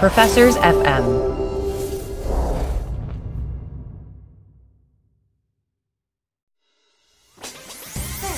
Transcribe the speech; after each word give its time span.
Professors 0.00 0.56
FM. 0.56 1.04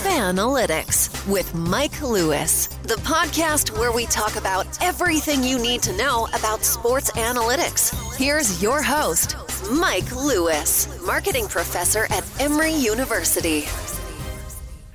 Analytics 0.05 1.31
with 1.31 1.55
Mike 1.55 2.03
Lewis, 2.03 2.67
the 2.83 2.97
podcast 3.05 3.79
where 3.79 3.93
we 3.93 4.07
talk 4.07 4.35
about 4.35 4.67
everything 4.83 5.45
you 5.45 5.57
need 5.57 5.85
to 5.85 5.97
know 5.97 6.27
about 6.35 6.65
sports 6.65 7.13
analytics. 7.13 7.95
Here's 8.17 8.61
your 8.61 8.83
host, 8.83 9.37
Mike 9.71 10.11
Lewis, 10.17 10.89
marketing 11.07 11.47
professor 11.47 12.07
at 12.11 12.25
Emory 12.41 12.75
University. 12.75 13.67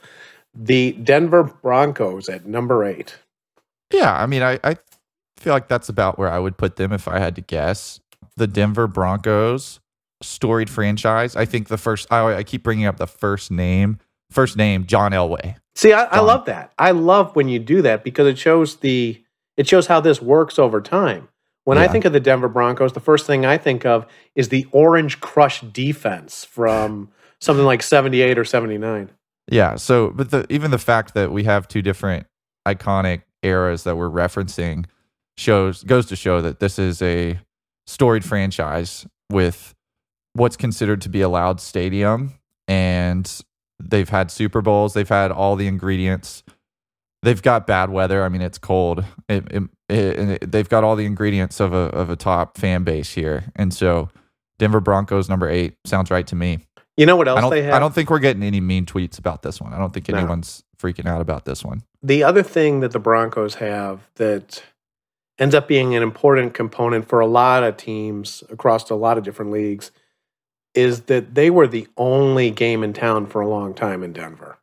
The 0.53 0.91
Denver 0.91 1.43
Broncos 1.43 2.29
at 2.29 2.45
number 2.45 2.83
eight. 2.85 3.17
Yeah, 3.91 4.13
I 4.13 4.27
mean, 4.27 4.43
I, 4.43 4.59
I 4.63 4.77
feel 5.41 5.53
like 5.53 5.67
that's 5.67 5.89
about 5.89 6.17
where 6.17 6.29
I 6.29 6.39
would 6.39 6.57
put 6.57 6.75
them 6.75 6.91
if 6.91 7.07
I 7.07 7.19
had 7.19 7.35
to 7.35 7.41
guess. 7.41 7.99
The 8.37 8.47
Denver 8.47 8.87
Broncos, 8.87 9.79
storied 10.21 10.69
franchise. 10.69 11.35
I 11.35 11.45
think 11.45 11.67
the 11.67 11.77
first. 11.77 12.11
I, 12.11 12.35
I 12.35 12.43
keep 12.43 12.63
bringing 12.63 12.85
up 12.85 12.97
the 12.97 13.07
first 13.07 13.51
name. 13.51 13.99
First 14.29 14.55
name 14.55 14.85
John 14.85 15.11
Elway. 15.11 15.55
See, 15.75 15.93
I, 15.93 16.03
I 16.05 16.19
love 16.19 16.45
that. 16.45 16.71
I 16.77 16.91
love 16.91 17.35
when 17.35 17.49
you 17.49 17.59
do 17.59 17.81
that 17.81 18.03
because 18.03 18.27
it 18.27 18.37
shows 18.37 18.77
the 18.77 19.21
it 19.57 19.67
shows 19.67 19.87
how 19.87 19.99
this 19.99 20.21
works 20.21 20.57
over 20.57 20.81
time. 20.81 21.27
When 21.63 21.77
yeah. 21.77 21.83
I 21.83 21.87
think 21.87 22.05
of 22.05 22.13
the 22.13 22.19
Denver 22.19 22.47
Broncos, 22.47 22.93
the 22.93 22.99
first 22.99 23.27
thing 23.27 23.45
I 23.45 23.57
think 23.57 23.85
of 23.85 24.05
is 24.35 24.49
the 24.49 24.65
Orange 24.71 25.19
Crush 25.19 25.61
defense 25.61 26.43
from 26.43 27.09
something 27.39 27.65
like 27.65 27.83
78 27.83 28.37
or 28.37 28.45
79. 28.45 29.11
Yeah. 29.49 29.75
So, 29.75 30.09
but 30.09 30.31
the, 30.31 30.45
even 30.49 30.71
the 30.71 30.79
fact 30.79 31.13
that 31.13 31.31
we 31.31 31.43
have 31.43 31.67
two 31.67 31.81
different 31.81 32.25
iconic 32.67 33.23
eras 33.43 33.83
that 33.83 33.95
we're 33.95 34.09
referencing 34.09 34.85
shows 35.37 35.83
goes 35.83 36.05
to 36.07 36.15
show 36.15 36.41
that 36.41 36.59
this 36.59 36.77
is 36.77 37.01
a 37.01 37.39
storied 37.87 38.23
franchise 38.23 39.05
with 39.29 39.73
what's 40.33 40.57
considered 40.57 41.01
to 41.01 41.09
be 41.09 41.21
a 41.21 41.29
loud 41.29 41.59
stadium 41.59 42.33
and 42.67 43.41
they've 43.79 44.09
had 44.09 44.31
Super 44.31 44.61
Bowls, 44.61 44.93
they've 44.93 45.09
had 45.09 45.31
all 45.31 45.55
the 45.55 45.67
ingredients 45.67 46.43
they've 47.23 47.41
got 47.41 47.67
bad 47.67 47.89
weather. 47.89 48.23
I 48.23 48.29
mean, 48.29 48.41
it's 48.41 48.57
cold. 48.57 49.03
It, 49.29 49.45
it, 49.51 49.63
it, 49.89 50.51
they've 50.51 50.67
got 50.67 50.83
all 50.83 50.95
the 50.95 51.05
ingredients 51.05 51.59
of 51.59 51.73
a 51.73 51.89
of 51.93 52.09
a 52.09 52.15
top 52.15 52.57
fan 52.57 52.83
base 52.83 53.13
here, 53.13 53.45
and 53.55 53.73
so 53.73 54.09
Denver 54.59 54.79
Broncos 54.79 55.29
number 55.29 55.49
eight 55.49 55.75
sounds 55.85 56.11
right 56.11 56.25
to 56.27 56.35
me. 56.35 56.59
You 56.97 57.05
know 57.05 57.15
what 57.15 57.27
else 57.27 57.49
they 57.49 57.63
have? 57.63 57.73
I 57.73 57.79
don't 57.79 57.95
think 57.95 58.09
we're 58.09 58.19
getting 58.19 58.43
any 58.43 58.59
mean 58.59 58.85
tweets 58.85 59.17
about 59.17 59.41
this 59.41 59.61
one. 59.61 59.73
I 59.73 59.77
don't 59.77 59.93
think 59.93 60.09
anyone's 60.09 60.63
no. 60.83 60.89
freaking 60.89 61.07
out 61.07 61.21
about 61.21 61.45
this 61.45 61.63
one. 61.63 61.83
The 62.03 62.23
other 62.23 62.43
thing 62.43 62.81
that 62.81 62.91
the 62.91 62.99
Broncos 62.99 63.55
have 63.55 64.09
that 64.15 64.61
ends 65.41 65.53
up 65.53 65.67
being 65.67 65.95
an 65.95 66.03
important 66.03 66.53
component 66.53 67.09
for 67.09 67.19
a 67.19 67.27
lot 67.27 67.63
of 67.63 67.75
teams 67.75 68.43
across 68.49 68.89
a 68.89 68.95
lot 68.95 69.17
of 69.17 69.25
different 69.25 69.51
leagues 69.51 69.91
is 70.73 71.01
that 71.03 71.35
they 71.35 71.49
were 71.49 71.67
the 71.67 71.85
only 71.97 72.49
game 72.49 72.81
in 72.81 72.93
town 72.93 73.25
for 73.25 73.41
a 73.41 73.47
long 73.47 73.73
time 73.73 74.03
in 74.03 74.13
Denver 74.13 74.57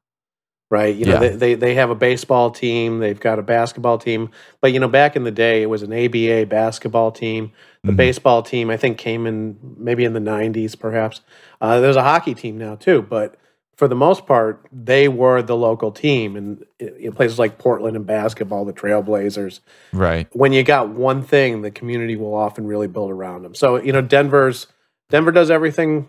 right? 0.70 0.94
You 0.94 1.06
know, 1.06 1.14
yeah. 1.14 1.18
they, 1.20 1.36
they, 1.36 1.54
they 1.54 1.74
have 1.74 1.90
a 1.90 1.94
baseball 1.94 2.50
team, 2.50 2.98
they've 2.98 3.18
got 3.18 3.38
a 3.38 3.42
basketball 3.42 3.98
team, 3.98 4.30
but 4.60 4.72
you 4.72 4.80
know, 4.80 4.88
back 4.88 5.16
in 5.16 5.24
the 5.24 5.30
day, 5.30 5.62
it 5.62 5.66
was 5.66 5.82
an 5.82 5.92
ABA 5.92 6.46
basketball 6.46 7.10
team. 7.10 7.52
The 7.82 7.88
mm-hmm. 7.88 7.96
baseball 7.96 8.42
team, 8.42 8.70
I 8.70 8.76
think, 8.76 8.98
came 8.98 9.26
in 9.26 9.56
maybe 9.78 10.04
in 10.04 10.12
the 10.12 10.20
'90s, 10.20 10.78
perhaps. 10.78 11.20
Uh, 11.60 11.80
there's 11.80 11.96
a 11.96 12.02
hockey 12.02 12.34
team 12.34 12.58
now 12.58 12.74
too, 12.74 13.02
but 13.02 13.36
for 13.78 13.86
the 13.86 13.94
most 13.94 14.26
part, 14.26 14.66
they 14.72 15.06
were 15.06 15.40
the 15.40 15.56
local 15.56 15.92
team, 15.92 16.34
and 16.34 16.64
in 16.80 17.12
places 17.12 17.38
like 17.38 17.58
Portland 17.58 17.96
and 17.96 18.04
basketball, 18.04 18.64
the 18.64 18.72
Trailblazers. 18.72 19.60
Right. 19.92 20.26
When 20.32 20.52
you 20.52 20.64
got 20.64 20.88
one 20.88 21.22
thing, 21.22 21.62
the 21.62 21.70
community 21.70 22.16
will 22.16 22.34
often 22.34 22.66
really 22.66 22.88
build 22.88 23.12
around 23.12 23.42
them. 23.42 23.54
So 23.54 23.76
you 23.76 23.92
know, 23.92 24.02
Denver's 24.02 24.66
Denver 25.10 25.30
does 25.30 25.48
everything 25.48 26.08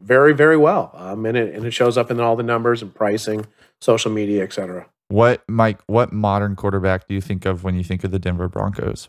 very, 0.00 0.32
very 0.32 0.56
well, 0.56 0.92
um, 0.94 1.26
and 1.26 1.36
it 1.36 1.52
and 1.56 1.66
it 1.66 1.72
shows 1.72 1.98
up 1.98 2.12
in 2.12 2.20
all 2.20 2.36
the 2.36 2.44
numbers 2.44 2.82
and 2.82 2.94
pricing 2.94 3.46
social 3.80 4.12
media, 4.12 4.44
etc. 4.44 4.86
What 5.08 5.42
Mike? 5.48 5.80
What 5.88 6.12
modern 6.12 6.54
quarterback 6.54 7.08
do 7.08 7.14
you 7.14 7.20
think 7.20 7.44
of 7.46 7.64
when 7.64 7.74
you 7.74 7.82
think 7.82 8.04
of 8.04 8.12
the 8.12 8.20
Denver 8.20 8.48
Broncos? 8.48 9.08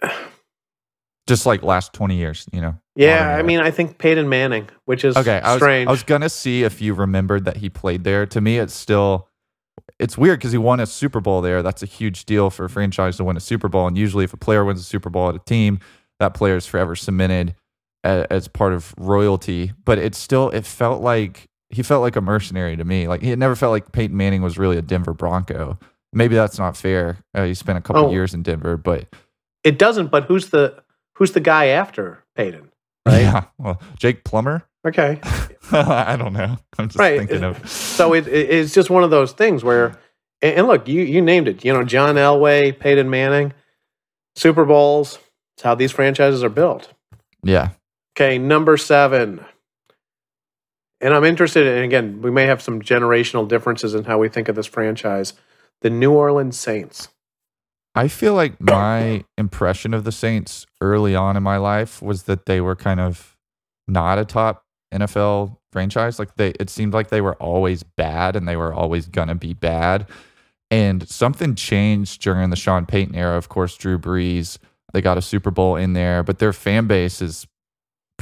Just 1.32 1.46
like 1.46 1.62
last 1.62 1.92
twenty 1.92 2.16
years, 2.16 2.46
you 2.52 2.60
know. 2.60 2.74
Yeah, 2.94 3.36
I 3.36 3.42
mean, 3.42 3.60
I 3.60 3.70
think 3.70 3.96
Peyton 3.96 4.28
Manning, 4.28 4.68
which 4.84 5.02
is 5.02 5.16
okay. 5.16 5.40
I 5.40 5.54
was, 5.54 5.62
strange. 5.62 5.88
I 5.88 5.90
was 5.90 6.02
gonna 6.02 6.28
see 6.28 6.62
if 6.62 6.82
you 6.82 6.92
remembered 6.92 7.46
that 7.46 7.56
he 7.56 7.70
played 7.70 8.04
there. 8.04 8.26
To 8.26 8.40
me, 8.40 8.58
it's 8.58 8.74
still 8.74 9.28
it's 9.98 10.18
weird 10.18 10.38
because 10.38 10.52
he 10.52 10.58
won 10.58 10.80
a 10.80 10.86
Super 10.86 11.20
Bowl 11.20 11.40
there. 11.40 11.62
That's 11.62 11.82
a 11.82 11.86
huge 11.86 12.24
deal 12.24 12.50
for 12.50 12.64
a 12.64 12.70
franchise 12.70 13.16
to 13.18 13.24
win 13.24 13.36
a 13.36 13.40
Super 13.40 13.68
Bowl. 13.68 13.86
And 13.86 13.96
usually, 13.96 14.24
if 14.24 14.32
a 14.32 14.36
player 14.36 14.64
wins 14.64 14.80
a 14.80 14.84
Super 14.84 15.10
Bowl 15.10 15.28
at 15.28 15.34
a 15.34 15.38
team, 15.38 15.78
that 16.18 16.34
player 16.34 16.56
is 16.56 16.66
forever 16.66 16.96
cemented 16.96 17.54
as, 18.04 18.26
as 18.30 18.48
part 18.48 18.72
of 18.72 18.94
royalty. 18.98 19.72
But 19.84 19.98
it's 19.98 20.18
still, 20.18 20.50
it 20.50 20.66
felt 20.66 21.02
like 21.02 21.48
he 21.70 21.82
felt 21.82 22.02
like 22.02 22.16
a 22.16 22.20
mercenary 22.20 22.76
to 22.76 22.84
me. 22.84 23.08
Like 23.08 23.22
he 23.22 23.34
never 23.36 23.56
felt 23.56 23.70
like 23.70 23.92
Peyton 23.92 24.16
Manning 24.16 24.42
was 24.42 24.58
really 24.58 24.76
a 24.76 24.82
Denver 24.82 25.14
Bronco. 25.14 25.78
Maybe 26.12 26.34
that's 26.34 26.58
not 26.58 26.76
fair. 26.76 27.18
Uh, 27.34 27.44
he 27.44 27.54
spent 27.54 27.78
a 27.78 27.80
couple 27.80 28.06
oh, 28.06 28.10
years 28.10 28.34
in 28.34 28.42
Denver, 28.42 28.76
but 28.76 29.06
it 29.64 29.78
doesn't. 29.78 30.10
But 30.10 30.24
who's 30.24 30.50
the 30.50 30.81
who's 31.14 31.32
the 31.32 31.40
guy 31.40 31.66
after 31.66 32.24
Peyton? 32.36 32.70
Right? 33.06 33.22
Yeah, 33.22 33.44
well, 33.58 33.80
Jake 33.96 34.24
Plummer. 34.24 34.64
Okay, 34.86 35.20
I 35.72 36.16
don't 36.16 36.32
know. 36.32 36.58
I'm 36.78 36.88
just 36.88 36.98
right. 36.98 37.18
thinking 37.18 37.44
of. 37.44 37.68
So 37.68 38.14
it, 38.14 38.26
it's 38.26 38.74
just 38.74 38.90
one 38.90 39.04
of 39.04 39.10
those 39.10 39.32
things 39.32 39.62
where, 39.62 39.98
and 40.40 40.66
look, 40.66 40.88
you 40.88 41.02
you 41.02 41.22
named 41.22 41.48
it. 41.48 41.64
You 41.64 41.72
know, 41.72 41.84
John 41.84 42.16
Elway, 42.16 42.78
Peyton 42.78 43.08
Manning, 43.10 43.52
Super 44.36 44.64
Bowls. 44.64 45.18
It's 45.56 45.62
how 45.62 45.74
these 45.74 45.92
franchises 45.92 46.42
are 46.42 46.48
built. 46.48 46.92
Yeah. 47.44 47.70
Okay, 48.16 48.38
number 48.38 48.76
seven 48.76 49.44
and 51.02 51.12
I'm 51.12 51.24
interested 51.24 51.66
in 51.66 51.82
again, 51.82 52.22
we 52.22 52.30
may 52.30 52.46
have 52.46 52.62
some 52.62 52.80
generational 52.80 53.46
differences 53.46 53.94
in 53.94 54.04
how 54.04 54.18
we 54.18 54.28
think 54.28 54.48
of 54.48 54.54
this 54.54 54.66
franchise. 54.66 55.34
The 55.80 55.90
New 55.90 56.12
Orleans 56.12 56.56
Saints. 56.56 57.08
I 57.94 58.08
feel 58.08 58.34
like 58.34 58.60
my 58.60 59.24
impression 59.36 59.92
of 59.92 60.04
the 60.04 60.12
Saints 60.12 60.66
early 60.80 61.14
on 61.14 61.36
in 61.36 61.42
my 61.42 61.58
life 61.58 62.00
was 62.00 62.22
that 62.24 62.46
they 62.46 62.60
were 62.60 62.76
kind 62.76 63.00
of 63.00 63.36
not 63.86 64.18
a 64.18 64.24
top 64.24 64.64
NFL 64.92 65.58
franchise. 65.72 66.18
Like 66.18 66.36
they 66.36 66.50
it 66.60 66.70
seemed 66.70 66.94
like 66.94 67.08
they 67.08 67.20
were 67.20 67.34
always 67.34 67.82
bad 67.82 68.36
and 68.36 68.48
they 68.48 68.56
were 68.56 68.72
always 68.72 69.08
gonna 69.08 69.34
be 69.34 69.52
bad. 69.52 70.06
And 70.70 71.06
something 71.06 71.54
changed 71.54 72.22
during 72.22 72.48
the 72.48 72.56
Sean 72.56 72.86
Payton 72.86 73.14
era. 73.14 73.36
Of 73.36 73.50
course, 73.50 73.76
Drew 73.76 73.98
Brees, 73.98 74.56
they 74.94 75.02
got 75.02 75.18
a 75.18 75.22
Super 75.22 75.50
Bowl 75.50 75.76
in 75.76 75.92
there, 75.92 76.22
but 76.22 76.38
their 76.38 76.54
fan 76.54 76.86
base 76.86 77.20
is 77.20 77.46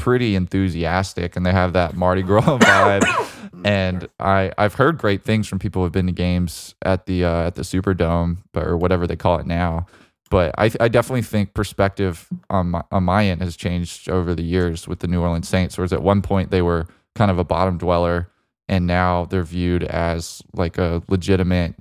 pretty 0.01 0.35
enthusiastic 0.35 1.37
and 1.37 1.45
they 1.45 1.53
have 1.53 1.75
that 1.75 1.95
Mardi 1.95 2.23
Gras 2.23 2.41
vibe. 2.59 3.63
and 3.65 4.09
I 4.19 4.51
I've 4.57 4.75
heard 4.75 4.99
great 4.99 5.23
things 5.23 5.47
from 5.47 5.59
people 5.59 5.83
who've 5.83 5.93
been 5.93 6.07
to 6.07 6.13
games 6.13 6.75
at 6.83 7.07
the 7.07 7.25
uh, 7.25 7.47
at 7.47 7.55
the 7.55 7.63
Superdome 7.63 8.39
or 8.57 8.77
whatever 8.77 9.07
they 9.07 9.17
call 9.17 9.39
it 9.39 9.47
now. 9.47 9.87
But 10.31 10.55
I 10.57 10.71
I 10.81 10.89
definitely 10.89 11.23
think 11.23 11.55
perspective 11.55 12.29
on 12.49 12.71
my, 12.71 12.83
on 12.91 13.05
my 13.05 13.27
end 13.27 13.43
has 13.43 13.57
changed 13.57 14.09
over 14.09 14.35
the 14.35 14.43
years 14.43 14.89
with 14.89 15.01
the 15.01 15.07
New 15.09 15.21
Orleans 15.21 15.49
Saints. 15.49 15.77
Whereas 15.77 15.93
at 15.93 16.03
one 16.03 16.23
point 16.23 16.51
they 16.51 16.63
were 16.63 16.87
kind 17.15 17.31
of 17.31 17.39
a 17.39 17.45
bottom 17.45 17.77
dweller, 17.77 18.31
and 18.69 18.87
now 18.87 19.27
they're 19.27 19.43
viewed 19.43 19.83
as 19.85 20.43
like 20.55 20.79
a 20.79 21.03
legitimate 21.09 21.75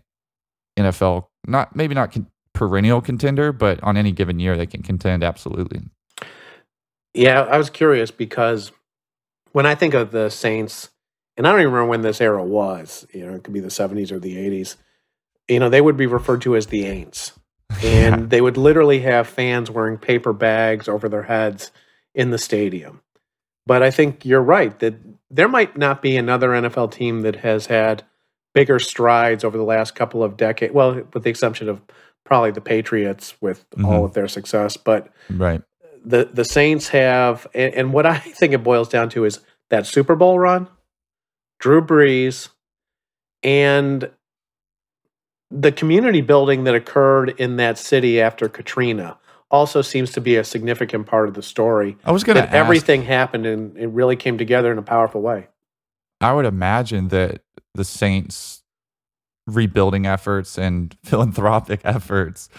NFL 0.77 1.27
not 1.47 1.75
maybe 1.75 1.95
not 1.95 2.11
con- 2.11 2.27
perennial 2.53 2.99
contender, 2.99 3.53
but 3.53 3.81
on 3.83 3.95
any 3.95 4.11
given 4.11 4.39
year 4.39 4.57
they 4.57 4.65
can 4.65 4.81
contend 4.83 5.23
absolutely. 5.23 5.81
Yeah, 7.13 7.41
I 7.41 7.57
was 7.57 7.69
curious 7.69 8.11
because 8.11 8.71
when 9.51 9.65
I 9.65 9.75
think 9.75 9.93
of 9.93 10.11
the 10.11 10.29
Saints, 10.29 10.89
and 11.37 11.47
I 11.47 11.51
don't 11.51 11.61
even 11.61 11.73
remember 11.73 11.89
when 11.89 12.01
this 12.01 12.21
era 12.21 12.43
was, 12.43 13.07
you 13.13 13.25
know, 13.25 13.33
it 13.33 13.43
could 13.43 13.53
be 13.53 13.59
the 13.59 13.69
70s 13.69 14.11
or 14.11 14.19
the 14.19 14.35
80s, 14.35 14.75
you 15.47 15.59
know, 15.59 15.69
they 15.69 15.81
would 15.81 15.97
be 15.97 16.05
referred 16.05 16.41
to 16.41 16.55
as 16.55 16.67
the 16.67 16.83
Aints. 16.83 17.33
And 17.83 18.21
yeah. 18.21 18.27
they 18.27 18.41
would 18.41 18.57
literally 18.57 19.01
have 19.01 19.27
fans 19.27 19.69
wearing 19.69 19.99
paper 19.99 20.33
bags 20.33 20.87
over 20.87 21.07
their 21.07 21.23
heads 21.23 21.71
in 22.15 22.31
the 22.31 22.39
stadium. 22.39 23.01
But 23.67 23.83
I 23.83 23.91
think 23.91 24.25
you're 24.25 24.41
right 24.41 24.77
that 24.79 24.95
there 25.29 25.47
might 25.47 25.77
not 25.77 26.01
be 26.01 26.17
another 26.17 26.49
NFL 26.49 26.91
team 26.91 27.21
that 27.21 27.37
has 27.37 27.67
had 27.67 28.03
bigger 28.55 28.79
strides 28.79 29.43
over 29.43 29.55
the 29.55 29.63
last 29.63 29.93
couple 29.93 30.23
of 30.23 30.35
decades. 30.35 30.73
Well, 30.73 31.03
with 31.13 31.23
the 31.23 31.29
exception 31.29 31.69
of 31.69 31.79
probably 32.25 32.49
the 32.49 32.59
Patriots 32.59 33.39
with 33.39 33.69
mm-hmm. 33.69 33.85
all 33.85 34.03
of 34.03 34.13
their 34.13 34.27
success, 34.27 34.75
but 34.75 35.13
right 35.29 35.61
the 36.03 36.29
the 36.31 36.45
Saints 36.45 36.89
have, 36.89 37.47
and, 37.53 37.73
and, 37.73 37.93
what 37.93 38.05
I 38.05 38.17
think 38.19 38.53
it 38.53 38.63
boils 38.63 38.89
down 38.89 39.09
to 39.09 39.25
is 39.25 39.39
that 39.69 39.85
Super 39.85 40.15
Bowl 40.15 40.39
run, 40.39 40.67
Drew 41.59 41.81
Brees, 41.81 42.49
and 43.43 44.09
the 45.51 45.71
community 45.71 46.21
building 46.21 46.63
that 46.65 46.75
occurred 46.75 47.31
in 47.39 47.57
that 47.57 47.77
city 47.77 48.21
after 48.21 48.47
Katrina 48.47 49.17
also 49.51 49.81
seems 49.81 50.11
to 50.11 50.21
be 50.21 50.35
a 50.35 50.43
significant 50.43 51.07
part 51.07 51.27
of 51.27 51.33
the 51.33 51.41
story. 51.41 51.97
I 52.05 52.11
was 52.11 52.23
going 52.23 52.37
to 52.37 52.53
everything 52.53 53.03
happened 53.03 53.47
and 53.47 53.75
it 53.77 53.87
really 53.87 54.15
came 54.15 54.37
together 54.37 54.71
in 54.71 54.77
a 54.77 54.83
powerful 54.83 55.21
way. 55.21 55.47
I 56.21 56.33
would 56.33 56.45
imagine 56.45 57.07
that 57.07 57.41
the 57.73 57.83
Saints 57.83 58.63
rebuilding 59.47 60.05
efforts 60.05 60.59
and 60.59 60.95
philanthropic 61.03 61.81
efforts 61.83 62.49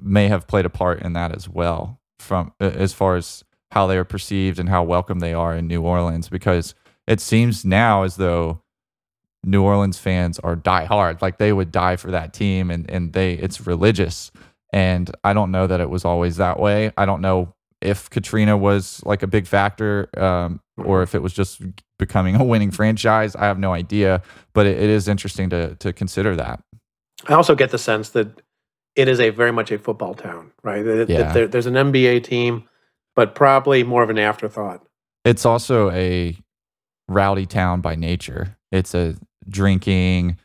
may 0.00 0.26
have 0.26 0.48
played 0.48 0.66
a 0.66 0.70
part 0.70 1.00
in 1.02 1.12
that 1.12 1.32
as 1.32 1.48
well 1.48 1.99
from 2.20 2.52
as 2.60 2.92
far 2.92 3.16
as 3.16 3.44
how 3.72 3.86
they 3.86 3.96
are 3.96 4.04
perceived 4.04 4.58
and 4.58 4.68
how 4.68 4.82
welcome 4.82 5.20
they 5.20 5.32
are 5.32 5.54
in 5.54 5.66
New 5.66 5.82
Orleans 5.82 6.28
because 6.28 6.74
it 7.06 7.20
seems 7.20 7.64
now 7.64 8.02
as 8.02 8.16
though 8.16 8.62
New 9.44 9.62
Orleans 9.62 9.98
fans 9.98 10.38
are 10.40 10.56
die 10.56 10.84
hard 10.84 11.22
like 11.22 11.38
they 11.38 11.52
would 11.52 11.72
die 11.72 11.96
for 11.96 12.10
that 12.10 12.32
team 12.34 12.70
and 12.70 12.88
and 12.90 13.12
they 13.12 13.34
it's 13.34 13.66
religious. 13.66 14.30
And 14.72 15.10
I 15.24 15.32
don't 15.32 15.50
know 15.50 15.66
that 15.66 15.80
it 15.80 15.90
was 15.90 16.04
always 16.04 16.36
that 16.36 16.60
way. 16.60 16.92
I 16.96 17.06
don't 17.06 17.20
know 17.20 17.54
if 17.80 18.10
Katrina 18.10 18.56
was 18.56 19.02
like 19.04 19.22
a 19.22 19.26
big 19.26 19.46
factor 19.46 20.08
um, 20.16 20.60
or 20.76 21.02
if 21.02 21.14
it 21.14 21.22
was 21.22 21.32
just 21.32 21.62
becoming 21.98 22.36
a 22.36 22.44
winning 22.44 22.70
franchise. 22.70 23.34
I 23.34 23.46
have 23.46 23.58
no 23.58 23.72
idea 23.72 24.22
but 24.52 24.66
it, 24.66 24.76
it 24.76 24.90
is 24.90 25.08
interesting 25.08 25.50
to 25.50 25.74
to 25.76 25.92
consider 25.92 26.36
that. 26.36 26.62
I 27.28 27.34
also 27.34 27.54
get 27.54 27.70
the 27.70 27.78
sense 27.78 28.10
that 28.10 28.42
it 28.96 29.08
is 29.08 29.20
a 29.20 29.30
very 29.30 29.52
much 29.52 29.70
a 29.70 29.78
football 29.78 30.14
town, 30.14 30.52
right? 30.62 30.84
Yeah. 31.08 31.32
There, 31.32 31.48
there's 31.48 31.66
an 31.66 31.74
NBA 31.74 32.24
team, 32.24 32.68
but 33.14 33.34
probably 33.34 33.82
more 33.84 34.02
of 34.02 34.10
an 34.10 34.18
afterthought. 34.18 34.84
It's 35.24 35.44
also 35.44 35.90
a 35.90 36.36
rowdy 37.08 37.46
town 37.46 37.80
by 37.80 37.94
nature. 37.94 38.56
It's 38.72 38.94
a 38.94 39.16
drinking, 39.48 40.38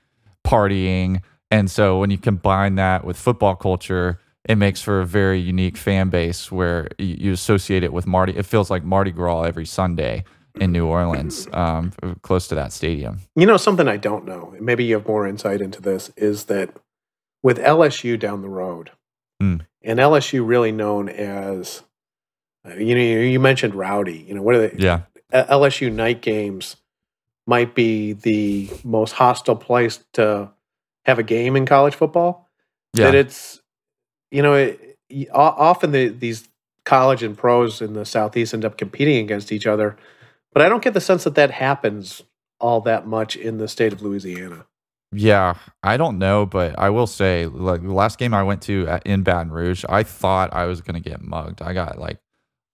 partying, 0.45 1.21
and 1.51 1.69
so 1.69 1.99
when 1.99 2.09
you 2.09 2.17
combine 2.17 2.75
that 2.75 3.05
with 3.05 3.17
football 3.17 3.55
culture, 3.55 4.19
it 4.47 4.55
makes 4.55 4.81
for 4.81 5.01
a 5.01 5.05
very 5.05 5.39
unique 5.39 5.77
fan 5.77 6.09
base 6.09 6.51
where 6.51 6.87
you 6.97 7.31
associate 7.31 7.83
it 7.83 7.93
with 7.93 8.05
Mardi. 8.05 8.35
It 8.35 8.45
feels 8.45 8.69
like 8.69 8.83
Mardi 8.83 9.11
Gras 9.11 9.43
every 9.43 9.65
Sunday 9.65 10.23
in 10.55 10.71
New 10.71 10.85
Orleans, 10.85 11.47
um, 11.53 11.91
close 12.21 12.47
to 12.47 12.55
that 12.55 12.71
stadium. 12.71 13.19
You 13.35 13.45
know, 13.45 13.57
something 13.57 13.87
I 13.87 13.97
don't 13.97 14.25
know, 14.25 14.53
maybe 14.59 14.85
you 14.85 14.95
have 14.95 15.07
more 15.07 15.27
insight 15.27 15.61
into 15.61 15.81
this, 15.81 16.11
is 16.15 16.45
that 16.45 16.75
with 17.45 17.59
LSU 17.59 18.17
down 18.17 18.41
the 18.41 18.49
road, 18.49 18.89
mm. 19.39 19.63
and 19.83 19.99
LSU 19.99 20.45
really 20.45 20.71
known 20.71 21.07
as, 21.07 21.83
you 22.75 22.95
know, 22.95 23.21
you 23.21 23.39
mentioned 23.39 23.75
rowdy. 23.75 24.25
You 24.27 24.33
know, 24.33 24.41
what 24.41 24.55
are 24.55 24.67
they? 24.67 24.75
Yeah, 24.79 25.01
LSU 25.31 25.93
night 25.93 26.23
games 26.23 26.77
might 27.45 27.75
be 27.75 28.13
the 28.13 28.67
most 28.83 29.11
hostile 29.11 29.55
place 29.55 30.03
to 30.13 30.49
have 31.05 31.19
a 31.19 31.23
game 31.23 31.55
in 31.55 31.67
college 31.67 31.93
football. 31.93 32.49
Yeah. 32.95 33.11
That 33.11 33.15
it's, 33.15 33.61
you 34.31 34.41
know, 34.41 34.55
it, 34.55 34.97
often 35.31 35.91
the, 35.91 36.07
these 36.07 36.49
college 36.83 37.21
and 37.21 37.37
pros 37.37 37.79
in 37.79 37.93
the 37.93 38.05
southeast 38.05 38.55
end 38.55 38.65
up 38.65 38.75
competing 38.75 39.23
against 39.23 39.51
each 39.51 39.67
other, 39.67 39.97
but 40.51 40.63
I 40.63 40.69
don't 40.69 40.83
get 40.83 40.95
the 40.95 41.01
sense 41.01 41.25
that 41.25 41.35
that 41.35 41.51
happens 41.51 42.23
all 42.59 42.81
that 42.81 43.05
much 43.05 43.35
in 43.35 43.59
the 43.59 43.67
state 43.67 43.93
of 43.93 44.01
Louisiana. 44.01 44.65
Yeah, 45.11 45.55
I 45.83 45.97
don't 45.97 46.17
know, 46.19 46.45
but 46.45 46.77
I 46.77 46.89
will 46.89 47.07
say, 47.07 47.45
like 47.45 47.81
the 47.81 47.93
last 47.93 48.17
game 48.17 48.33
I 48.33 48.43
went 48.43 48.61
to 48.63 48.87
at, 48.87 49.05
in 49.05 49.23
Baton 49.23 49.51
Rouge, 49.51 49.85
I 49.87 50.03
thought 50.03 50.53
I 50.53 50.65
was 50.65 50.81
gonna 50.81 50.99
get 50.99 51.21
mugged. 51.21 51.61
I 51.61 51.73
got 51.73 51.97
like, 51.97 52.19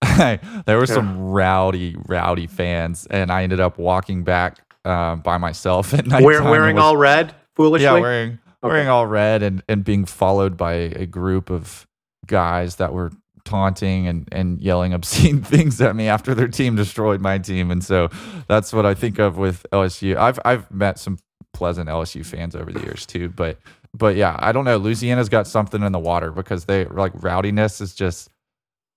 there 0.65 0.77
were 0.77 0.87
some 0.87 1.19
rowdy, 1.19 1.95
rowdy 2.07 2.47
fans, 2.47 3.05
and 3.09 3.31
I 3.31 3.43
ended 3.43 3.59
up 3.59 3.77
walking 3.77 4.23
back 4.23 4.57
uh, 4.85 5.17
by 5.17 5.37
myself 5.37 5.93
at 5.93 6.07
night. 6.07 6.23
Wearing, 6.23 6.49
wearing 6.49 6.75
was, 6.77 6.83
all 6.83 6.97
red, 6.97 7.35
foolishly. 7.55 7.85
Yeah, 7.85 7.99
wearing 7.99 8.31
okay. 8.31 8.39
wearing 8.63 8.87
all 8.87 9.05
red, 9.05 9.43
and 9.43 9.61
and 9.69 9.83
being 9.83 10.05
followed 10.05 10.57
by 10.57 10.73
a 10.73 11.05
group 11.05 11.51
of 11.51 11.85
guys 12.25 12.77
that 12.77 12.93
were 12.93 13.11
taunting 13.43 14.07
and, 14.07 14.27
and 14.31 14.59
yelling 14.61 14.93
obscene 14.97 15.41
things 15.41 15.81
at 15.81 15.95
me 15.95 16.07
after 16.07 16.33
their 16.33 16.47
team 16.47 16.75
destroyed 16.75 17.21
my 17.21 17.37
team. 17.37 17.71
And 17.71 17.83
so 17.83 18.09
that's 18.47 18.73
what 18.73 18.85
I 18.85 18.93
think 18.93 19.19
of 19.19 19.37
with 19.37 19.65
LSU. 19.71 20.15
I've 20.15 20.39
I've 20.45 20.71
met 20.71 20.99
some 20.99 21.17
pleasant 21.53 21.89
LSU 21.89 22.25
fans 22.25 22.55
over 22.55 22.71
the 22.71 22.81
years 22.81 23.05
too. 23.05 23.29
But 23.29 23.57
but 23.93 24.15
yeah, 24.15 24.35
I 24.39 24.51
don't 24.51 24.65
know. 24.65 24.77
Louisiana's 24.77 25.29
got 25.29 25.47
something 25.47 25.83
in 25.83 25.91
the 25.91 25.99
water 25.99 26.31
because 26.31 26.65
they 26.65 26.85
like 26.85 27.13
rowdiness 27.13 27.81
is 27.81 27.93
just 27.93 28.29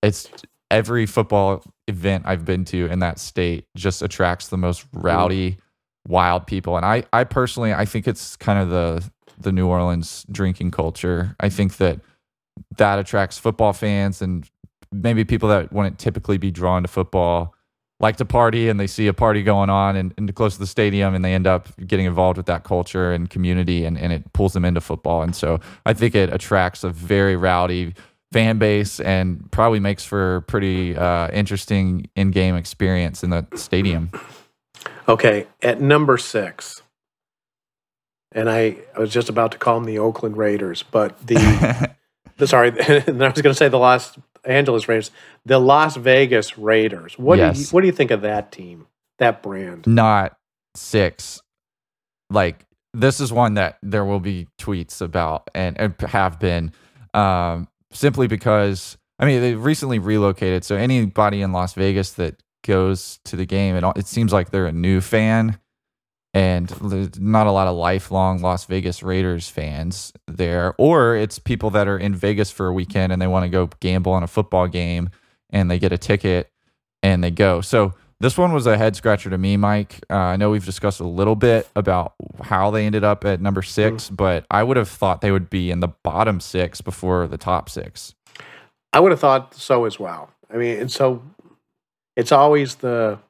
it's 0.02 0.28
every 0.70 1.06
football 1.06 1.62
event 1.88 2.24
I've 2.26 2.44
been 2.44 2.64
to 2.66 2.86
in 2.86 3.00
that 3.00 3.18
state 3.18 3.66
just 3.76 4.02
attracts 4.02 4.48
the 4.48 4.56
most 4.56 4.86
rowdy, 4.92 5.58
wild 6.06 6.46
people. 6.46 6.76
And 6.76 6.86
I 6.86 7.04
I 7.12 7.24
personally 7.24 7.72
I 7.72 7.84
think 7.84 8.06
it's 8.06 8.36
kind 8.36 8.58
of 8.58 8.70
the 8.70 9.10
the 9.38 9.52
New 9.52 9.66
Orleans 9.66 10.24
drinking 10.30 10.70
culture. 10.70 11.34
I 11.40 11.48
think 11.48 11.76
that 11.78 12.00
that 12.76 12.98
attracts 12.98 13.38
football 13.38 13.72
fans 13.72 14.22
and 14.22 14.48
maybe 14.92 15.24
people 15.24 15.48
that 15.48 15.72
wouldn't 15.72 15.98
typically 15.98 16.38
be 16.38 16.50
drawn 16.50 16.82
to 16.82 16.88
football 16.88 17.54
like 18.00 18.16
to 18.16 18.24
party 18.24 18.68
and 18.68 18.78
they 18.78 18.86
see 18.86 19.06
a 19.06 19.14
party 19.14 19.42
going 19.42 19.70
on 19.70 19.96
and, 19.96 20.12
and 20.18 20.34
close 20.34 20.54
to 20.54 20.60
the 20.60 20.66
stadium 20.66 21.14
and 21.14 21.24
they 21.24 21.32
end 21.32 21.46
up 21.46 21.68
getting 21.86 22.06
involved 22.06 22.36
with 22.36 22.46
that 22.46 22.64
culture 22.64 23.12
and 23.12 23.30
community 23.30 23.84
and, 23.84 23.96
and 23.96 24.12
it 24.12 24.32
pulls 24.32 24.52
them 24.52 24.64
into 24.64 24.80
football. 24.80 25.22
And 25.22 25.34
so 25.34 25.60
I 25.86 25.92
think 25.92 26.14
it 26.14 26.32
attracts 26.32 26.84
a 26.84 26.90
very 26.90 27.36
rowdy 27.36 27.94
fan 28.32 28.58
base 28.58 28.98
and 28.98 29.50
probably 29.52 29.78
makes 29.78 30.04
for 30.04 30.36
a 30.36 30.42
pretty 30.42 30.96
uh, 30.96 31.28
interesting 31.28 32.10
in-game 32.16 32.56
experience 32.56 33.22
in 33.22 33.30
the 33.30 33.46
stadium. 33.54 34.10
Okay, 35.08 35.46
at 35.62 35.80
number 35.80 36.18
six, 36.18 36.82
and 38.32 38.50
I, 38.50 38.78
I 38.96 38.98
was 38.98 39.12
just 39.12 39.28
about 39.28 39.52
to 39.52 39.58
call 39.58 39.76
them 39.76 39.84
the 39.84 40.00
Oakland 40.00 40.36
Raiders, 40.36 40.82
but 40.82 41.24
the, 41.26 41.94
the 42.38 42.48
sorry, 42.48 42.72
I 42.80 42.94
was 43.06 43.14
going 43.14 43.34
to 43.34 43.54
say 43.54 43.68
the 43.68 43.78
Los 43.78 44.18
Angeles 44.46 44.88
Raiders, 44.88 45.10
the 45.44 45.58
Las 45.58 45.96
Vegas 45.96 46.58
Raiders. 46.58 47.18
What 47.18 47.38
yes. 47.38 47.56
do 47.56 47.62
you, 47.62 47.66
what 47.68 47.80
do 47.82 47.86
you 47.86 47.92
think 47.92 48.10
of 48.10 48.22
that 48.22 48.52
team, 48.52 48.86
that 49.18 49.42
brand? 49.42 49.86
Not 49.86 50.36
six. 50.74 51.40
Like 52.30 52.64
this 52.92 53.20
is 53.20 53.32
one 53.32 53.54
that 53.54 53.78
there 53.82 54.04
will 54.04 54.20
be 54.20 54.48
tweets 54.58 55.00
about 55.00 55.48
and, 55.54 55.78
and 55.78 55.94
have 56.00 56.38
been 56.38 56.72
um, 57.12 57.68
simply 57.92 58.26
because 58.26 58.96
I 59.18 59.26
mean 59.26 59.40
they 59.40 59.54
recently 59.54 59.98
relocated. 59.98 60.64
So 60.64 60.76
anybody 60.76 61.42
in 61.42 61.52
Las 61.52 61.74
Vegas 61.74 62.12
that 62.14 62.42
goes 62.64 63.20
to 63.26 63.36
the 63.36 63.46
game, 63.46 63.76
it, 63.76 63.84
it 63.96 64.06
seems 64.06 64.32
like 64.32 64.50
they're 64.50 64.66
a 64.66 64.72
new 64.72 65.00
fan 65.00 65.58
and 66.34 66.68
there's 66.68 67.20
not 67.20 67.46
a 67.46 67.52
lot 67.52 67.68
of 67.68 67.76
lifelong 67.76 68.42
Las 68.42 68.64
Vegas 68.64 69.04
Raiders 69.04 69.48
fans 69.48 70.12
there, 70.26 70.74
or 70.78 71.14
it's 71.14 71.38
people 71.38 71.70
that 71.70 71.86
are 71.86 71.96
in 71.96 72.12
Vegas 72.12 72.50
for 72.50 72.66
a 72.66 72.72
weekend 72.72 73.12
and 73.12 73.22
they 73.22 73.28
want 73.28 73.44
to 73.44 73.48
go 73.48 73.70
gamble 73.78 74.12
on 74.12 74.24
a 74.24 74.26
football 74.26 74.66
game 74.66 75.10
and 75.50 75.70
they 75.70 75.78
get 75.78 75.92
a 75.92 75.98
ticket 75.98 76.50
and 77.04 77.22
they 77.22 77.30
go. 77.30 77.60
So 77.60 77.94
this 78.18 78.36
one 78.36 78.52
was 78.52 78.66
a 78.66 78.76
head 78.76 78.96
scratcher 78.96 79.30
to 79.30 79.38
me, 79.38 79.56
Mike. 79.56 80.00
Uh, 80.10 80.14
I 80.14 80.36
know 80.36 80.50
we've 80.50 80.64
discussed 80.64 80.98
a 80.98 81.06
little 81.06 81.36
bit 81.36 81.68
about 81.76 82.14
how 82.42 82.72
they 82.72 82.84
ended 82.84 83.04
up 83.04 83.24
at 83.24 83.40
number 83.40 83.62
6 83.62 84.04
mm-hmm. 84.04 84.14
but 84.16 84.44
I 84.50 84.64
would 84.64 84.76
have 84.76 84.88
thought 84.88 85.20
they 85.20 85.30
would 85.30 85.48
be 85.48 85.70
in 85.70 85.78
the 85.78 85.88
bottom 86.02 86.40
six 86.40 86.80
before 86.80 87.28
the 87.28 87.38
top 87.38 87.68
six. 87.68 88.12
I 88.92 88.98
would 88.98 89.12
have 89.12 89.20
thought 89.20 89.54
so 89.54 89.84
as 89.84 90.00
well. 90.00 90.30
I 90.52 90.56
mean, 90.56 90.80
and 90.80 90.90
so 90.90 91.22
it's 92.16 92.32
always 92.32 92.76
the, 92.76 93.20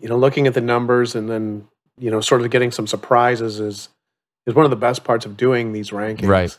you 0.00 0.08
know, 0.08 0.16
looking 0.16 0.48
at 0.48 0.54
the 0.54 0.60
numbers 0.60 1.14
and 1.14 1.28
then 1.28 1.68
you 2.00 2.10
know, 2.10 2.20
sort 2.20 2.40
of 2.40 2.50
getting 2.50 2.70
some 2.70 2.86
surprises 2.86 3.60
is 3.60 3.88
is 4.46 4.54
one 4.54 4.64
of 4.64 4.70
the 4.70 4.76
best 4.76 5.04
parts 5.04 5.26
of 5.26 5.36
doing 5.36 5.72
these 5.72 5.90
rankings. 5.90 6.26
Right. 6.26 6.58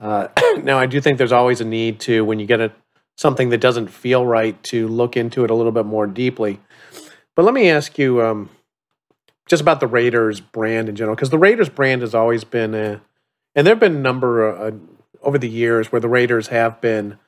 Uh, 0.00 0.28
now, 0.62 0.78
I 0.78 0.86
do 0.86 1.00
think 1.00 1.18
there's 1.18 1.32
always 1.32 1.60
a 1.60 1.64
need 1.64 2.00
to 2.00 2.24
when 2.24 2.40
you 2.40 2.46
get 2.46 2.60
a 2.60 2.72
something 3.16 3.50
that 3.50 3.60
doesn't 3.60 3.88
feel 3.88 4.24
right 4.24 4.60
to 4.62 4.86
look 4.88 5.16
into 5.16 5.44
it 5.44 5.50
a 5.50 5.54
little 5.54 5.72
bit 5.72 5.84
more 5.84 6.06
deeply. 6.06 6.60
But 7.34 7.44
let 7.44 7.52
me 7.52 7.68
ask 7.68 7.98
you 7.98 8.22
um, 8.22 8.48
just 9.46 9.60
about 9.60 9.80
the 9.80 9.86
Raiders 9.86 10.40
brand 10.40 10.88
in 10.88 10.96
general, 10.96 11.16
because 11.16 11.30
the 11.30 11.38
Raiders 11.38 11.68
brand 11.68 12.02
has 12.02 12.14
always 12.14 12.44
been 12.44 12.74
a, 12.74 13.00
and 13.54 13.66
there 13.66 13.74
have 13.74 13.80
been 13.80 13.96
a 13.96 14.00
number 14.00 14.56
uh, 14.56 14.70
over 15.20 15.36
the 15.36 15.48
years 15.48 15.90
where 15.90 16.00
the 16.00 16.08
Raiders 16.08 16.48
have 16.48 16.80
been 16.80 17.18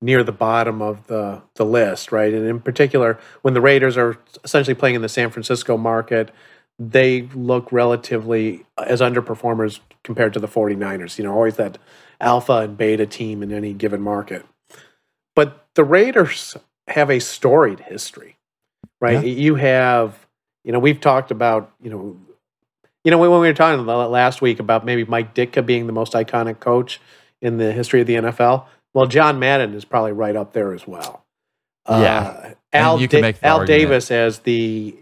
near 0.00 0.22
the 0.22 0.32
bottom 0.32 0.82
of 0.82 1.06
the 1.06 1.42
the 1.54 1.64
list, 1.64 2.12
right? 2.12 2.32
And 2.34 2.46
in 2.46 2.60
particular, 2.60 3.18
when 3.42 3.54
the 3.54 3.60
Raiders 3.60 3.96
are 3.96 4.18
essentially 4.44 4.74
playing 4.74 4.96
in 4.96 5.02
the 5.02 5.08
San 5.08 5.30
Francisco 5.30 5.76
market, 5.76 6.30
they 6.78 7.22
look 7.34 7.70
relatively 7.72 8.66
as 8.78 9.00
underperformers 9.00 9.80
compared 10.04 10.32
to 10.34 10.40
the 10.40 10.48
49ers. 10.48 11.18
You 11.18 11.24
know, 11.24 11.32
always 11.32 11.56
that 11.56 11.78
alpha 12.20 12.58
and 12.58 12.76
beta 12.76 13.06
team 13.06 13.42
in 13.42 13.52
any 13.52 13.72
given 13.72 14.00
market. 14.00 14.44
But 15.34 15.66
the 15.74 15.84
Raiders 15.84 16.56
have 16.88 17.10
a 17.10 17.18
storied 17.18 17.80
history, 17.80 18.36
right? 19.00 19.24
Yeah. 19.24 19.32
You 19.32 19.54
have, 19.56 20.26
you 20.64 20.72
know, 20.72 20.78
we've 20.78 21.00
talked 21.00 21.30
about, 21.30 21.72
you 21.82 21.90
know, 21.90 22.16
you 23.04 23.10
know, 23.10 23.18
when 23.18 23.30
we 23.30 23.38
were 23.38 23.52
talking 23.54 23.86
last 23.86 24.42
week 24.42 24.58
about 24.58 24.84
maybe 24.84 25.04
Mike 25.04 25.34
Ditka 25.34 25.64
being 25.64 25.86
the 25.86 25.92
most 25.92 26.14
iconic 26.14 26.58
coach 26.58 27.00
in 27.40 27.58
the 27.58 27.72
history 27.72 28.00
of 28.00 28.06
the 28.06 28.14
NFL, 28.14 28.66
well, 28.94 29.06
John 29.06 29.38
Madden 29.38 29.74
is 29.74 29.84
probably 29.84 30.12
right 30.12 30.34
up 30.34 30.52
there 30.52 30.72
as 30.74 30.86
well. 30.86 31.24
Yeah, 31.88 32.20
uh, 32.20 32.54
Al, 32.72 32.98
da- 32.98 33.34
Al 33.42 33.64
Davis 33.64 34.10
as 34.10 34.40
the 34.40 34.96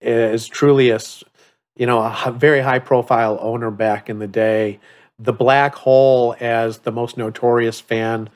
is 0.00 0.46
truly 0.46 0.90
a 0.90 1.00
you 1.76 1.86
know 1.86 2.00
a 2.00 2.32
very 2.32 2.60
high 2.60 2.78
profile 2.78 3.38
owner 3.40 3.70
back 3.70 4.08
in 4.08 4.18
the 4.18 4.26
day. 4.26 4.80
The 5.18 5.32
black 5.32 5.74
hole 5.74 6.36
as 6.38 6.78
the 6.78 6.92
most 6.92 7.16
notorious 7.16 7.80
fan 7.80 8.30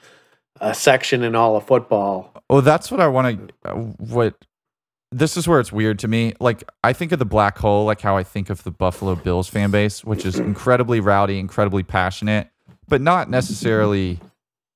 uh, 0.61 0.73
section 0.73 1.23
in 1.23 1.35
all 1.35 1.57
of 1.57 1.66
football. 1.66 2.33
Oh, 2.50 2.61
that's 2.61 2.90
what 2.90 3.00
I 3.00 3.07
want 3.09 3.49
to. 3.64 3.71
Uh, 3.71 3.75
what 3.99 4.35
this 5.12 5.37
is 5.37 5.47
where 5.47 5.61
it's 5.61 5.73
weird 5.73 5.99
to 6.00 6.09
me. 6.09 6.35
Like 6.40 6.64
I 6.83 6.92
think 6.92 7.12
of 7.12 7.19
the 7.19 7.25
black 7.25 7.59
hole, 7.59 7.85
like 7.85 8.00
how 8.00 8.16
I 8.16 8.25
think 8.25 8.50
of 8.50 8.64
the 8.64 8.71
Buffalo 8.71 9.14
Bills 9.14 9.49
fan 9.49 9.71
base, 9.71 10.04
which 10.04 10.25
is 10.25 10.38
incredibly 10.38 11.00
rowdy, 11.00 11.38
incredibly 11.38 11.83
passionate, 11.83 12.49
but 12.88 13.00
not 13.00 13.31
necessarily 13.31 14.19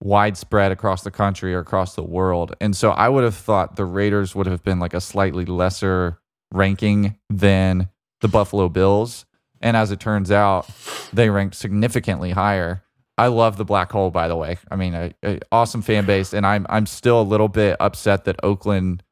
widespread 0.03 0.73
across 0.73 1.03
the 1.03 1.11
country 1.11 1.55
or 1.55 1.61
across 1.61 1.95
the 1.95 2.03
world. 2.03 2.55
And 2.61 2.77
so 2.77 2.91
I 2.91 3.09
would 3.09 3.25
have 3.25 3.35
thought 3.35 3.77
the 3.77 3.87
Raiders 3.87 4.35
would 4.35 4.47
have 4.47 4.63
been 4.63 4.79
like 4.79 4.95
a 4.95 5.01
slightly 5.01 5.47
lesser 5.47 6.19
ranking 6.53 7.19
than 7.31 7.89
the 8.21 8.29
Buffalo 8.29 8.69
Bills. 8.69 9.27
And 9.61 9.77
as 9.77 9.91
it 9.91 10.01
turns 10.01 10.31
out, 10.31 10.69
they 11.13 11.31
ranked 11.31 11.57
significantly 11.57 12.31
higher. 12.31 12.83
I 13.19 13.29
love 13.29 13.57
the 13.57 13.65
black 13.65 13.91
hole, 13.91 14.11
by 14.11 14.29
the 14.29 14.37
way. 14.37 14.59
I 14.71 14.77
mean, 14.77 14.95
a, 14.95 15.15
a 15.25 15.41
awesome 15.51 15.81
fan 15.83 16.05
base, 16.05 16.35
and 16.35 16.47
I'm 16.47 16.67
I'm 16.69 16.87
still 16.87 17.21
a 17.21 17.23
little 17.23 17.49
bit 17.49 17.77
upset 17.81 18.25
that 18.25 18.37
Oakland 18.43 19.03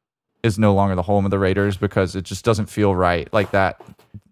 is 0.43 0.59
no 0.59 0.75
longer 0.75 0.95
the 0.95 1.01
home 1.01 1.25
of 1.25 1.31
the 1.31 1.39
Raiders 1.39 1.75
because 1.75 2.15
it 2.15 2.23
just 2.23 2.45
doesn't 2.45 2.67
feel 2.67 2.95
right. 2.95 3.31
Like 3.33 3.51
that 3.51 3.81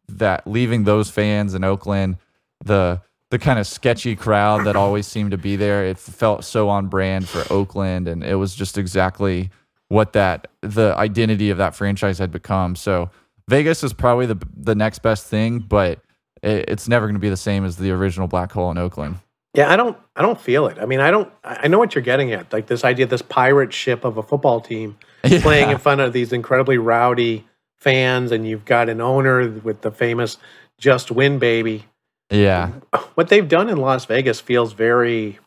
that 0.10 0.46
leaving 0.46 0.84
those 0.84 1.10
fans 1.10 1.56
in 1.56 1.64
Oakland, 1.64 2.18
the 2.64 3.02
the 3.32 3.40
kind 3.40 3.58
of 3.58 3.66
sketchy 3.66 4.16
crowd 4.16 4.66
that 4.66 4.76
always 4.76 5.08
seemed 5.08 5.32
to 5.32 5.40
be 5.40 5.56
there, 5.56 5.84
it 5.86 5.98
felt 5.98 6.46
so 6.46 6.70
on 6.70 6.88
brand 6.88 7.28
for 7.28 7.44
Oakland, 7.52 8.08
and 8.08 8.24
it 8.24 8.36
was 8.36 8.54
just 8.54 8.78
exactly 8.78 9.50
what 9.94 10.14
that 10.14 10.48
the 10.62 10.96
identity 10.98 11.52
of 11.52 11.60
that 11.60 11.76
franchise 11.76 12.18
had 12.18 12.32
become. 12.32 12.76
So 12.76 13.12
Vegas 13.48 13.84
is 13.84 13.94
probably 13.94 14.26
the 14.26 14.40
the 14.58 14.74
next 14.74 15.00
best 15.04 15.28
thing, 15.28 15.60
but 15.60 16.00
it, 16.42 16.66
it's 16.68 16.88
never 16.88 17.06
going 17.06 17.14
to 17.14 17.20
be 17.20 17.30
the 17.30 17.38
same 17.38 17.64
as 17.64 17.78
the 17.78 17.92
original 17.92 18.28
black 18.28 18.52
hole 18.52 18.72
in 18.72 18.80
Oakland. 18.80 19.18
Yeah, 19.54 19.72
I 19.72 19.76
don't 19.76 19.96
I 20.16 20.24
don't 20.24 20.42
feel 20.42 20.66
it. 20.66 20.80
I 20.80 20.88
mean, 20.88 21.00
I 21.00 21.12
don't 21.12 21.32
I 21.44 21.68
know 21.68 21.78
what 21.78 21.94
you're 21.94 22.02
getting 22.02 22.34
at. 22.34 22.52
Like 22.52 22.66
this 22.66 22.84
idea 22.84 23.06
this 23.06 23.22
pirate 23.22 23.72
ship 23.72 24.04
of 24.04 24.18
a 24.18 24.24
football 24.24 24.62
team 24.62 24.98
yeah. 25.24 25.42
playing 25.42 25.70
in 25.70 25.78
front 25.78 26.02
of 26.02 26.12
these 26.12 26.34
incredibly 26.34 26.80
rowdy 26.80 27.46
fans 27.78 28.32
and 28.32 28.48
you've 28.48 28.66
got 28.66 28.90
an 28.90 29.00
owner 29.00 29.48
with 29.48 29.82
the 29.82 29.92
famous 29.92 30.38
just 30.80 31.12
win 31.12 31.38
baby. 31.38 31.86
Yeah. 32.32 32.72
What 33.14 33.30
they've 33.30 33.48
done 33.48 33.70
in 33.70 33.78
Las 33.78 34.06
Vegas 34.06 34.40
feels 34.40 34.74
very 34.74 35.38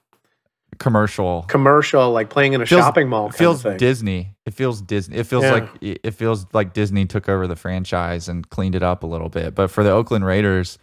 commercial. 0.78 1.42
Commercial 1.42 2.12
like 2.12 2.30
playing 2.30 2.52
in 2.52 2.60
a 2.60 2.66
feels, 2.66 2.80
shopping 2.80 3.08
mall 3.08 3.30
feels 3.30 3.62
disney. 3.62 4.34
It 4.44 4.54
feels 4.54 4.80
disney. 4.80 5.16
It 5.16 5.24
feels 5.24 5.44
yeah. 5.44 5.52
like 5.52 5.68
it 5.80 6.14
feels 6.14 6.46
like 6.52 6.72
disney 6.72 7.06
took 7.06 7.28
over 7.28 7.46
the 7.46 7.56
franchise 7.56 8.28
and 8.28 8.48
cleaned 8.48 8.74
it 8.74 8.82
up 8.82 9.02
a 9.02 9.06
little 9.06 9.28
bit. 9.28 9.54
But 9.54 9.70
for 9.70 9.82
the 9.82 9.90
oakland 9.90 10.24
raiders 10.24 10.78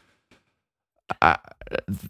I, 1.22 1.38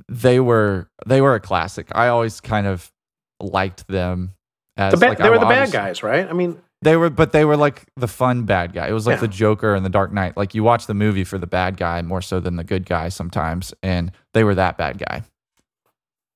they 0.07 0.39
were 0.39 0.89
they 1.05 1.21
were 1.21 1.35
a 1.35 1.39
classic. 1.39 1.87
I 1.93 2.07
always 2.07 2.41
kind 2.41 2.67
of 2.67 2.91
liked 3.39 3.87
them 3.87 4.35
as 4.77 4.93
the 4.93 4.97
ba- 4.97 5.09
like, 5.09 5.17
they 5.17 5.29
were 5.29 5.39
the 5.39 5.45
bad 5.45 5.71
guys 5.71 6.03
right? 6.03 6.27
I 6.27 6.33
mean 6.33 6.61
they 6.81 6.97
were 6.97 7.09
but 7.09 7.31
they 7.31 7.45
were 7.45 7.57
like 7.57 7.85
the 7.95 8.07
fun 8.07 8.43
bad 8.43 8.73
guy. 8.73 8.87
It 8.87 8.93
was 8.93 9.07
like 9.07 9.17
yeah. 9.17 9.21
the 9.21 9.27
joker 9.27 9.75
and 9.75 9.85
the 9.85 9.89
dark 9.89 10.11
knight. 10.11 10.37
Like 10.37 10.53
you 10.53 10.63
watch 10.63 10.87
the 10.87 10.93
movie 10.93 11.23
for 11.23 11.37
the 11.37 11.47
bad 11.47 11.77
guy 11.77 12.01
more 12.01 12.21
so 12.21 12.39
than 12.39 12.55
the 12.55 12.63
good 12.63 12.85
guy 12.85 13.09
sometimes 13.09 13.73
and 13.81 14.11
they 14.33 14.43
were 14.43 14.55
that 14.55 14.77
bad 14.77 14.97
guy 14.97 15.23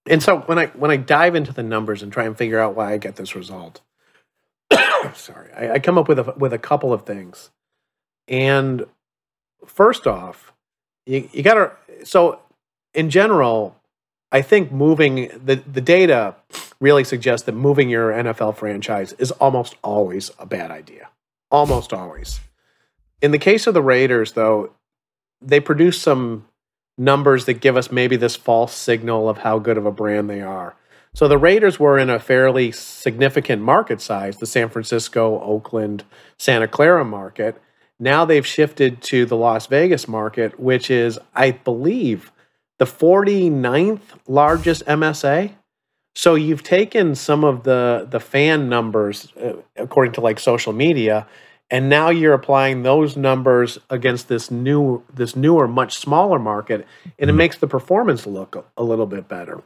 and 0.09 0.21
so 0.21 0.39
when 0.41 0.57
I 0.59 0.67
when 0.67 0.91
I 0.91 0.97
dive 0.97 1.35
into 1.35 1.53
the 1.53 1.63
numbers 1.63 2.03
and 2.03 2.11
try 2.11 2.25
and 2.25 2.37
figure 2.37 2.59
out 2.59 2.75
why 2.75 2.93
I 2.93 2.97
get 2.97 3.15
this 3.15 3.35
result, 3.35 3.81
sorry, 5.13 5.51
I, 5.53 5.73
I, 5.73 5.79
come 5.79 5.97
up 5.97 6.07
with 6.07 6.19
a 6.19 6.33
with 6.37 6.53
a 6.53 6.57
couple 6.57 6.93
of 6.93 7.05
things. 7.05 7.51
And 8.27 8.85
first 9.65 10.07
off, 10.07 10.53
you 11.05 11.29
you 11.31 11.43
gotta 11.43 11.71
so 12.03 12.39
in 12.93 13.09
general, 13.09 13.75
I 14.31 14.41
think 14.41 14.71
moving 14.71 15.29
the 15.43 15.55
the 15.55 15.81
data 15.81 16.35
really 16.79 17.03
suggests 17.03 17.45
that 17.45 17.53
moving 17.53 17.89
your 17.89 18.11
NFL 18.11 18.55
franchise 18.55 19.13
is 19.13 19.31
almost 19.31 19.75
always 19.83 20.31
a 20.39 20.45
bad 20.45 20.71
idea. 20.71 21.09
Almost 21.49 21.93
always. 21.93 22.39
In 23.21 23.31
the 23.31 23.39
case 23.39 23.65
of 23.67 23.73
the 23.73 23.81
Raiders, 23.81 24.33
though, 24.33 24.73
they 25.41 25.59
produce 25.59 25.99
some 25.99 26.45
numbers 26.98 27.46
that 27.46 27.56
give 27.56 27.77
us 27.77 27.92
maybe 27.92 28.16
this 28.16 28.36
false 28.36 28.74
signal 28.74 29.30
of 29.30 29.39
how 29.39 29.60
good 29.60 29.77
of 29.77 29.86
a 29.86 29.92
brand 29.92 30.30
they 30.30 30.42
are. 30.42 30.75
So 31.13 31.27
the 31.27 31.38
Raiders 31.38 31.80
were 31.80 31.98
in 31.98 32.10
a 32.10 32.20
fairly 32.20 32.72
significant 32.72 33.62
market 33.62 34.01
size, 34.01 34.38
the 34.38 34.46
San 34.46 34.70
Francisco, 34.70 35.39
Oakland, 35.42 36.04
Santa 36.38 36.68
Clara 36.68 37.04
market. 37.04 37.60
Now 38.00 38.25
they've 38.25 38.46
shifted 38.46 39.01
to 39.04 39.25
the 39.25 39.36
Las 39.36 39.68
Vegas 39.68 40.08
market, 40.08 40.60
which 40.60 40.92
is, 40.92 41.18
I 41.34 41.51
believe, 41.51 42.32
the 42.77 42.86
49th 42.86 44.01
largest 44.27 44.86
MSA. 44.86 45.54
So 46.16 46.36
you've 46.36 46.63
taken 46.63 47.16
some 47.16 47.44
of 47.44 47.63
the 47.63 48.08
the 48.10 48.20
fan 48.20 48.70
numbers 48.70 49.32
uh, 49.42 49.54
according 49.75 50.13
to 50.13 50.22
like 50.22 50.39
social 50.39 50.74
media 50.74 51.27
and 51.69 51.89
now 51.89 52.09
you're 52.09 52.33
applying 52.33 52.83
those 52.83 53.17
numbers 53.17 53.77
against 53.89 54.27
this 54.27 54.50
new 54.50 55.03
this 55.13 55.36
newer 55.36 55.67
much 55.67 55.97
smaller 55.97 56.39
market 56.39 56.88
and 57.03 57.29
it 57.29 57.31
mm-hmm. 57.31 57.38
makes 57.38 57.57
the 57.57 57.67
performance 57.67 58.25
look 58.25 58.55
a, 58.55 58.63
a, 58.77 58.83
little 58.83 59.05
bit 59.05 59.27
better. 59.27 59.62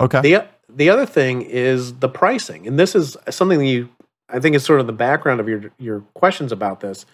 Okay. 0.00 0.20
The 0.20 0.46
the 0.68 0.90
other 0.90 1.06
thing 1.06 1.42
is 1.42 1.94
the 1.94 2.08
pricing 2.08 2.66
and 2.66 2.78
this 2.78 2.94
is 2.94 3.16
something 3.30 3.58
that 3.58 3.66
you 3.66 3.88
i 4.28 4.40
think 4.40 4.56
is 4.56 4.64
sort 4.64 4.80
of 4.80 4.86
the 4.86 4.92
background 4.92 5.40
of 5.40 5.48
your 5.48 5.72
your 5.78 6.00
questions 6.14 6.52
about 6.52 6.80
this. 6.80 7.06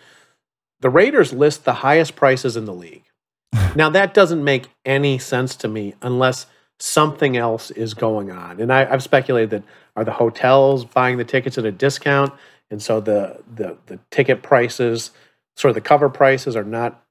The 0.80 0.90
raiders 0.90 1.32
list 1.32 1.64
the 1.64 1.74
highest 1.74 2.16
prices 2.16 2.56
in 2.56 2.64
the 2.64 2.74
league. 2.74 3.04
Now 3.76 3.88
that 3.90 4.12
doesn't 4.12 4.42
make 4.42 4.68
any 4.84 5.18
sense 5.18 5.56
to 5.56 5.68
me 5.68 5.94
unless 6.02 6.46
something 6.78 7.36
else 7.36 7.70
is 7.70 7.94
going 7.94 8.30
on. 8.30 8.60
And 8.60 8.72
I, 8.72 8.92
i've 8.92 9.02
speculated 9.02 9.50
that 9.50 9.62
are 9.94 10.04
the 10.04 10.12
hotels 10.12 10.84
buying 10.84 11.16
the 11.16 11.24
tickets 11.24 11.58
at 11.58 11.64
a 11.64 11.72
discount 11.72 12.32
and 12.72 12.82
so 12.82 13.00
the 13.00 13.38
the 13.54 13.76
the 13.86 14.00
ticket 14.10 14.42
prices, 14.42 15.12
sort 15.56 15.70
of 15.70 15.74
the 15.76 15.80
cover 15.82 16.08
prices, 16.08 16.56
are 16.56 16.64
not 16.64 17.04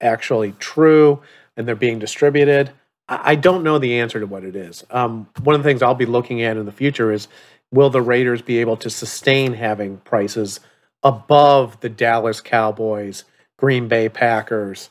actually 0.00 0.52
true, 0.52 1.20
and 1.56 1.66
they're 1.68 1.74
being 1.74 1.98
distributed. 1.98 2.70
I, 3.12 3.34
don't 3.34 3.64
know 3.64 3.80
the 3.80 3.98
answer 3.98 4.20
to 4.20 4.26
what 4.26 4.44
it 4.44 4.54
is. 4.54 4.84
Um, 4.88 5.28
one 5.42 5.56
of 5.56 5.64
the 5.64 5.68
things 5.68 5.82
I'll 5.82 5.96
be 5.96 6.06
looking 6.06 6.42
at 6.42 6.56
in 6.56 6.64
the 6.64 6.70
future 6.70 7.10
is 7.10 7.26
will 7.72 7.90
the 7.90 8.00
Raiders 8.00 8.40
be 8.40 8.58
able 8.58 8.76
to 8.76 8.88
sustain 8.88 9.52
having 9.52 9.96
prices 9.96 10.60
above 11.02 11.80
the 11.80 11.88
Dallas 11.88 12.40
Cowboys, 12.40 13.24
Green 13.58 13.88
Bay 13.88 14.08
Packers, 14.08 14.90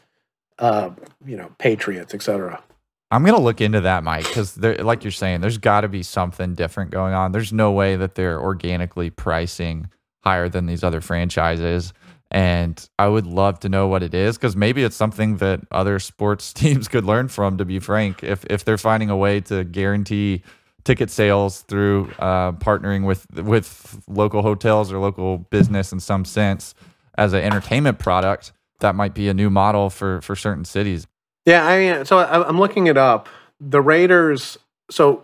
uh, 0.58 0.90
you 1.26 1.38
know, 1.38 1.50
Patriots, 1.60 2.14
etc. 2.14 2.62
I'm 3.10 3.24
gonna 3.24 3.40
look 3.40 3.62
into 3.62 3.80
that, 3.82 4.04
Mike, 4.04 4.28
because 4.28 4.58
like 4.58 5.06
you're 5.06 5.12
saying, 5.12 5.40
there's 5.40 5.58
got 5.58 5.82
to 5.82 5.88
be 5.88 6.04
something 6.04 6.56
different 6.56 6.92
going 6.92 7.14
on. 7.14 7.32
There's 7.32 7.54
no 7.54 7.72
way 7.72 7.96
that 7.96 8.16
they're 8.16 8.42
organically 8.42 9.12
pricing 9.12 9.88
higher 10.24 10.50
than 10.50 10.66
these 10.66 10.84
other 10.84 11.02
franchises. 11.02 11.94
And 12.32 12.88
I 13.00 13.08
would 13.08 13.26
love 13.26 13.60
to 13.62 13.70
know 13.70 13.88
what 13.88 14.04
it 14.04 14.14
is 14.14 14.38
because 14.38 14.56
maybe 14.56 14.84
it's 14.84 14.96
something 14.96 15.38
that 15.38 15.62
other 15.72 16.00
sports 16.00 16.54
teams 16.62 16.88
could 16.88 17.06
learn 17.06 17.28
from. 17.28 17.58
To 17.58 17.66
be 17.66 17.80
frank, 17.80 18.24
if 18.24 18.46
if 18.50 18.64
they're 18.66 18.78
finding 18.78 19.10
a 19.10 19.18
way 19.18 19.42
to 19.42 19.64
guarantee 19.64 20.44
ticket 20.84 21.10
sales 21.10 21.62
through 21.62 22.12
uh, 22.20 22.52
partnering 22.54 23.06
with 23.06 23.26
with 23.34 24.02
local 24.08 24.42
hotels 24.42 24.92
or 24.92 25.00
local 25.00 25.40
business 25.40 25.92
in 25.92 26.00
some 26.00 26.24
sense 26.24 26.76
as 27.18 27.34
an 27.34 27.42
entertainment 27.42 28.00
product, 28.00 28.54
that 28.80 28.96
might 28.96 29.14
be 29.14 29.28
a 29.28 29.34
new 29.34 29.50
model 29.50 29.90
for 29.90 30.22
for 30.22 30.36
certain 30.36 30.66
cities. 30.66 31.08
Yeah, 31.46 31.66
I 31.66 31.80
mean, 31.80 32.06
so 32.06 32.20
I'm 32.20 32.60
looking 32.60 32.88
it 32.88 32.98
up. 32.98 33.28
The 33.60 33.82
Raiders, 33.82 34.58
so 34.92 35.24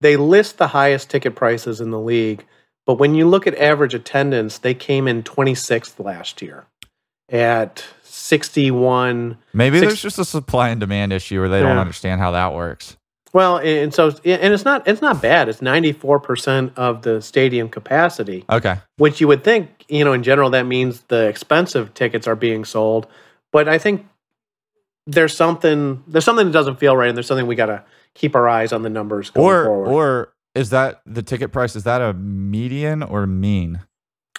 they 0.00 0.16
list 0.16 0.58
the 0.58 0.68
highest 0.68 1.10
ticket 1.10 1.34
prices 1.34 1.80
in 1.80 1.90
the 1.90 2.00
league, 2.00 2.46
but 2.86 2.94
when 2.94 3.14
you 3.14 3.26
look 3.28 3.46
at 3.46 3.54
average 3.56 3.94
attendance, 3.94 4.58
they 4.58 4.74
came 4.74 5.06
in 5.08 5.22
26th 5.22 6.02
last 6.04 6.42
year 6.42 6.64
at 7.28 7.84
61. 8.02 9.38
Maybe 9.52 9.78
Six- 9.78 9.88
there's 9.90 10.02
just 10.02 10.18
a 10.18 10.24
supply 10.24 10.68
and 10.70 10.80
demand 10.80 11.12
issue 11.12 11.40
where 11.40 11.48
they 11.48 11.60
don't 11.60 11.78
understand 11.78 12.20
how 12.20 12.30
that 12.32 12.52
works. 12.54 12.96
Well, 13.34 13.56
and 13.58 13.94
so 13.94 14.08
and 14.26 14.52
it's 14.52 14.66
not 14.66 14.86
it's 14.86 15.00
not 15.00 15.22
bad. 15.22 15.48
It's 15.48 15.60
94% 15.62 16.72
of 16.76 17.00
the 17.00 17.22
stadium 17.22 17.70
capacity, 17.70 18.44
Okay. 18.50 18.76
which 18.98 19.22
you 19.22 19.28
would 19.28 19.42
think, 19.42 19.70
you 19.88 20.04
know, 20.04 20.12
in 20.12 20.22
general 20.22 20.50
that 20.50 20.66
means 20.66 21.00
the 21.08 21.28
expensive 21.28 21.94
tickets 21.94 22.26
are 22.28 22.36
being 22.36 22.66
sold, 22.66 23.06
but 23.50 23.68
I 23.70 23.78
think 23.78 24.06
there's 25.06 25.34
something 25.34 26.04
there's 26.06 26.26
something 26.26 26.44
that 26.46 26.52
doesn't 26.52 26.78
feel 26.78 26.94
right 26.94 27.08
and 27.08 27.16
there's 27.16 27.26
something 27.26 27.46
we 27.46 27.54
got 27.56 27.66
to 27.66 27.82
keep 28.14 28.36
our 28.36 28.46
eyes 28.50 28.70
on 28.70 28.82
the 28.82 28.90
numbers 28.90 29.30
going 29.30 29.46
Or 29.46 29.64
forward. 29.64 29.88
or 29.88 30.32
is 30.54 30.70
that 30.70 31.00
the 31.06 31.22
ticket 31.22 31.52
price? 31.52 31.76
Is 31.76 31.84
that 31.84 32.00
a 32.00 32.12
median 32.14 33.02
or 33.02 33.26
mean? 33.26 33.80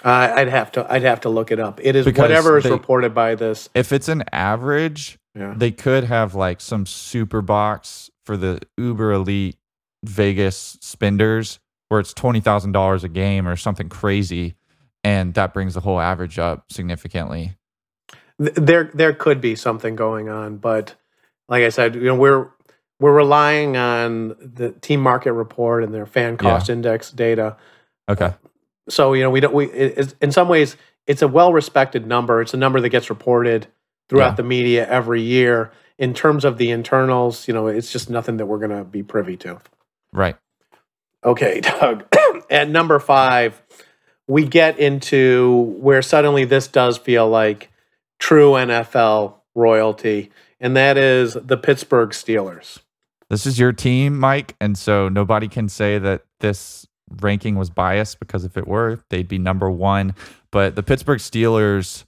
Uh, 0.03 0.34
I'd 0.36 0.50
have 0.50 0.72
to 0.74 0.86
I'd 0.91 1.03
have 1.03 1.22
to 1.22 1.29
look 1.29 1.51
it 1.51 1.60
up. 1.60 1.79
It 1.82 1.96
is 1.96 2.05
Because 2.05 2.22
whatever 2.24 2.58
is 2.58 2.65
they- 2.65 2.72
reported 2.72 3.13
by 3.13 3.36
this. 3.36 3.70
If 3.74 3.91
it's 3.93 4.10
an 4.10 4.24
average, 4.32 5.17
Yeah. 5.36 5.53
they 5.55 5.72
could 5.72 6.03
have 6.05 6.36
like 6.36 6.60
some 6.62 6.86
super 6.86 7.41
box 7.41 8.10
for 8.25 8.36
the 8.38 8.60
uber 8.77 9.12
elite 9.13 9.55
Vegas 10.03 10.77
spenders 10.82 11.60
where 11.89 12.00
it's 12.00 12.13
twenty 12.13 12.41
thousand 12.41 12.74
dollars 12.74 13.03
a 13.03 13.10
game 13.10 13.48
or 13.48 13.55
something 13.55 13.88
crazy, 13.88 14.55
and 15.03 15.34
that 15.36 15.53
brings 15.53 15.74
the 15.75 15.79
whole 15.82 16.00
average 16.01 16.38
up 16.38 16.65
significantly. 16.72 17.55
There 18.39 18.89
there 18.93 19.13
could 19.13 19.39
be 19.39 19.55
something 19.55 19.96
going 19.96 20.27
on, 20.27 20.58
but 20.58 20.96
like 21.48 21.63
I 21.63 21.70
said, 21.70 21.96
you 21.96 22.01
know, 22.03 22.15
we're 22.15 22.50
we're 23.03 23.12
relying 23.12 23.75
on 23.75 24.29
the 24.39 24.72
team 24.79 25.01
market 25.01 25.33
report 25.33 25.83
and 25.83 25.93
their 25.93 26.05
fan 26.05 26.38
cost 26.38 26.69
index 26.69 27.12
data. 27.12 27.57
Okay. 28.07 28.33
So, 28.88 29.12
you 29.12 29.22
know, 29.22 29.29
we 29.29 29.41
don't 29.41 29.53
we 29.53 29.65
it, 29.65 30.15
in 30.22 30.31
some 30.31 30.48
ways 30.48 30.77
it's 31.05 31.22
a 31.22 31.27
well-respected 31.27 32.07
number. 32.07 32.41
It's 32.41 32.53
a 32.53 32.57
number 32.57 32.79
that 32.79 32.88
gets 32.88 33.10
reported 33.10 33.67
throughout 34.07 34.29
Yeah. 34.29 34.36
the 34.36 34.43
media 34.43 34.88
every 34.88 35.22
year. 35.22 35.74
In 35.98 36.13
terms 36.13 36.45
of 36.45 36.57
the 36.57 36.72
internals, 36.72 37.45
you 37.45 37.53
know, 37.53 37.67
it's 37.67 37.91
just 37.91 38.10
nothing 38.10 38.38
that 38.38 38.45
we're 38.45 38.57
going 38.57 38.72
to 38.72 38.86
be 38.86 39.03
privy 39.03 39.36
to. 39.36 39.60
Right. 40.13 40.38
Okay, 41.25 41.60
Doug. 41.60 42.05
At 42.50 42.69
number 42.69 43.00
five, 43.00 43.62
we 44.29 44.45
get 44.48 44.79
into 44.79 45.75
where 45.77 46.01
suddenly 46.01 46.45
this 46.45 46.69
does 46.69 46.98
feel 46.98 47.27
like 47.27 47.69
true 48.17 48.51
NFL 48.51 49.36
royalty, 49.55 50.31
and 50.62 50.77
that 50.77 50.98
is 50.98 51.33
the 51.33 51.57
Pittsburgh 51.57 52.12
Steelers. 52.12 52.79
This 53.34 53.48
is 53.48 53.58
your 53.58 53.72
team, 53.72 54.20
Mike, 54.20 54.56
and 54.62 54.78
so 54.78 55.10
nobody 55.10 55.48
can 55.48 55.68
say 55.68 55.98
that 55.98 56.22
this 56.40 56.86
ranking 57.20 57.56
was 57.56 57.72
biased 57.72 58.20
because 58.20 58.46
if 58.46 58.58
it 58.58 58.68
were, 58.68 59.00
they'd 59.10 59.28
be 59.28 59.40
number 59.40 59.72
one. 59.72 60.13
But 60.52 60.75
the 60.75 60.84
Pittsburgh 60.84 61.18
Steelers 61.18 62.04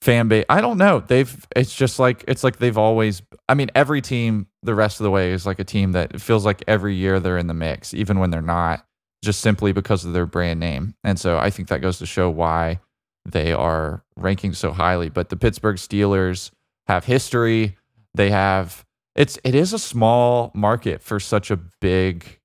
fan 0.00 0.28
base, 0.28 0.46
I 0.48 0.62
don't 0.62 0.78
know. 0.78 1.00
They've 1.00 1.46
it's 1.54 1.76
just 1.76 1.98
like 1.98 2.24
it's 2.26 2.42
like 2.42 2.56
they've 2.56 2.78
always. 2.78 3.20
I 3.50 3.54
mean, 3.54 3.70
every 3.74 4.00
team 4.00 4.46
the 4.62 4.74
rest 4.74 4.98
of 4.98 5.04
the 5.04 5.10
way 5.10 5.30
is 5.30 5.44
like 5.44 5.58
a 5.58 5.64
team 5.64 5.92
that 5.92 6.18
feels 6.22 6.46
like 6.46 6.64
every 6.66 6.94
year 6.94 7.20
they're 7.20 7.36
in 7.36 7.46
the 7.46 7.52
mix, 7.52 7.92
even 7.92 8.18
when 8.18 8.30
they're 8.30 8.40
not, 8.40 8.86
just 9.22 9.42
simply 9.42 9.72
because 9.72 10.06
of 10.06 10.14
their 10.14 10.24
brand 10.24 10.58
name. 10.58 10.94
And 11.04 11.20
so 11.20 11.36
I 11.36 11.50
think 11.50 11.68
that 11.68 11.82
goes 11.82 11.98
to 11.98 12.06
show 12.06 12.30
why 12.30 12.80
they 13.26 13.52
are 13.52 14.02
ranking 14.16 14.54
so 14.54 14.72
highly. 14.72 15.10
But 15.10 15.28
the 15.28 15.36
Pittsburgh 15.36 15.76
Steelers 15.76 16.50
have 16.86 17.04
history. 17.04 17.76
They 18.14 18.30
have 18.30 18.86
it's 19.14 19.38
it 19.44 19.54
is 19.54 19.72
a 19.72 19.78
small 19.78 20.50
market 20.54 21.02
for 21.02 21.20
such 21.20 21.50
a 21.50 21.56
big 21.56 22.40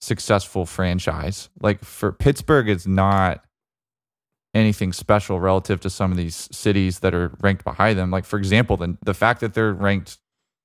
successful 0.00 0.66
franchise. 0.66 1.48
Like 1.60 1.84
for 1.84 2.12
Pittsburgh 2.12 2.68
it's 2.68 2.86
not 2.86 3.44
anything 4.54 4.92
special 4.92 5.40
relative 5.40 5.80
to 5.80 5.90
some 5.90 6.10
of 6.10 6.16
these 6.16 6.48
cities 6.50 7.00
that 7.00 7.14
are 7.14 7.32
ranked 7.40 7.64
behind 7.64 7.98
them. 7.98 8.10
Like 8.10 8.24
for 8.24 8.38
example, 8.38 8.76
the 8.76 8.96
the 9.04 9.14
fact 9.14 9.40
that 9.40 9.54
they're 9.54 9.72
ranked 9.72 10.18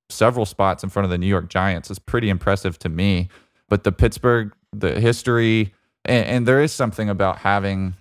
several 0.10 0.46
spots 0.46 0.84
in 0.84 0.90
front 0.90 1.06
of 1.06 1.10
the 1.10 1.18
New 1.18 1.28
York 1.28 1.50
Giants 1.50 1.90
is 1.90 2.00
pretty 2.00 2.30
impressive 2.30 2.78
to 2.80 2.90
me. 2.90 3.30
But 3.68 3.84
the 3.84 3.92
Pittsburgh, 3.92 4.54
the 4.72 5.00
history, 5.00 5.74
and, 6.06 6.26
and 6.26 6.48
there 6.48 6.62
is 6.62 6.72
something 6.72 7.10
about 7.10 7.40
having 7.40 7.96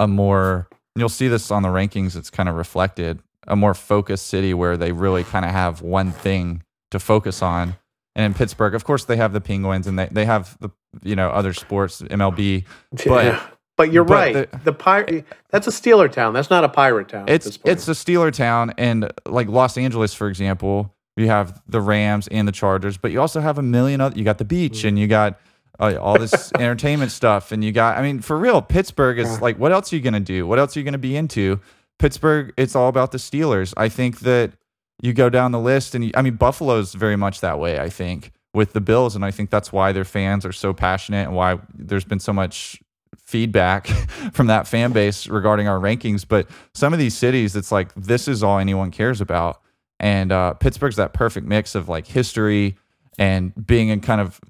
a 0.00 0.08
more 0.08 0.68
you'll 0.96 1.08
see 1.08 1.28
this 1.28 1.50
on 1.50 1.62
the 1.62 1.68
rankings 1.68 2.16
it's 2.16 2.30
kind 2.30 2.48
of 2.48 2.56
reflected 2.56 3.20
a 3.46 3.56
more 3.56 3.74
focused 3.74 4.26
city 4.28 4.54
where 4.54 4.76
they 4.76 4.92
really 4.92 5.24
kind 5.24 5.44
of 5.44 5.50
have 5.50 5.82
one 5.82 6.10
thing 6.12 6.62
to 6.90 6.98
focus 6.98 7.42
on 7.42 7.76
and 8.16 8.24
in 8.26 8.34
pittsburgh 8.34 8.74
of 8.74 8.84
course 8.84 9.04
they 9.04 9.16
have 9.16 9.32
the 9.32 9.40
penguins 9.40 9.86
and 9.86 9.98
they, 9.98 10.06
they 10.10 10.24
have 10.24 10.56
the 10.60 10.70
you 11.02 11.16
know 11.16 11.28
other 11.30 11.52
sports 11.52 12.00
mlb 12.02 12.64
But- 13.06 13.24
Yeah. 13.24 13.42
but 13.76 13.92
you're 13.92 14.04
but 14.04 14.14
right. 14.14 14.50
the- 14.52 14.58
The, 14.64 14.72
pirate 14.72 15.26
that's 15.50 15.66
a 15.66 15.70
Steeler 15.70 16.10
town. 16.10 16.32
That's 16.34 16.50
not 16.50 16.62
a 16.64 16.68
pirate 16.68 17.08
town. 17.08 17.24
it's 17.28 17.58
it's 17.64 17.88
a 17.88 17.92
steeler 17.92 18.32
town 18.32 18.72
and 18.78 19.12
like 19.26 19.48
los 19.48 19.76
angeles 19.76 20.14
for 20.14 20.28
example 20.28 20.94
you 21.16 21.26
have 21.28 21.60
the 21.68 21.80
rams 21.80 22.28
and 22.28 22.46
the 22.46 22.52
chargers 22.52 22.96
but 22.96 23.10
you 23.12 23.20
also 23.20 23.40
have 23.40 23.58
a 23.58 23.62
million 23.62 24.00
other 24.00 24.16
you 24.16 24.24
got 24.24 24.38
the 24.38 24.44
beach 24.44 24.82
Mm. 24.82 24.88
and 24.88 24.98
you 24.98 25.06
got 25.08 25.38
uh, 25.80 25.96
all 26.00 26.16
this 26.18 26.52
entertainment 26.58 27.10
stuff 27.10 27.50
and 27.50 27.64
you 27.64 27.72
got 27.72 27.98
i 27.98 28.02
mean 28.02 28.20
for 28.20 28.36
real 28.38 28.62
pittsburgh 28.62 29.18
is 29.18 29.40
like 29.40 29.58
what 29.58 29.72
else 29.72 29.92
are 29.92 29.96
you 29.96 30.02
going 30.02 30.14
to 30.14 30.20
do 30.20 30.46
what 30.46 30.58
else 30.60 30.76
are 30.76 30.80
you 30.80 30.84
going 30.84 30.92
to 30.92 30.98
be 30.98 31.16
into 31.16 31.58
pittsburgh 31.98 32.52
it's 32.56 32.74
all 32.74 32.88
about 32.88 33.12
the 33.12 33.18
steelers. 33.18 33.74
I 33.76 33.88
think 33.88 34.20
that 34.20 34.52
you 35.02 35.12
go 35.12 35.28
down 35.28 35.52
the 35.52 35.60
list 35.60 35.94
and 35.94 36.04
you, 36.04 36.12
i 36.14 36.22
mean 36.22 36.36
buffalo's 36.36 36.94
very 36.94 37.16
much 37.16 37.40
that 37.40 37.58
way 37.58 37.80
i 37.80 37.88
think 37.88 38.30
with 38.54 38.74
the 38.74 38.80
bills 38.80 39.16
and 39.16 39.24
i 39.24 39.30
think 39.30 39.50
that's 39.50 39.72
why 39.72 39.90
their 39.90 40.04
fans 40.04 40.46
are 40.46 40.52
so 40.52 40.72
passionate 40.72 41.24
and 41.26 41.34
why 41.34 41.58
there's 41.74 42.04
been 42.04 42.20
so 42.20 42.32
much 42.32 42.80
feedback 43.24 43.86
from 44.32 44.46
that 44.48 44.66
fan 44.66 44.92
base 44.92 45.26
regarding 45.26 45.68
our 45.68 45.78
rankings. 45.78 46.26
But 46.26 46.48
some 46.74 46.92
of 46.92 46.98
these 46.98 47.16
cities 47.16 47.56
it's 47.56 47.72
like 47.72 47.92
this 47.94 48.28
is 48.28 48.42
all 48.42 48.58
anyone 48.58 48.90
cares 48.90 49.20
about. 49.20 49.60
And 50.00 50.32
uh, 50.32 50.54
pittsburgh's 50.54 50.96
that 50.96 51.14
perfect 51.14 51.46
mix 51.46 51.74
of 51.74 51.88
like 51.88 52.06
history 52.06 52.76
and 53.18 53.52
being 53.66 53.88
in 53.88 54.00
kind 54.00 54.20
of 54.20 54.40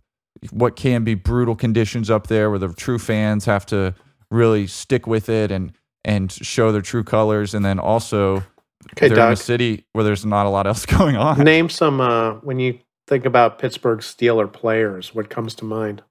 what 0.50 0.76
can 0.76 1.04
be 1.04 1.14
brutal 1.14 1.54
conditions 1.54 2.10
up 2.10 2.26
there 2.26 2.50
where 2.50 2.58
the 2.58 2.72
true 2.72 2.98
fans 2.98 3.44
have 3.44 3.64
to 3.66 3.94
really 4.30 4.66
stick 4.66 5.06
with 5.06 5.28
it 5.28 5.50
and 5.50 5.72
and 6.04 6.30
show 6.30 6.72
their 6.72 6.82
true 6.82 7.04
colors 7.04 7.54
and 7.54 7.64
then 7.64 7.78
also 7.78 8.44
okay, 8.92 9.08
they're 9.08 9.26
in 9.26 9.32
a 9.32 9.36
city 9.36 9.86
where 9.92 10.04
there's 10.04 10.24
not 10.26 10.46
a 10.46 10.50
lot 10.50 10.66
else 10.66 10.86
going 10.98 11.16
on 11.16 11.38
Name 11.42 11.68
some 11.68 12.00
uh, 12.00 12.34
when 12.34 12.58
you 12.58 12.78
think 13.06 13.24
about 13.24 13.58
Pittsburgh 13.58 14.00
Steeler 14.00 14.50
players. 14.52 15.14
What 15.14 15.30
comes 15.30 15.54
to 15.56 15.64
mind? 15.64 16.02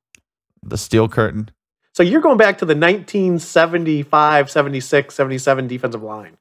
the 0.65 0.77
steel 0.77 1.07
curtain 1.07 1.49
So 1.93 2.03
you're 2.03 2.21
going 2.21 2.37
back 2.37 2.57
to 2.59 2.65
the 2.65 2.75
1975, 2.75 4.49
76, 4.49 5.13
77 5.13 5.67
defensive 5.67 6.03
line. 6.03 6.37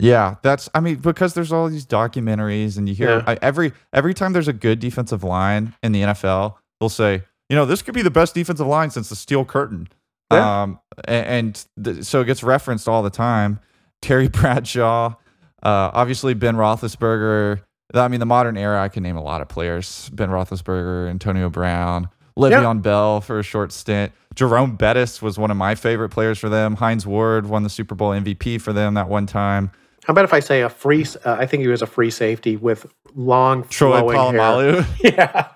Yeah, 0.00 0.36
that's. 0.42 0.68
I 0.74 0.80
mean, 0.80 0.96
because 0.96 1.34
there's 1.34 1.52
all 1.52 1.68
these 1.68 1.84
documentaries, 1.84 2.78
and 2.78 2.88
you 2.88 2.94
hear 2.94 3.18
Yeah. 3.18 3.24
I, 3.26 3.38
every 3.42 3.72
every 3.92 4.14
time 4.14 4.32
there's 4.32 4.48
a 4.48 4.52
good 4.54 4.80
defensive 4.80 5.22
line 5.22 5.74
in 5.82 5.92
the 5.92 6.00
NFL, 6.00 6.54
they'll 6.80 6.88
say, 6.88 7.22
you 7.50 7.56
know, 7.56 7.66
this 7.66 7.82
could 7.82 7.94
be 7.94 8.00
the 8.00 8.10
best 8.10 8.34
defensive 8.34 8.66
line 8.66 8.90
since 8.90 9.10
the 9.10 9.16
Steel 9.16 9.44
Curtain. 9.44 9.88
Yeah. 10.32 10.62
Um, 10.62 10.79
and, 11.04 11.64
th- 11.82 12.04
so 12.04 12.20
it 12.20 12.26
gets 12.26 12.42
referenced 12.42 12.88
all 12.88 13.02
the 13.02 13.10
time. 13.10 13.60
Terry 14.02 14.28
Bradshaw, 14.32 15.14
uh, 15.62 15.90
obviously 15.92 16.34
Ben 16.34 16.56
Roethlisberger. 16.56 17.62
I 17.92 18.08
mean, 18.08 18.20
the 18.20 18.26
modern 18.26 18.56
era, 18.56 18.82
I 18.82 18.88
can 18.88 19.02
name 19.02 19.16
a 19.16 19.22
lot 19.22 19.40
of 19.42 19.48
players: 19.48 20.08
Ben 20.10 20.30
Roethlisberger, 20.30 21.10
Antonio 21.10 21.50
Brown, 21.50 22.08
Le'Veon 22.38 22.82
Bell 22.82 23.20
for 23.20 23.38
a 23.38 23.42
short 23.42 23.72
stint. 23.72 24.12
Jerome 24.34 24.76
Bettis 24.76 25.20
was 25.20 25.38
one 25.38 25.50
of 25.50 25.56
my 25.56 25.74
favorite 25.74 26.10
players 26.10 26.38
for 26.38 26.48
them. 26.48 26.76
Hines 26.76 27.04
Ward 27.06 27.46
won 27.46 27.64
the 27.64 27.68
Super 27.68 27.94
Bowl 27.96 28.10
MVP 28.10 28.60
for 28.60 28.72
them 28.72 28.94
that 28.94 29.08
one 29.08 29.26
time. 29.26 29.72
How 30.04 30.12
about 30.12 30.24
if 30.24 30.32
I 30.32 30.40
say 30.40 30.62
a 30.62 30.68
free? 30.68 31.04
Uh, 31.24 31.32
I 31.38 31.46
think 31.46 31.62
he 31.62 31.68
was 31.68 31.82
a 31.82 31.86
free 31.86 32.10
safety 32.10 32.56
with 32.56 32.86
long 33.14 33.64
Troy 33.68 34.00
flowing 34.00 34.36
hair. 34.36 34.86
Yeah, 35.04 35.48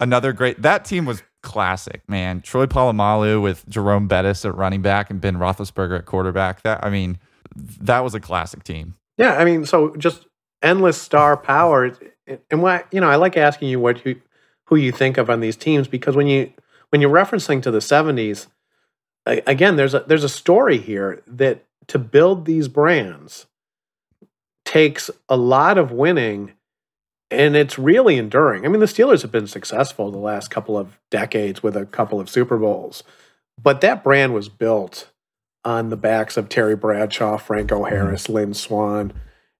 another 0.00 0.32
great. 0.32 0.62
That 0.62 0.84
team 0.84 1.04
was 1.04 1.22
classic, 1.46 2.02
man. 2.08 2.40
Troy 2.40 2.66
Polamalu 2.66 3.40
with 3.40 3.66
Jerome 3.68 4.08
Bettis 4.08 4.44
at 4.44 4.54
running 4.56 4.82
back 4.82 5.10
and 5.10 5.20
Ben 5.20 5.36
Roethlisberger 5.36 6.00
at 6.00 6.04
quarterback. 6.04 6.62
That 6.62 6.84
I 6.84 6.90
mean, 6.90 7.18
that 7.54 8.00
was 8.00 8.14
a 8.14 8.20
classic 8.20 8.64
team. 8.64 8.96
yeah. 9.16 9.36
I 9.36 9.44
mean, 9.44 9.64
so 9.64 9.94
just 9.96 10.26
endless 10.60 11.00
star 11.00 11.36
power. 11.36 11.96
And 12.50 12.62
what 12.62 12.92
you 12.92 13.00
know, 13.00 13.08
I 13.08 13.14
like 13.14 13.36
asking 13.36 13.68
you 13.68 13.78
what 13.78 14.04
you 14.04 14.20
who 14.64 14.74
you 14.74 14.90
think 14.90 15.18
of 15.18 15.30
on 15.30 15.38
these 15.38 15.56
teams 15.56 15.86
because 15.86 16.16
when 16.16 16.26
you 16.26 16.52
when 16.90 17.00
you're 17.00 17.10
referencing 17.10 17.62
to 17.62 17.70
the 17.70 17.78
'70s, 17.78 18.48
again, 19.24 19.76
there's 19.76 19.94
a 19.94 20.00
there's 20.00 20.24
a 20.24 20.28
story 20.28 20.78
here 20.78 21.22
that 21.28 21.64
to 21.86 21.98
build 22.00 22.44
these 22.44 22.66
brands 22.66 23.46
takes 24.64 25.12
a 25.28 25.36
lot 25.36 25.78
of 25.78 25.92
winning 25.92 26.52
and 27.30 27.56
it's 27.56 27.78
really 27.78 28.18
enduring. 28.18 28.64
I 28.64 28.68
mean, 28.68 28.80
the 28.80 28.86
Steelers 28.86 29.22
have 29.22 29.32
been 29.32 29.46
successful 29.46 30.10
the 30.10 30.18
last 30.18 30.50
couple 30.50 30.78
of 30.78 30.98
decades 31.10 31.62
with 31.62 31.76
a 31.76 31.86
couple 31.86 32.20
of 32.20 32.30
Super 32.30 32.58
Bowls, 32.58 33.02
but 33.60 33.80
that 33.80 34.04
brand 34.04 34.34
was 34.34 34.48
built 34.48 35.10
on 35.64 35.88
the 35.88 35.96
backs 35.96 36.36
of 36.36 36.48
Terry 36.48 36.76
Bradshaw, 36.76 37.36
Franco 37.38 37.84
Harris, 37.84 38.28
Lynn 38.28 38.54
Swann, 38.54 39.12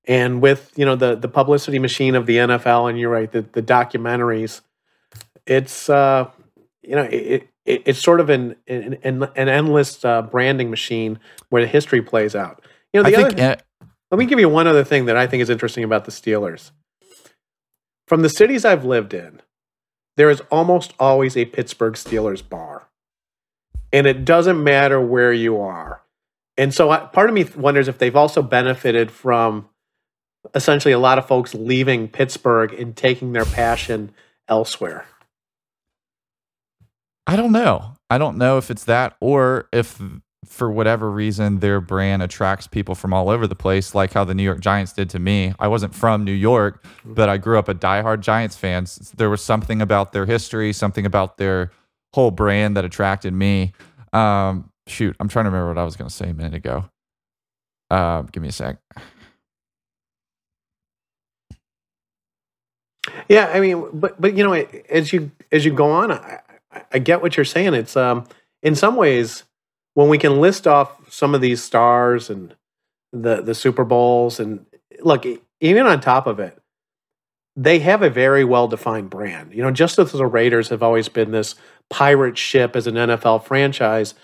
and 0.04 0.40
with 0.40 0.72
you 0.76 0.84
know 0.84 0.96
the 0.96 1.16
the 1.16 1.28
publicity 1.28 1.78
machine 1.78 2.14
of 2.14 2.26
the 2.26 2.36
NFL, 2.36 2.88
and 2.88 2.98
you're 2.98 3.10
right, 3.10 3.30
the 3.30 3.42
the 3.42 3.62
documentaries. 3.62 4.60
It's 5.46 5.90
uh, 5.90 6.30
you 6.82 6.94
know 6.94 7.02
it, 7.02 7.48
it 7.64 7.82
it's 7.84 8.00
sort 8.00 8.20
of 8.20 8.30
an 8.30 8.54
an, 8.68 8.98
an 9.02 9.48
endless 9.48 10.04
uh, 10.04 10.22
branding 10.22 10.70
machine 10.70 11.18
where 11.48 11.62
the 11.62 11.68
history 11.68 12.02
plays 12.02 12.36
out. 12.36 12.64
You 12.92 13.02
know, 13.02 13.10
the 13.10 13.16
I 13.16 13.20
other, 13.20 13.30
think 13.30 13.40
uh, 13.42 13.56
let 14.12 14.18
me 14.18 14.26
give 14.26 14.38
you 14.38 14.48
one 14.48 14.68
other 14.68 14.84
thing 14.84 15.06
that 15.06 15.16
I 15.16 15.26
think 15.26 15.42
is 15.42 15.50
interesting 15.50 15.82
about 15.82 16.04
the 16.04 16.12
Steelers. 16.12 16.70
From 18.06 18.22
the 18.22 18.28
cities 18.28 18.64
I've 18.64 18.84
lived 18.84 19.14
in, 19.14 19.40
there 20.16 20.30
is 20.30 20.40
almost 20.50 20.94
always 20.98 21.36
a 21.36 21.44
Pittsburgh 21.44 21.94
Steelers 21.94 22.46
bar. 22.46 22.88
And 23.92 24.06
it 24.06 24.24
doesn't 24.24 24.62
matter 24.62 25.00
where 25.00 25.32
you 25.32 25.60
are. 25.60 26.02
And 26.56 26.72
so 26.72 26.90
I, 26.90 26.98
part 26.98 27.28
of 27.28 27.34
me 27.34 27.44
wonders 27.56 27.88
if 27.88 27.98
they've 27.98 28.16
also 28.16 28.42
benefited 28.42 29.10
from 29.10 29.68
essentially 30.54 30.92
a 30.92 30.98
lot 30.98 31.18
of 31.18 31.26
folks 31.26 31.54
leaving 31.54 32.08
Pittsburgh 32.08 32.72
and 32.72 32.96
taking 32.96 33.32
their 33.32 33.44
passion 33.44 34.12
elsewhere. 34.48 35.06
I 37.26 37.36
don't 37.36 37.52
know. 37.52 37.96
I 38.08 38.18
don't 38.18 38.38
know 38.38 38.56
if 38.58 38.70
it's 38.70 38.84
that 38.84 39.16
or 39.20 39.68
if 39.72 40.00
for 40.46 40.70
whatever 40.70 41.10
reason 41.10 41.58
their 41.58 41.80
brand 41.80 42.22
attracts 42.22 42.66
people 42.66 42.94
from 42.94 43.12
all 43.12 43.28
over 43.28 43.46
the 43.46 43.54
place, 43.54 43.94
like 43.94 44.12
how 44.12 44.24
the 44.24 44.34
New 44.34 44.42
York 44.42 44.60
Giants 44.60 44.92
did 44.92 45.10
to 45.10 45.18
me. 45.18 45.54
I 45.58 45.68
wasn't 45.68 45.94
from 45.94 46.24
New 46.24 46.32
York, 46.32 46.84
but 47.04 47.28
I 47.28 47.36
grew 47.36 47.58
up 47.58 47.68
a 47.68 47.74
diehard 47.74 48.20
Giants 48.20 48.56
fan. 48.56 48.86
There 49.16 49.30
was 49.30 49.42
something 49.42 49.82
about 49.82 50.12
their 50.12 50.26
history, 50.26 50.72
something 50.72 51.06
about 51.06 51.38
their 51.38 51.72
whole 52.12 52.30
brand 52.30 52.76
that 52.76 52.84
attracted 52.84 53.32
me. 53.32 53.72
Um, 54.12 54.70
shoot, 54.86 55.16
I'm 55.20 55.28
trying 55.28 55.44
to 55.44 55.50
remember 55.50 55.68
what 55.68 55.78
I 55.78 55.84
was 55.84 55.96
going 55.96 56.08
to 56.08 56.14
say 56.14 56.30
a 56.30 56.34
minute 56.34 56.54
ago. 56.54 56.88
Uh, 57.90 58.22
give 58.22 58.42
me 58.42 58.48
a 58.48 58.52
sec. 58.52 58.78
Yeah, 63.28 63.46
I 63.52 63.60
mean, 63.60 63.86
but 63.92 64.20
but 64.20 64.36
you 64.36 64.44
know, 64.44 64.52
as 64.52 65.12
you 65.12 65.30
as 65.52 65.64
you 65.64 65.72
go 65.72 65.90
on, 65.90 66.12
I, 66.12 66.40
I 66.92 66.98
get 66.98 67.22
what 67.22 67.36
you're 67.36 67.44
saying. 67.44 67.74
It's 67.74 67.96
um 67.96 68.26
in 68.62 68.74
some 68.74 68.96
ways 68.96 69.44
when 69.96 70.10
we 70.10 70.18
can 70.18 70.42
list 70.42 70.66
off 70.66 71.10
some 71.10 71.34
of 71.34 71.40
these 71.40 71.64
stars 71.64 72.28
and 72.28 72.54
the 73.12 73.40
the 73.40 73.54
Super 73.54 73.82
Bowls 73.82 74.38
and 74.38 74.66
look 75.00 75.24
even 75.58 75.86
on 75.86 76.00
top 76.02 76.26
of 76.26 76.38
it, 76.38 76.58
they 77.56 77.78
have 77.78 78.02
a 78.02 78.10
very 78.10 78.44
well 78.44 78.68
defined 78.68 79.08
brand. 79.08 79.54
You 79.54 79.62
know, 79.62 79.70
just 79.70 79.98
as 79.98 80.12
the 80.12 80.26
Raiders 80.26 80.68
have 80.68 80.82
always 80.82 81.08
been 81.08 81.30
this 81.30 81.54
pirate 81.88 82.36
ship 82.36 82.76
as 82.76 82.86
an 82.86 82.94
NFL 82.94 83.44
franchise. 83.44 84.14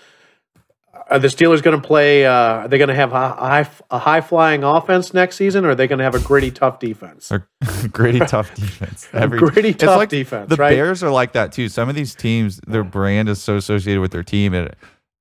Are 1.09 1.19
the 1.19 1.27
Steelers 1.27 1.61
going 1.63 1.79
to 1.79 1.85
play? 1.85 2.25
Uh, 2.25 2.31
are 2.31 2.67
they 2.67 2.77
going 2.77 2.87
to 2.89 2.95
have 2.95 3.11
a 3.11 3.29
high, 3.33 3.67
a 3.89 3.99
high 3.99 4.21
flying 4.21 4.63
offense 4.63 5.11
next 5.13 5.37
season, 5.37 5.65
or 5.65 5.71
are 5.71 5.75
they 5.75 5.87
going 5.87 5.97
to 5.97 6.05
have 6.05 6.15
a 6.15 6.19
gritty, 6.19 6.51
tough 6.51 6.79
defense? 6.79 7.31
Gritty, 7.91 8.19
tough 8.19 8.53
defense. 8.53 9.09
Every, 9.13 9.39
gritty, 9.39 9.73
tough 9.73 9.97
like 9.97 10.09
defense. 10.09 10.49
The 10.49 10.55
right? 10.55 10.69
Bears 10.69 11.03
are 11.03 11.11
like 11.11 11.33
that 11.33 11.51
too. 11.51 11.67
Some 11.67 11.89
of 11.89 11.95
these 11.95 12.15
teams, 12.15 12.61
their 12.67 12.83
brand 12.83 13.27
is 13.27 13.41
so 13.41 13.57
associated 13.57 14.01
with 14.01 14.11
their 14.11 14.23
team, 14.23 14.53
and 14.53 14.73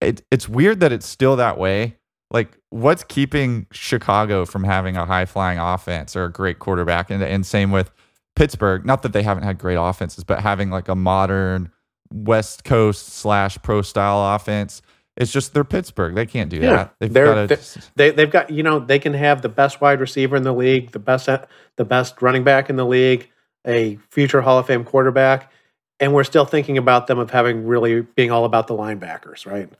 it, 0.03 0.23
it's 0.31 0.49
weird 0.49 0.81
that 0.81 0.93
it's 0.93 1.07
still 1.07 1.37
that 1.37 1.59
way. 1.59 1.97
Like, 2.31 2.59
what's 2.71 3.05
keeping 3.05 3.67
Chicago 3.73 4.45
from 4.47 4.65
having 4.65 4.97
a 4.97 5.05
high 5.05 5.27
flying 5.27 5.59
offense 5.59 6.17
or 6.17 6.25
a 6.25 6.33
great 6.33 6.59
quarterback? 6.59 7.11
And, 7.11 7.23
and 7.23 7.45
same 7.45 7.71
with 7.71 7.91
Pittsburgh. 8.37 8.87
Not 8.87 9.03
that 9.03 9.13
they 9.13 9.23
haven't 9.23 9.45
had 9.45 9.59
great 9.59 9.77
offenses, 9.77 10.25
but 10.25 10.41
having 10.41 10.71
like 10.71 10.89
a 10.89 10.95
modern 10.95 11.71
West 12.13 12.65
Coast 12.65 13.09
slash 13.09 13.59
pro 13.63 13.83
style 13.83 14.35
offense. 14.35 14.83
It's 15.17 15.31
just 15.31 15.53
they're 15.53 15.65
Pittsburgh. 15.65 16.15
They 16.15 16.25
can't 16.25 16.49
do 16.49 16.57
Yeah, 16.57 16.71
that. 16.77 16.95
They've 17.01 17.13
got 17.13 17.49
to. 17.49 17.83
they 17.97 18.11
they've 18.13 18.31
got 18.31 18.49
you 18.49 18.63
know 18.63 18.79
they 18.79 18.99
can 18.99 19.13
have 19.13 19.43
the 19.43 19.49
best 19.51 19.81
wide 19.83 20.01
receiver 20.01 20.37
in 20.37 20.43
the 20.43 20.55
league, 20.55 20.93
the 20.93 20.99
best 20.99 21.29
the 21.77 21.85
best 21.85 22.23
running 22.23 22.45
back 22.45 22.71
in 22.71 22.77
the 22.77 22.87
league, 22.87 23.29
a 23.67 23.97
future 24.11 24.41
Hall 24.41 24.59
of 24.59 24.67
Fame 24.67 24.85
quarterback, 24.85 25.53
and 26.01 26.15
we're 26.15 26.25
still 26.25 26.47
thinking 26.47 26.79
about 26.79 27.09
them 27.09 27.19
of 27.19 27.31
having 27.31 27.67
really 27.67 28.01
being 28.01 28.31
all 28.31 28.47
about 28.47 28.69
the 28.69 28.75
linebackers, 28.75 29.45
right? 29.47 29.71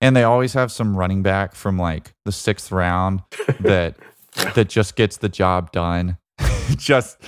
And 0.00 0.14
they 0.14 0.24
always 0.24 0.52
have 0.52 0.70
some 0.70 0.96
running 0.96 1.22
back 1.22 1.54
from 1.54 1.78
like 1.78 2.14
the 2.24 2.32
sixth 2.32 2.70
round 2.70 3.22
that 3.60 3.96
that 4.54 4.68
just 4.68 4.96
gets 4.96 5.18
the 5.18 5.28
job 5.28 5.72
done. 5.72 6.18
just 6.76 7.18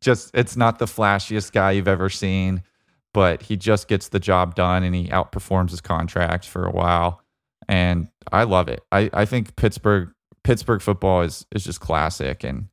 just 0.00 0.30
it's 0.34 0.56
not 0.56 0.78
the 0.78 0.86
flashiest 0.86 1.52
guy 1.52 1.72
you've 1.72 1.88
ever 1.88 2.10
seen, 2.10 2.62
but 3.14 3.42
he 3.42 3.56
just 3.56 3.88
gets 3.88 4.08
the 4.08 4.18
job 4.20 4.54
done 4.54 4.82
and 4.82 4.94
he 4.94 5.08
outperforms 5.08 5.70
his 5.70 5.80
contract 5.80 6.46
for 6.46 6.66
a 6.66 6.70
while. 6.70 7.22
And 7.68 8.08
I 8.32 8.44
love 8.44 8.68
it. 8.68 8.82
I, 8.92 9.10
I 9.12 9.24
think 9.24 9.56
Pittsburgh 9.56 10.10
Pittsburgh 10.44 10.82
football 10.82 11.22
is 11.22 11.46
is 11.54 11.64
just 11.64 11.80
classic 11.80 12.44
and 12.44 12.68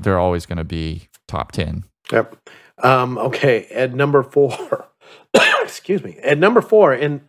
they're 0.00 0.18
always 0.18 0.46
gonna 0.46 0.64
be 0.64 1.08
top 1.26 1.52
ten. 1.52 1.84
Yep. 2.12 2.36
Um, 2.82 3.18
okay, 3.18 3.66
at 3.66 3.94
number 3.94 4.22
four, 4.22 4.88
excuse 5.62 6.02
me, 6.02 6.16
at 6.22 6.38
number 6.38 6.60
four, 6.60 6.92
and 6.92 7.22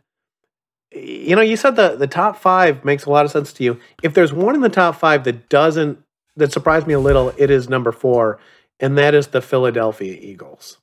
you 0.92 1.36
know, 1.36 1.42
you 1.42 1.56
said 1.56 1.76
the 1.76 1.96
the 1.96 2.08
top 2.08 2.38
five 2.38 2.84
makes 2.84 3.06
a 3.06 3.10
lot 3.10 3.26
of 3.26 3.32
sense 3.32 3.54
to 3.54 3.64
you. 3.64 3.80
If 4.02 4.14
there's 4.14 4.34
one 4.34 4.56
in 4.56 4.62
the 4.62 4.70
top 4.70 4.96
five 4.96 5.24
that 5.26 5.50
doesn't, 5.50 6.00
that 6.36 6.52
surprised 6.52 6.88
me 6.88 6.94
a 6.94 7.00
little, 7.00 7.34
it 7.38 7.52
is 7.52 7.70
number 7.70 7.92
four, 7.92 8.40
and 8.80 8.98
that 8.98 9.14
is 9.14 9.28
the 9.28 9.42
Philadelphia 9.42 10.18
Eagles. 10.20 10.78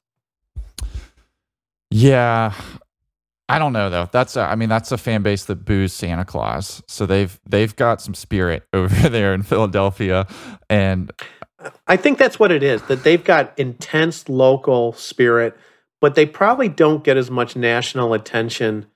Yeah. 1.90 2.52
I 3.48 3.60
don't 3.60 3.72
know 3.72 3.90
though. 3.90 4.08
That's 4.10 4.36
a, 4.36 4.40
I 4.40 4.56
mean 4.56 4.68
that's 4.68 4.90
a 4.90 4.98
fan 4.98 5.22
base 5.22 5.44
that 5.44 5.64
boos 5.64 5.92
Santa 5.92 6.24
Claus. 6.24 6.82
So 6.88 7.06
they've 7.06 7.38
they've 7.48 7.74
got 7.74 8.00
some 8.00 8.14
spirit 8.14 8.64
over 8.72 9.08
there 9.08 9.34
in 9.34 9.42
Philadelphia 9.42 10.26
and 10.68 11.12
I 11.86 11.96
think 11.96 12.18
that's 12.18 12.38
what 12.38 12.52
it 12.52 12.62
is. 12.62 12.82
That 12.82 13.04
they've 13.04 13.22
got 13.22 13.56
intense 13.58 14.28
local 14.28 14.92
spirit, 14.92 15.56
but 16.00 16.16
they 16.16 16.26
probably 16.26 16.68
don't 16.68 17.02
get 17.04 17.16
as 17.16 17.30
much 17.30 17.56
national 17.56 18.14
attention 18.14 18.86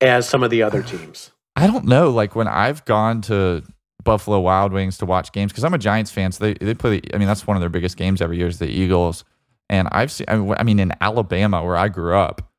as 0.00 0.28
some 0.28 0.42
of 0.42 0.50
the 0.50 0.62
other 0.62 0.82
teams. 0.82 1.30
I 1.56 1.66
don't 1.66 1.84
know 1.84 2.10
like 2.10 2.34
when 2.34 2.48
I've 2.48 2.84
gone 2.84 3.20
to 3.22 3.62
Buffalo 4.02 4.40
Wild 4.40 4.72
Wings 4.72 4.98
to 4.98 5.06
watch 5.06 5.32
games 5.32 5.52
cuz 5.52 5.64
I'm 5.64 5.74
a 5.74 5.78
Giants 5.78 6.10
fan 6.10 6.32
so 6.32 6.44
they 6.44 6.54
they 6.54 6.74
play 6.74 7.00
I 7.12 7.18
mean 7.18 7.28
that's 7.28 7.46
one 7.46 7.56
of 7.56 7.60
their 7.60 7.70
biggest 7.70 7.96
games 7.96 8.20
every 8.20 8.36
year 8.36 8.48
is 8.48 8.58
the 8.58 8.68
Eagles 8.68 9.24
and 9.70 9.88
I've 9.92 10.10
seen 10.10 10.26
I 10.28 10.62
mean 10.62 10.78
in 10.78 10.92
Alabama 11.00 11.64
where 11.64 11.76
I 11.76 11.88
grew 11.88 12.16
up 12.16 12.50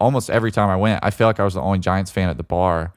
almost 0.00 0.30
every 0.30 0.50
time 0.50 0.70
I 0.70 0.76
went 0.76 1.04
I 1.04 1.10
feel 1.10 1.26
like 1.26 1.40
I 1.40 1.44
was 1.44 1.54
the 1.54 1.60
only 1.60 1.78
Giants 1.78 2.10
fan 2.10 2.28
at 2.28 2.36
the 2.36 2.42
bar 2.42 2.94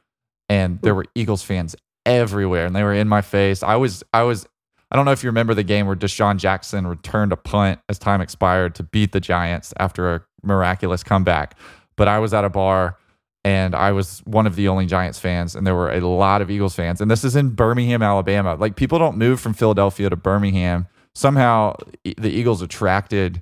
and 0.47 0.79
there 0.81 0.95
were 0.95 1.05
Eagles 1.15 1.43
fans 1.43 1.75
everywhere 2.05 2.65
and 2.65 2.75
they 2.75 2.83
were 2.83 2.93
in 2.93 3.07
my 3.07 3.21
face. 3.21 3.63
I 3.63 3.75
was 3.75 4.03
I 4.13 4.23
was 4.23 4.45
I 4.91 4.97
don't 4.97 5.05
know 5.05 5.11
if 5.11 5.23
you 5.23 5.29
remember 5.29 5.53
the 5.53 5.63
game 5.63 5.87
where 5.87 5.95
DeSean 5.95 6.37
Jackson 6.37 6.85
returned 6.85 7.31
a 7.31 7.37
punt 7.37 7.79
as 7.87 7.97
time 7.97 8.19
expired 8.19 8.75
to 8.75 8.83
beat 8.83 9.13
the 9.13 9.21
Giants 9.21 9.73
after 9.79 10.13
a 10.13 10.21
miraculous 10.43 11.03
comeback. 11.03 11.57
But 11.95 12.09
I 12.09 12.19
was 12.19 12.33
at 12.33 12.43
a 12.43 12.49
bar 12.49 12.97
and 13.43 13.73
I 13.73 13.91
was 13.91 14.19
one 14.25 14.45
of 14.45 14.55
the 14.55 14.67
only 14.67 14.85
Giants 14.85 15.19
fans, 15.19 15.55
and 15.55 15.65
there 15.65 15.75
were 15.75 15.91
a 15.91 15.99
lot 16.01 16.41
of 16.41 16.51
Eagles 16.51 16.75
fans. 16.75 17.01
And 17.01 17.09
this 17.09 17.23
is 17.23 17.35
in 17.35 17.49
Birmingham, 17.49 18.01
Alabama. 18.03 18.55
Like 18.55 18.75
people 18.75 18.99
don't 18.99 19.17
move 19.17 19.39
from 19.39 19.53
Philadelphia 19.53 20.09
to 20.09 20.15
Birmingham. 20.15 20.87
Somehow 21.15 21.75
the 22.03 22.29
Eagles 22.29 22.61
attracted 22.61 23.41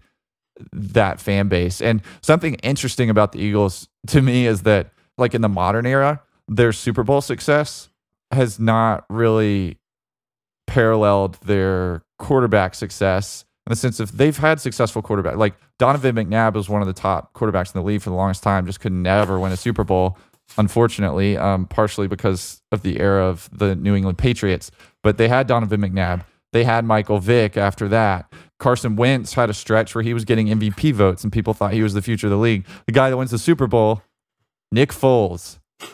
that 0.72 1.20
fan 1.20 1.48
base. 1.48 1.82
And 1.82 2.02
something 2.22 2.56
interesting 2.56 3.10
about 3.10 3.32
the 3.32 3.40
Eagles 3.40 3.88
to 4.08 4.22
me 4.22 4.46
is 4.46 4.64
that, 4.64 4.92
like 5.18 5.34
in 5.34 5.42
the 5.42 5.50
modern 5.50 5.86
era, 5.86 6.22
their 6.48 6.72
Super 6.72 7.04
Bowl 7.04 7.22
success 7.22 7.90
has 8.32 8.60
not 8.60 9.06
really 9.10 9.78
paralleled 10.68 11.36
their 11.46 12.04
quarterback 12.18 12.76
success 12.76 13.44
in 13.70 13.74
the 13.74 13.76
sense 13.76 14.00
of 14.00 14.18
they've 14.18 14.36
had 14.36 14.60
successful 14.60 15.04
quarterback. 15.04 15.36
Like 15.36 15.54
Donovan 15.78 16.16
McNabb 16.16 16.56
was 16.56 16.68
one 16.68 16.82
of 16.82 16.88
the 16.88 16.94
top 16.94 17.34
quarterbacks 17.36 17.74
in 17.76 17.80
the 17.80 17.86
league 17.86 18.02
for 18.02 18.10
the 18.10 18.16
longest 18.16 18.42
time, 18.42 18.66
just 18.66 18.80
could 18.80 18.92
never 18.92 19.40
win 19.40 19.52
a 19.52 19.58
Super 19.58 19.84
Bowl, 19.84 20.18
unfortunately, 20.58 21.38
um, 21.38 21.68
partially 21.68 22.08
because 22.08 22.64
of 22.72 22.82
the 22.82 23.00
era 23.00 23.24
of 23.24 23.48
the 23.54 23.76
New 23.76 23.94
England 23.94 24.18
Patriots. 24.18 24.72
But 25.04 25.20
they 25.20 25.28
had 25.28 25.46
Donovan 25.46 25.82
McNabb. 25.82 26.26
They 26.52 26.64
had 26.64 26.84
Michael 26.84 27.20
Vick 27.20 27.58
after 27.58 27.88
that. 27.90 28.34
Carson 28.58 28.96
Wentz 28.96 29.36
had 29.36 29.52
a 29.52 29.54
stretch 29.54 29.94
where 29.94 30.02
he 30.02 30.16
was 30.16 30.26
getting 30.26 30.48
MVP 30.48 30.92
votes 30.94 31.24
and 31.24 31.32
people 31.32 31.54
thought 31.54 31.72
he 31.72 31.84
was 31.84 31.94
the 31.94 32.02
future 32.02 32.26
of 32.26 32.32
the 32.32 32.38
league. 32.38 32.66
The 32.88 32.92
guy 32.92 33.12
that 33.12 33.18
wins 33.18 33.30
the 33.30 33.38
Super 33.38 33.68
Bowl, 33.68 34.02
Nick 34.72 34.90
Foles. 34.90 35.60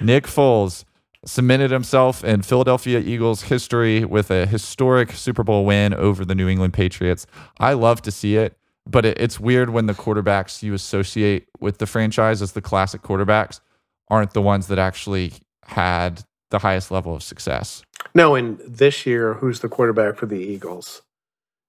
Nick 0.00 0.24
Foles 0.24 0.84
cemented 1.26 1.70
himself 1.70 2.24
in 2.24 2.40
Philadelphia 2.42 3.00
Eagles 3.00 3.42
history 3.42 4.04
with 4.04 4.30
a 4.30 4.46
historic 4.46 5.12
Super 5.12 5.42
Bowl 5.42 5.64
win 5.64 5.92
over 5.92 6.24
the 6.24 6.34
New 6.34 6.48
England 6.48 6.72
Patriots. 6.72 7.26
I 7.58 7.72
love 7.72 8.00
to 8.02 8.10
see 8.10 8.36
it, 8.36 8.56
but 8.86 9.04
it, 9.04 9.18
it's 9.20 9.40
weird 9.40 9.70
when 9.70 9.86
the 9.86 9.92
quarterbacks 9.92 10.62
you 10.62 10.72
associate 10.72 11.48
with 11.60 11.78
the 11.78 11.86
franchise 11.86 12.40
as 12.40 12.52
the 12.52 12.62
classic 12.62 13.02
quarterbacks 13.02 13.60
aren't 14.08 14.32
the 14.32 14.42
ones 14.42 14.68
that 14.68 14.78
actually 14.78 15.32
had 15.64 16.22
the 16.50 16.60
highest 16.60 16.92
level 16.92 17.14
of 17.14 17.22
success. 17.22 17.82
No, 18.14 18.36
and 18.36 18.58
this 18.60 19.04
year, 19.04 19.34
who's 19.34 19.60
the 19.60 19.68
quarterback 19.68 20.16
for 20.16 20.26
the 20.26 20.38
Eagles? 20.38 21.02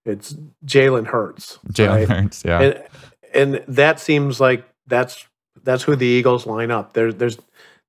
It's 0.06 0.36
Jalen 0.65 1.08
Hurts. 1.08 1.58
Jalen 1.70 1.89
right? 1.89 2.10
Hurts, 2.10 2.46
yeah. 2.46 2.62
and, 2.62 2.84
and 3.34 3.63
that 3.67 4.00
seems 4.00 4.39
like 4.39 4.65
that's 4.86 5.28
that's 5.63 5.84
who 5.84 5.96
the 5.96 6.06
Eagles 6.06 6.46
line 6.46 6.72
up. 6.72 6.93
There's 6.93 7.15
there's 7.15 7.38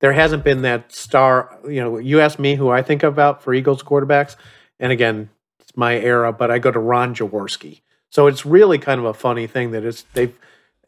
there 0.00 0.12
hasn't 0.12 0.44
been 0.44 0.62
that 0.62 0.92
star. 0.92 1.58
You 1.64 1.80
know, 1.80 1.98
you 1.98 2.20
ask 2.20 2.38
me 2.38 2.54
who 2.54 2.70
I 2.70 2.82
think 2.82 3.02
about 3.02 3.42
for 3.42 3.54
Eagles 3.54 3.82
quarterbacks, 3.82 4.36
and 4.78 4.92
again, 4.92 5.30
it's 5.60 5.76
my 5.76 5.96
era, 5.96 6.32
but 6.32 6.50
I 6.50 6.58
go 6.58 6.70
to 6.70 6.78
Ron 6.78 7.14
Jaworski. 7.14 7.80
So 8.10 8.26
it's 8.26 8.46
really 8.46 8.78
kind 8.78 8.98
of 8.98 9.06
a 9.06 9.14
funny 9.14 9.46
thing 9.46 9.72
that 9.72 9.84
it's 9.84 10.04
they've 10.14 10.36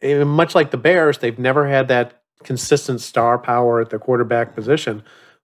much 0.02 0.54
like 0.54 0.70
the 0.70 0.76
Bears, 0.76 1.18
they've 1.18 1.38
never 1.38 1.68
had 1.68 1.88
that 1.88 2.22
consistent 2.42 3.00
star 3.00 3.38
power 3.38 3.80
at 3.80 3.90
the 3.90 3.98
quarterback 3.98 4.54
position, 4.54 5.02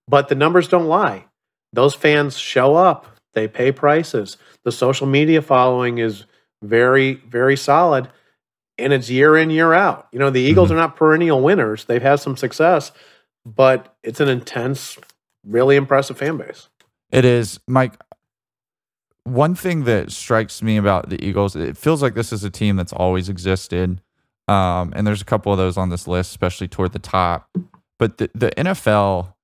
but 0.09 0.29
the 0.29 0.35
numbers 0.35 0.69
don't 0.69 0.87
lie. 0.87 1.27
Those 1.73 1.95
fans 1.95 2.39
show 2.39 2.75
up, 2.75 3.07
they 3.35 3.49
pay 3.49 3.71
prices. 3.73 4.39
The 4.65 4.73
social 4.73 5.07
media 5.07 5.43
following 5.43 5.99
is 5.99 6.25
very, 6.63 7.15
very 7.15 7.57
solid, 7.57 8.09
and 8.79 8.93
it's 8.93 9.11
year 9.11 9.37
in, 9.37 9.51
year 9.51 9.75
out. 9.75 10.09
You 10.11 10.19
know, 10.19 10.31
the 10.31 10.41
Eagles 10.41 10.69
mm-hmm. 10.69 10.79
are 10.79 10.81
not 10.81 10.97
perennial 10.97 11.43
winners. 11.43 11.85
They've 11.85 12.03
had 12.03 12.21
some 12.21 12.37
success, 12.37 12.93
but 13.47 13.97
it's 14.03 14.19
an 14.19 14.29
intense, 14.29 14.99
really 15.45 15.77
impressive 15.77 16.19
fan 16.19 16.37
base. 16.37 16.69
It 17.13 17.25
is, 17.25 17.61
Mike. 17.69 17.95
One 19.23 19.55
thing 19.55 19.85
that 19.85 20.11
strikes 20.13 20.63
me 20.63 20.77
about 20.77 21.09
the 21.09 21.25
Eagles, 21.25 21.57
it 21.57 21.77
feels 21.77 22.03
like 22.03 22.15
this 22.15 22.33
is 22.33 22.45
a 22.45 22.51
team 22.51 22.77
that's 22.77 22.93
always 22.93 23.29
existed. 23.29 24.03
Um, 24.49 24.93
and 24.95 25.07
there's 25.07 25.23
a 25.23 25.25
couple 25.25 25.53
of 25.53 25.59
those 25.59 25.77
on 25.77 25.89
this 25.89 26.07
list, 26.07 26.31
especially 26.31 26.69
toward 26.69 26.93
the 26.93 26.99
top. 26.99 27.49
But 27.99 28.19
the, 28.19 28.31
the 28.35 28.51
NFL 28.51 29.35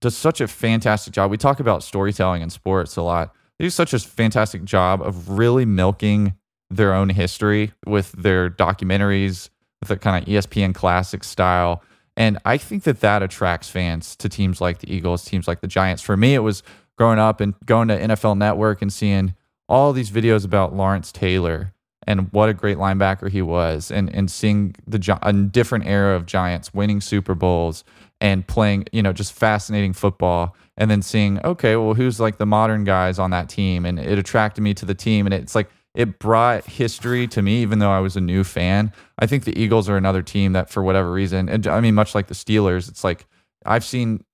does 0.00 0.16
such 0.16 0.40
a 0.40 0.46
fantastic 0.46 1.12
job. 1.12 1.30
We 1.30 1.36
talk 1.36 1.60
about 1.60 1.82
storytelling 1.82 2.42
in 2.42 2.50
sports 2.50 2.96
a 2.96 3.02
lot. 3.02 3.34
They 3.58 3.64
do 3.64 3.70
such 3.70 3.92
a 3.92 3.98
fantastic 3.98 4.64
job 4.64 5.02
of 5.02 5.30
really 5.30 5.64
milking 5.64 6.34
their 6.70 6.94
own 6.94 7.08
history 7.08 7.72
with 7.86 8.12
their 8.12 8.50
documentaries, 8.50 9.50
with 9.80 9.88
the 9.88 9.96
kind 9.96 10.22
of 10.22 10.28
ESPN 10.28 10.74
classic 10.74 11.24
style. 11.24 11.82
And 12.18 12.36
I 12.44 12.58
think 12.58 12.82
that 12.82 13.00
that 13.00 13.22
attracts 13.22 13.70
fans 13.70 14.16
to 14.16 14.28
teams 14.28 14.60
like 14.60 14.80
the 14.80 14.92
Eagles, 14.92 15.24
teams 15.24 15.46
like 15.46 15.60
the 15.60 15.68
Giants. 15.68 16.02
For 16.02 16.16
me, 16.16 16.34
it 16.34 16.40
was 16.40 16.64
growing 16.96 17.20
up 17.20 17.40
and 17.40 17.54
going 17.64 17.86
to 17.88 17.96
NFL 17.96 18.36
Network 18.36 18.82
and 18.82 18.92
seeing 18.92 19.34
all 19.68 19.92
these 19.92 20.10
videos 20.10 20.44
about 20.44 20.74
Lawrence 20.74 21.12
Taylor 21.12 21.72
and 22.08 22.32
what 22.32 22.48
a 22.48 22.54
great 22.54 22.76
linebacker 22.76 23.30
he 23.30 23.40
was, 23.40 23.92
and 23.92 24.12
and 24.12 24.30
seeing 24.30 24.74
the 24.86 25.18
a 25.22 25.32
different 25.32 25.86
era 25.86 26.16
of 26.16 26.26
Giants 26.26 26.74
winning 26.74 27.00
Super 27.00 27.36
Bowls 27.36 27.84
and 28.20 28.44
playing, 28.48 28.86
you 28.90 29.02
know, 29.02 29.12
just 29.12 29.32
fascinating 29.32 29.92
football, 29.92 30.56
and 30.76 30.90
then 30.90 31.02
seeing 31.02 31.38
okay, 31.44 31.76
well, 31.76 31.94
who's 31.94 32.18
like 32.18 32.38
the 32.38 32.46
modern 32.46 32.82
guys 32.82 33.20
on 33.20 33.30
that 33.30 33.48
team, 33.48 33.84
and 33.84 34.00
it 34.00 34.18
attracted 34.18 34.62
me 34.62 34.74
to 34.74 34.86
the 34.86 34.94
team, 34.94 35.24
and 35.24 35.34
it's 35.34 35.54
like 35.54 35.68
it 35.98 36.18
brought 36.20 36.64
history 36.64 37.26
to 37.26 37.42
me, 37.42 37.60
even 37.60 37.80
though 37.80 37.90
I 37.90 37.98
was 37.98 38.16
a 38.16 38.20
new 38.20 38.44
fan. 38.44 38.92
I 39.18 39.26
think 39.26 39.44
the 39.44 39.58
Eagles 39.60 39.88
are 39.88 39.96
another 39.96 40.22
team 40.22 40.52
that, 40.52 40.70
for 40.70 40.82
whatever 40.82 41.10
reason, 41.12 41.48
and 41.48 41.66
I 41.66 41.80
mean, 41.80 41.94
much 41.94 42.14
like 42.14 42.28
the 42.28 42.34
Steelers, 42.34 42.88
it's 42.88 43.02
like 43.02 43.26
I've 43.66 43.84
seen 43.84 44.24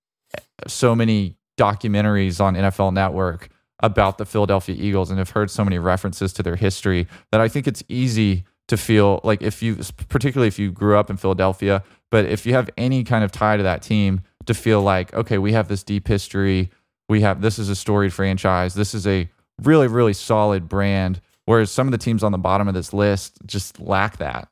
so 0.67 0.95
many 0.95 1.39
documentaries 1.59 2.41
on 2.41 2.55
NFL 2.55 2.93
Network 2.93 3.49
about 3.81 4.19
the 4.19 4.27
Philadelphia 4.27 4.77
Eagles 4.79 5.09
and 5.09 5.19
have 5.19 5.31
heard 5.31 5.51
so 5.51 5.65
many 5.65 5.79
references 5.79 6.33
to 6.35 6.43
their 6.43 6.57
history 6.57 7.09
that 7.33 7.41
I 7.41 7.49
think 7.49 7.67
it's 7.67 7.83
easy 7.89 8.45
to 8.69 8.77
feel 8.77 9.21
like 9.25 9.43
if 9.43 9.63
you, 9.63 9.79
particularly 10.09 10.49
if 10.49 10.59
you 10.59 10.71
grew 10.71 10.99
up 10.99 11.11
in 11.11 11.17
Philadelphia, 11.17 11.83
but 12.11 12.27
if 12.27 12.47
you 12.47 12.53
have 12.53 12.71
any 12.77 13.05
kind 13.05 13.25
of 13.25 13.33
tie 13.33 13.57
to 13.57 13.63
that 13.63 13.83
team, 13.83 14.21
to 14.47 14.55
feel 14.55 14.83
like, 14.83 15.15
okay, 15.15 15.39
we 15.39 15.53
have 15.53 15.69
this 15.69 15.83
deep 15.83 16.07
history. 16.07 16.71
We 17.09 17.23
have 17.23 17.41
this 17.41 17.59
is 17.59 17.69
a 17.69 17.77
storied 17.77 18.13
franchise. 18.13 18.75
This 18.75 18.95
is 18.95 19.07
a 19.07 19.29
really, 19.63 19.89
really 19.89 20.13
solid 20.13 20.69
brand. 20.69 21.21
Whereas 21.47 21.71
some 21.71 21.87
of 21.87 21.93
the 21.93 21.99
teams 21.99 22.23
on 22.23 22.33
the 22.33 22.39
bottom 22.39 22.69
of 22.69 22.75
this 22.75 22.93
list 22.93 23.39
just 23.45 23.79
lack 23.79 24.17
that. 24.19 24.49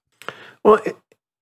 Well, 0.63 0.81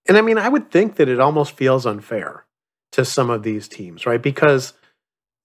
and 0.08 0.16
I 0.16 0.20
mean, 0.22 0.38
I 0.38 0.48
would 0.48 0.70
think 0.70 0.96
that 0.96 1.08
it 1.08 1.20
almost 1.20 1.52
feels 1.52 1.86
unfair 1.86 2.44
to 2.92 3.04
some 3.04 3.30
of 3.30 3.42
these 3.42 3.68
teams, 3.68 4.06
right? 4.06 4.22
Because 4.22 4.74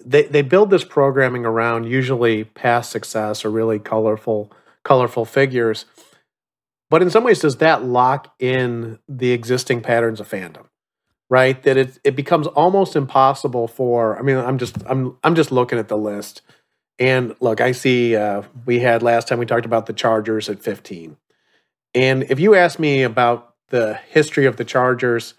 they 0.03 0.23
they 0.23 0.41
build 0.41 0.69
this 0.69 0.83
programming 0.83 1.45
around 1.45 1.85
usually 1.85 2.43
past 2.43 2.91
success 2.91 3.45
or 3.45 3.49
really 3.49 3.79
colorful 3.79 4.51
colorful 4.83 5.25
figures. 5.25 5.85
But 6.89 7.01
in 7.01 7.09
some 7.09 7.23
ways, 7.23 7.39
does 7.39 7.57
that 7.57 7.83
lock 7.83 8.33
in 8.39 8.99
the 9.07 9.31
existing 9.31 9.81
patterns 9.81 10.19
of 10.19 10.29
fandom? 10.29 10.65
Right, 11.27 11.61
that 11.63 11.75
it 11.75 11.99
it 12.03 12.15
becomes 12.15 12.45
almost 12.47 12.95
impossible 12.95 13.67
for. 13.67 14.17
I 14.17 14.21
mean, 14.21 14.37
I'm 14.37 14.57
just 14.59 14.77
I'm 14.85 15.17
I'm 15.23 15.35
just 15.35 15.51
looking 15.51 15.79
at 15.79 15.87
the 15.87 15.97
list, 15.97 16.43
and 16.99 17.35
look, 17.39 17.61
I 17.61 17.71
see 17.71 18.15
uh, 18.15 18.43
we 18.65 18.79
had 18.79 19.03
last 19.03 19.27
time 19.27 19.39
we 19.39 19.45
talked 19.45 19.65
about 19.65 19.85
the 19.85 19.93
Chargers 19.93 20.49
at 20.49 20.61
15, 20.61 21.17
and 21.93 22.23
if 22.23 22.39
you 22.39 22.55
ask 22.55 22.79
me 22.79 23.03
about 23.03 23.53
the 23.69 23.95
history 24.09 24.45
of 24.45 24.57
the 24.57 24.65
Chargers 24.65 25.33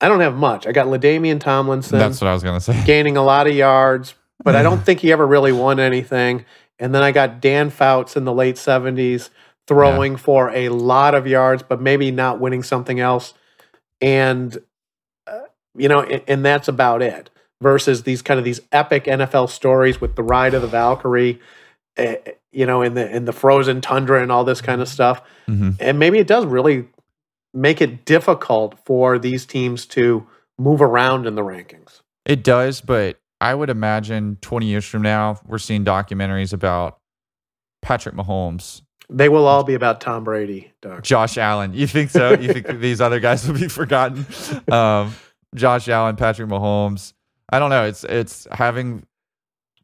I 0.00 0.08
don't 0.08 0.20
have 0.20 0.34
much. 0.34 0.66
I 0.66 0.72
got 0.72 0.86
LaDainian 0.86 1.40
Tomlinson. 1.40 1.98
That's 1.98 2.20
what 2.20 2.28
I 2.28 2.32
was 2.32 2.42
going 2.42 2.58
to 2.58 2.60
say. 2.60 2.82
Gaining 2.86 3.16
a 3.16 3.22
lot 3.22 3.46
of 3.46 3.54
yards, 3.54 4.14
but 4.42 4.56
I 4.56 4.62
don't 4.62 4.80
think 4.84 5.00
he 5.00 5.12
ever 5.12 5.26
really 5.26 5.52
won 5.52 5.78
anything. 5.78 6.46
And 6.78 6.94
then 6.94 7.02
I 7.02 7.12
got 7.12 7.40
Dan 7.40 7.68
Fouts 7.68 8.16
in 8.16 8.24
the 8.24 8.32
late 8.32 8.56
70s 8.56 9.28
throwing 9.66 10.12
yeah. 10.12 10.18
for 10.18 10.50
a 10.50 10.70
lot 10.70 11.14
of 11.14 11.26
yards, 11.26 11.62
but 11.62 11.80
maybe 11.80 12.10
not 12.10 12.40
winning 12.40 12.62
something 12.62 12.98
else. 12.98 13.34
And, 14.00 14.56
uh, 15.26 15.40
you 15.76 15.88
know, 15.88 16.00
and, 16.00 16.22
and 16.26 16.44
that's 16.44 16.68
about 16.68 17.02
it 17.02 17.28
versus 17.60 18.04
these 18.04 18.22
kind 18.22 18.38
of 18.38 18.44
these 18.44 18.60
epic 18.72 19.04
NFL 19.04 19.50
stories 19.50 20.00
with 20.00 20.16
the 20.16 20.22
ride 20.22 20.54
of 20.54 20.62
the 20.62 20.68
Valkyrie, 20.68 21.40
uh, 21.98 22.14
you 22.52 22.66
know, 22.66 22.82
in 22.82 22.94
the 22.94 23.14
in 23.14 23.24
the 23.24 23.32
frozen 23.32 23.80
tundra 23.80 24.22
and 24.22 24.32
all 24.32 24.44
this 24.44 24.60
kind 24.60 24.80
of 24.80 24.88
stuff. 24.88 25.22
Mm-hmm. 25.48 25.70
And 25.80 25.98
maybe 25.98 26.18
it 26.18 26.26
does 26.26 26.46
really 26.46 26.88
make 27.52 27.80
it 27.80 28.04
difficult 28.04 28.78
for 28.84 29.18
these 29.18 29.44
teams 29.44 29.86
to 29.86 30.26
move 30.58 30.80
around 30.80 31.26
in 31.26 31.34
the 31.34 31.42
rankings. 31.42 32.00
It 32.24 32.44
does, 32.44 32.80
but 32.80 33.18
I 33.40 33.54
would 33.54 33.70
imagine 33.70 34.36
20 34.40 34.66
years 34.66 34.84
from 34.84 35.02
now, 35.02 35.40
we're 35.46 35.58
seeing 35.58 35.84
documentaries 35.84 36.52
about 36.52 36.98
Patrick 37.82 38.14
Mahomes. 38.14 38.82
They 39.08 39.28
will 39.28 39.46
all 39.46 39.64
be 39.64 39.74
about 39.74 40.00
Tom 40.00 40.22
Brady, 40.22 40.72
Doug. 40.82 41.02
Josh 41.02 41.36
Allen. 41.36 41.74
You 41.74 41.86
think 41.86 42.10
so? 42.10 42.34
You 42.34 42.52
think 42.52 42.66
these 42.80 43.00
other 43.00 43.18
guys 43.18 43.46
will 43.46 43.58
be 43.58 43.66
forgotten? 43.66 44.24
Um, 44.70 45.14
Josh 45.54 45.88
Allen, 45.88 46.14
Patrick 46.16 46.48
Mahomes. 46.48 47.14
I 47.50 47.58
don't 47.58 47.70
know. 47.70 47.84
It's 47.84 48.04
it's 48.04 48.46
having 48.52 49.04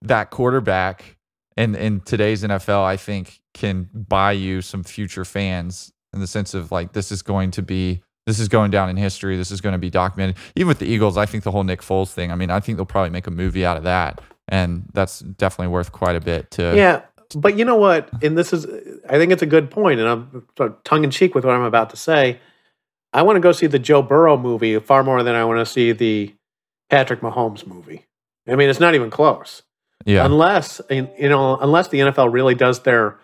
that 0.03 0.31
quarterback 0.31 1.17
in 1.57 1.75
in 1.75 2.01
today's 2.01 2.43
NFL. 2.43 2.85
I 2.85 2.97
think 2.97 3.41
can 3.55 3.89
buy 3.93 4.33
you 4.33 4.63
some 4.63 4.85
future 4.85 5.25
fans 5.25 5.93
in 6.13 6.21
the 6.21 6.27
sense 6.27 6.55
of 6.55 6.73
like 6.73 6.93
this 6.93 7.11
is 7.11 7.23
going 7.23 7.51
to 7.53 7.63
be 7.63 8.03
this 8.27 8.41
is 8.41 8.49
going 8.49 8.71
down 8.71 8.89
in 8.89 8.97
history. 8.97 9.37
This 9.37 9.51
is 9.51 9.61
going 9.61 9.73
to 9.73 9.79
be 9.79 9.91
documented. 9.91 10.37
Even 10.57 10.69
with 10.69 10.79
the 10.81 10.87
Eagles, 10.87 11.17
I 11.17 11.27
think 11.27 11.45
the 11.45 11.53
whole 11.53 11.65
Nick 11.65 11.81
Foles 11.81 12.13
thing. 12.13 12.33
I 12.33 12.35
mean, 12.35 12.51
I 12.51 12.61
think 12.61 12.77
they'll 12.77 12.85
probably 12.85 13.11
make 13.11 13.27
a 13.27 13.31
movie 13.31 13.65
out 13.65 13.77
of 13.77 13.85
that, 13.85 14.21
and 14.49 14.85
that's 14.93 15.21
definitely 15.21 15.73
worth 15.73 15.93
quite 15.93 16.17
a 16.17 16.21
bit 16.21 16.51
to. 16.53 16.75
Yeah, 16.77 17.03
but 17.37 17.57
you 17.57 17.65
know 17.65 17.77
what? 17.77 18.09
And 18.23 18.37
this 18.37 18.53
is, 18.53 18.67
I 19.09 19.19
think 19.19 19.33
it's 19.33 19.43
a 19.43 19.47
good 19.47 19.71
point, 19.71 20.01
and 20.01 20.09
I'm 20.09 20.47
sort 20.57 20.73
of 20.73 20.85
tongue 20.85 21.05
in 21.05 21.11
cheek 21.11 21.35
with 21.35 21.45
what 21.45 21.55
I'm 21.55 21.63
about 21.63 21.91
to 21.91 21.97
say. 21.97 22.41
I 23.13 23.23
want 23.23 23.37
to 23.37 23.41
go 23.41 23.53
see 23.53 23.67
the 23.67 23.79
Joe 23.79 24.03
Burrow 24.03 24.37
movie 24.37 24.79
far 24.81 25.03
more 25.03 25.23
than 25.23 25.35
I 25.35 25.45
want 25.45 25.61
to 25.61 25.67
see 25.67 25.93
the 25.93 26.35
Patrick 26.91 27.21
Mahomes 27.21 27.67
movie. 27.67 28.07
I 28.49 28.55
mean, 28.55 28.69
it's 28.69 28.81
not 28.81 28.95
even 28.95 29.11
close. 29.11 29.63
Yeah. 30.05 30.25
Unless 30.25 30.81
you 30.89 31.29
know, 31.29 31.57
unless 31.57 31.89
the 31.89 32.01
NFL 32.01 32.33
really 32.33 32.55
does 32.55 32.81
their 32.81 33.19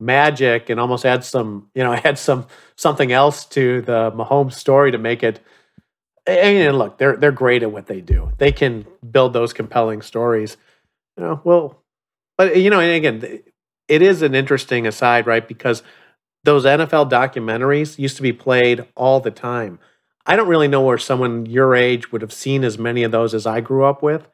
magic 0.00 0.70
and 0.70 0.78
almost 0.78 1.04
add 1.04 1.24
some, 1.24 1.70
you 1.74 1.82
know, 1.82 1.92
add 2.04 2.18
some 2.18 2.46
something 2.76 3.12
else 3.12 3.44
to 3.46 3.82
the 3.82 4.12
Mahomes 4.12 4.54
story 4.54 4.92
to 4.92 4.98
make 4.98 5.22
it. 5.22 5.40
And 6.26 6.78
look, 6.78 6.98
they're 6.98 7.16
they're 7.16 7.32
great 7.32 7.62
at 7.62 7.72
what 7.72 7.86
they 7.86 8.00
do. 8.00 8.32
They 8.38 8.52
can 8.52 8.86
build 9.10 9.32
those 9.32 9.52
compelling 9.52 10.02
stories. 10.02 10.56
You 11.16 11.24
know, 11.24 11.40
well, 11.42 11.82
but 12.36 12.56
you 12.56 12.70
know, 12.70 12.80
and 12.80 12.92
again, 12.92 13.42
it 13.88 14.02
is 14.02 14.22
an 14.22 14.34
interesting 14.34 14.86
aside, 14.86 15.26
right? 15.26 15.46
Because 15.46 15.82
those 16.44 16.64
NFL 16.64 17.10
documentaries 17.10 17.98
used 17.98 18.16
to 18.16 18.22
be 18.22 18.32
played 18.32 18.86
all 18.94 19.20
the 19.20 19.30
time. 19.30 19.78
I 20.28 20.36
don't 20.36 20.46
really 20.46 20.68
know 20.68 20.82
where 20.82 20.98
someone 20.98 21.46
your 21.46 21.74
age 21.74 22.12
would 22.12 22.20
have 22.20 22.32
seen 22.32 22.62
as 22.62 22.78
many 22.78 23.02
of 23.02 23.10
those 23.10 23.32
as 23.34 23.46
I 23.46 23.60
grew 23.60 23.84
up 23.84 24.02
with. 24.02 24.28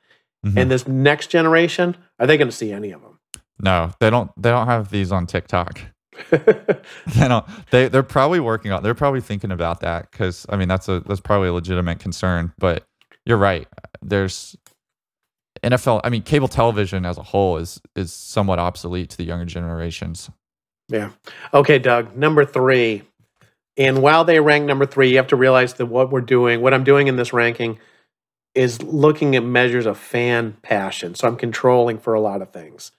Mm-hmm. 0.45 0.59
And 0.59 0.71
this 0.71 0.87
next 0.89 1.29
generation, 1.29 1.97
are 2.19 2.27
they 2.27 2.37
going 2.37 2.49
to 2.49 2.57
see 2.57 2.73
any 2.73 2.91
of 2.91 3.01
them? 3.01 3.19
No, 3.61 3.93
they 4.01 4.11
don't. 4.11 4.31
They 4.37 4.51
don't 4.51 4.67
have 4.67 4.91
these 4.91 5.13
on 5.13 5.27
TikTok. 5.27 5.81
they 6.31 7.29
don't. 7.29 7.47
They 7.71 7.89
they're 7.89 8.03
probably 8.03 8.41
working 8.41 8.73
on. 8.73 8.83
They're 8.83 8.95
probably 8.95 9.21
thinking 9.21 9.53
about 9.53 9.81
that 9.81 10.11
because 10.11 10.45
I 10.49 10.57
mean 10.57 10.69
that's 10.69 10.89
a 10.89 11.01
that's 11.01 11.21
probably 11.21 11.49
a 11.49 11.53
legitimate 11.53 12.01
concern. 12.01 12.53
But 12.59 12.85
you're 13.25 13.39
right. 13.39 13.67
There's 14.03 14.57
NFL. 15.63 16.01
I 16.05 16.11
mean, 16.11 16.23
cable 16.23 16.49
television 16.49 17.07
as 17.07 17.17
a 17.17 17.23
whole 17.23 17.57
is 17.57 17.81
is 17.97 18.13
somewhat 18.13 18.59
obsolete 18.59 19.11
to 19.11 19.17
the 19.17 19.25
younger 19.25 19.47
generations. 19.47 20.31
Yeah. 20.89 21.11
Okay, 21.55 21.79
Doug. 21.79 22.17
Number 22.17 22.45
three. 22.45 23.03
And 23.77 24.03
while 24.03 24.25
they 24.25 24.39
rank 24.41 24.67
number 24.67 24.87
three, 24.87 25.11
you 25.11 25.17
have 25.17 25.27
to 25.29 25.37
realize 25.37 25.75
that 25.75 25.87
what 25.87 26.11
we're 26.11 26.21
doing, 26.21 26.61
what 26.61 26.75
I'm 26.75 26.85
doing 26.85 27.09
in 27.09 27.17
this 27.17 27.33
ranking, 27.33 27.79
is 28.55 28.81
looking 28.83 29.35
at 29.35 29.43
measures 29.43 29.85
of 29.85 29.99
fan 29.99 30.57
passion. 30.63 31.15
So 31.15 31.27
I'm 31.27 31.37
controlling 31.37 31.99
for 31.99 32.15
a 32.15 32.21
lot 32.21 32.41
of 32.41 32.53
things 32.53 32.93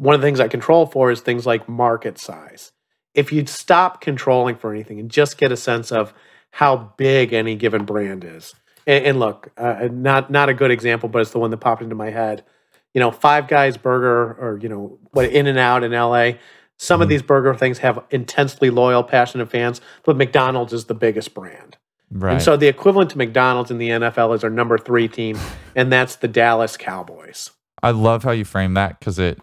one 0.00 0.14
of 0.14 0.22
the 0.22 0.26
things 0.26 0.40
I 0.40 0.48
control 0.48 0.86
for 0.86 1.10
is 1.10 1.20
things 1.20 1.44
like 1.44 1.68
market 1.68 2.18
size. 2.18 2.72
If 3.14 3.32
you 3.32 3.44
stop 3.44 4.00
controlling 4.00 4.56
for 4.56 4.72
anything 4.72 4.98
and 4.98 5.10
just 5.10 5.36
get 5.36 5.52
a 5.52 5.58
sense 5.58 5.92
of 5.92 6.14
how 6.52 6.94
big 6.96 7.34
any 7.34 7.54
given 7.54 7.84
brand 7.84 8.24
is, 8.24 8.54
And, 8.86 9.04
and 9.04 9.20
look, 9.20 9.50
uh, 9.58 9.88
not 9.92 10.30
not 10.30 10.48
a 10.48 10.54
good 10.54 10.70
example, 10.70 11.10
but 11.10 11.20
it's 11.20 11.32
the 11.32 11.38
one 11.38 11.50
that 11.50 11.58
popped 11.58 11.82
into 11.82 11.94
my 11.94 12.08
head. 12.10 12.44
You 12.94 13.00
know, 13.00 13.10
Five 13.10 13.46
Guys 13.46 13.76
Burger, 13.76 14.32
or 14.40 14.58
you 14.62 14.70
know, 14.70 14.98
what 15.10 15.26
In-N-Out 15.26 15.84
in 15.84 15.92
L.A. 15.92 16.38
Some 16.82 17.02
of 17.02 17.06
Mhm. 17.08 17.10
these 17.10 17.22
burger 17.22 17.54
things 17.54 17.78
have 17.78 18.02
intensely 18.10 18.70
loyal, 18.70 19.02
passionate 19.02 19.50
fans, 19.50 19.82
but 20.02 20.16
McDonald's 20.16 20.72
is 20.72 20.86
the 20.86 20.94
biggest 20.94 21.34
brand. 21.34 21.76
Right. 22.10 22.32
And 22.32 22.42
so 22.42 22.56
the 22.56 22.68
equivalent 22.68 23.10
to 23.10 23.18
McDonald's 23.18 23.70
in 23.70 23.76
the 23.76 23.90
NFL 23.90 24.32
is 24.32 24.42
our 24.42 24.48
number 24.48 24.78
three 24.78 25.06
team, 25.06 25.38
and 25.76 25.92
that's 25.92 26.16
the 26.16 26.26
Dallas 26.26 26.78
Cowboys. 26.78 27.50
I 27.82 27.90
love 27.90 28.24
how 28.24 28.30
you 28.30 28.46
frame 28.46 28.72
that 28.74 28.98
because 28.98 29.18
it 29.18 29.40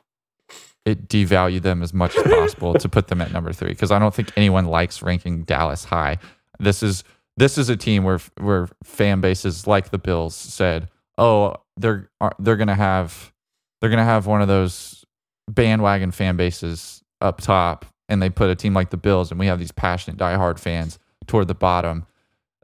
it 0.84 1.08
devalued 1.10 1.62
them 1.63 1.84
as 1.84 1.93
much 1.93 2.15
as 2.17 2.23
possible 2.23 2.73
to 2.73 2.88
put 2.89 3.08
them 3.10 3.19
at 3.21 3.32
number 3.34 3.52
three. 3.54 3.69
Because 3.69 3.91
I 3.91 4.00
don't 4.00 4.15
think 4.15 4.32
anyone 4.38 4.65
likes 4.65 5.02
ranking 5.04 5.43
Dallas 5.43 5.84
high. 5.86 6.17
This 6.60 6.82
is 6.82 7.04
this 7.36 7.58
is 7.60 7.69
a 7.69 7.76
team 7.78 8.04
where 8.04 8.19
where 8.39 8.67
fan 8.84 9.21
bases 9.21 9.67
like 9.67 9.91
the 9.91 9.97
Bills 10.00 10.34
said, 10.36 10.89
"Oh, 11.19 11.54
they're 11.78 12.10
they're 12.39 12.56
gonna 12.58 12.73
have 12.73 13.32
they're 13.80 13.89
gonna 13.91 14.04
have 14.06 14.26
one 14.26 14.41
of 14.41 14.47
those 14.47 15.06
bandwagon 15.50 16.10
fan 16.12 16.36
bases 16.36 16.96
up 17.21 17.41
top, 17.41 17.86
and 18.10 18.21
they 18.21 18.30
put 18.30 18.49
a 18.49 18.56
team 18.56 18.73
like 18.73 18.89
the 18.89 18.97
Bills, 18.97 19.32
and 19.32 19.39
we 19.39 19.47
have 19.47 19.60
these 19.60 19.71
passionate 19.71 20.17
diehard 20.17 20.60
fans 20.60 20.99
toward 21.25 21.47
the 21.47 21.56
bottom. 21.56 22.06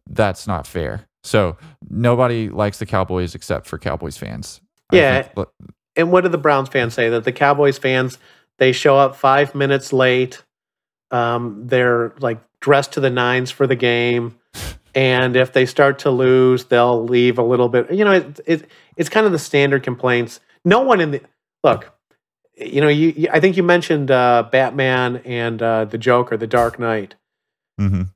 That's 0.10 0.48
not 0.48 0.68
fair. 0.68 1.08
So 1.24 1.58
nobody 1.90 2.50
likes 2.50 2.80
the 2.80 2.86
Cowboys 2.86 3.34
except 3.36 3.66
for 3.68 3.78
Cowboys 3.78 4.18
fans. 4.18 4.62
Yeah. 4.92 5.22
think- 5.24 5.48
And 5.96 6.12
what 6.12 6.22
do 6.22 6.30
the 6.30 6.38
Browns 6.38 6.70
fans 6.70 6.94
say? 6.94 7.10
That 7.10 7.24
the 7.24 7.32
Cowboys 7.32 7.78
fans 7.78 8.18
they 8.60 8.72
show 8.72 8.98
up 8.98 9.16
five 9.16 9.56
minutes 9.56 9.92
late. 9.94 10.44
Um, 11.12 11.64
they're 11.68 12.14
like 12.20 12.40
dressed 12.60 12.94
to 12.94 13.00
the 13.00 13.10
nines 13.10 13.52
for 13.52 13.68
the 13.68 13.76
game, 13.76 14.38
and 14.96 15.36
if 15.36 15.54
they 15.54 15.66
start 15.66 16.00
to 16.00 16.12
lose, 16.12 16.66
they'll 16.66 17.04
leave 17.04 17.38
a 17.38 17.44
little 17.44 17.70
bit. 17.70 17.92
You 17.92 18.04
know, 18.06 18.12
it, 18.14 18.40
it 18.46 18.68
it's 18.98 19.10
kind 19.10 19.26
of 19.26 19.32
the 19.32 19.40
standard 19.40 19.84
complaints. 19.84 20.40
No 20.66 20.82
one 20.82 21.00
in 21.00 21.12
the 21.12 21.22
look. 21.64 21.92
You 22.56 22.82
know, 22.82 22.88
you, 22.88 23.10
you 23.16 23.28
I 23.32 23.40
think 23.40 23.58
you 23.58 23.64
mentioned 23.64 24.12
uh, 24.12 24.48
Batman 24.52 25.18
and 25.26 25.62
uh, 25.62 25.86
the 25.86 25.98
Joker, 25.98 26.38
the 26.38 26.48
Dark 26.48 26.78
Knight. 26.80 27.16
Mhm. 27.82 28.10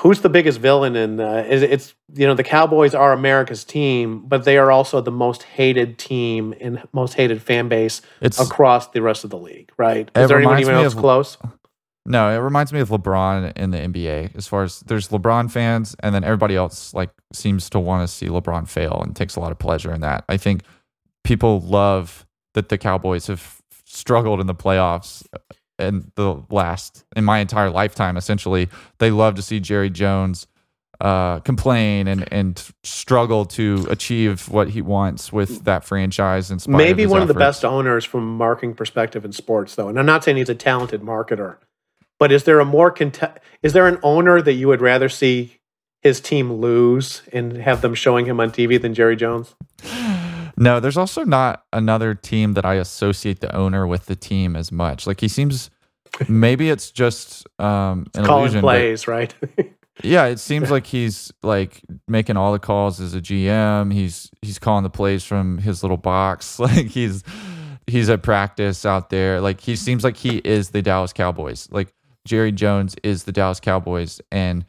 who's 0.00 0.20
the 0.20 0.28
biggest 0.28 0.58
villain 0.60 0.94
in 0.96 1.20
uh, 1.20 1.46
is 1.48 1.62
it's 1.62 1.94
you 2.14 2.26
know 2.26 2.34
the 2.34 2.42
cowboys 2.42 2.94
are 2.94 3.12
america's 3.12 3.64
team 3.64 4.20
but 4.26 4.44
they 4.44 4.58
are 4.58 4.70
also 4.70 5.00
the 5.00 5.10
most 5.10 5.44
hated 5.44 5.96
team 5.98 6.52
and 6.60 6.82
most 6.92 7.14
hated 7.14 7.40
fan 7.40 7.68
base 7.68 8.02
It's 8.20 8.38
across 8.40 8.88
the 8.88 9.00
rest 9.00 9.24
of 9.24 9.30
the 9.30 9.38
league 9.38 9.70
right 9.78 10.10
Is 10.16 10.28
there 10.28 10.36
anyone 10.38 10.56
reminds 10.56 10.68
even 10.68 10.76
me 10.78 10.84
else 10.84 10.94
of- 10.94 11.00
close 11.00 11.38
no, 12.04 12.30
it 12.30 12.38
reminds 12.42 12.72
me 12.72 12.80
of 12.80 12.88
LeBron 12.88 13.52
in 13.54 13.70
the 13.70 13.76
NBA. 13.76 14.34
As 14.34 14.46
far 14.46 14.62
as 14.62 14.80
there's 14.80 15.08
LeBron 15.08 15.50
fans, 15.50 15.94
and 16.00 16.14
then 16.14 16.24
everybody 16.24 16.56
else 16.56 16.94
like 16.94 17.10
seems 17.34 17.68
to 17.68 17.78
want 17.78 18.02
to 18.02 18.08
see 18.12 18.28
LeBron 18.28 18.66
fail 18.66 19.02
and 19.04 19.14
takes 19.14 19.36
a 19.36 19.40
lot 19.40 19.52
of 19.52 19.58
pleasure 19.58 19.92
in 19.92 20.00
that. 20.00 20.24
I 20.26 20.38
think 20.38 20.62
people 21.22 21.60
love 21.60 22.24
that 22.58 22.68
the 22.68 22.78
Cowboys 22.78 23.28
have 23.28 23.62
struggled 23.84 24.40
in 24.40 24.48
the 24.48 24.54
playoffs 24.54 25.24
in 25.78 26.10
the 26.16 26.42
last 26.50 27.04
in 27.14 27.24
my 27.24 27.38
entire 27.38 27.70
lifetime. 27.70 28.16
Essentially, 28.16 28.68
they 28.98 29.12
love 29.12 29.36
to 29.36 29.42
see 29.42 29.60
Jerry 29.60 29.90
Jones 29.90 30.48
uh, 31.00 31.38
complain 31.40 32.08
and 32.08 32.30
and 32.32 32.70
struggle 32.82 33.44
to 33.44 33.86
achieve 33.88 34.48
what 34.48 34.70
he 34.70 34.82
wants 34.82 35.32
with 35.32 35.62
that 35.64 35.84
franchise. 35.84 36.50
And 36.50 36.66
maybe 36.66 37.06
one 37.06 37.22
of 37.22 37.28
the 37.28 37.34
best 37.34 37.64
owners 37.64 38.04
from 38.04 38.22
a 38.22 38.26
marketing 38.26 38.74
perspective 38.74 39.24
in 39.24 39.30
sports 39.30 39.76
though 39.76 39.88
and 39.88 39.98
i'm 39.98 40.06
not 40.06 40.24
saying 40.24 40.36
he's 40.36 40.48
a 40.48 40.56
talented 40.56 41.02
marketer 41.02 41.58
but 42.18 42.32
is 42.32 42.42
there 42.42 42.58
a 42.58 42.64
more 42.64 42.90
cont- 42.90 43.38
is 43.62 43.72
there 43.74 43.86
an 43.86 43.98
owner 44.02 44.42
that 44.42 44.54
you 44.54 44.66
would 44.66 44.80
rather 44.80 45.08
see 45.08 45.60
his 46.00 46.20
team 46.20 46.52
lose 46.52 47.22
and 47.32 47.58
have 47.58 47.80
them 47.80 47.94
showing 47.94 48.26
him 48.26 48.40
on 48.40 48.50
tv 48.50 48.80
than 48.82 48.92
jerry 48.92 49.14
jones 49.14 49.54
No, 50.58 50.80
there's 50.80 50.96
also 50.96 51.24
not 51.24 51.64
another 51.72 52.14
team 52.14 52.54
that 52.54 52.64
I 52.64 52.74
associate 52.74 53.40
the 53.40 53.54
owner 53.54 53.86
with 53.86 54.06
the 54.06 54.16
team 54.16 54.56
as 54.56 54.72
much. 54.72 55.06
Like 55.06 55.20
he 55.20 55.28
seems, 55.28 55.70
maybe 56.28 56.70
it's 56.70 56.90
just 56.90 57.46
um, 57.60 58.06
an 58.14 58.24
calling 58.24 58.42
illusion. 58.44 58.60
but 58.62 58.66
plays 58.66 59.06
right 59.08 59.34
yeah, 60.02 60.26
it 60.26 60.38
seems 60.38 60.70
like 60.70 60.86
he's 60.86 61.32
like 61.42 61.82
making 62.06 62.36
all 62.36 62.52
the 62.52 62.58
calls 62.58 63.00
as 63.00 63.14
a 63.14 63.20
GM. 63.20 63.92
He's 63.92 64.30
he's 64.42 64.58
calling 64.58 64.84
the 64.84 64.90
plays 64.90 65.24
from 65.24 65.58
his 65.58 65.82
little 65.82 65.96
box. 65.96 66.58
Like 66.68 66.86
he's 66.86 67.22
he's 67.86 68.10
at 68.10 68.22
practice 68.22 68.84
out 68.84 69.10
there. 69.10 69.40
Like 69.40 69.60
he 69.60 69.74
seems 69.76 70.04
like 70.04 70.16
he 70.16 70.38
is 70.38 70.70
the 70.70 70.82
Dallas 70.82 71.12
Cowboys. 71.12 71.68
Like 71.70 71.92
Jerry 72.26 72.52
Jones 72.52 72.94
is 73.02 73.24
the 73.24 73.32
Dallas 73.32 73.58
Cowboys, 73.58 74.20
and 74.30 74.64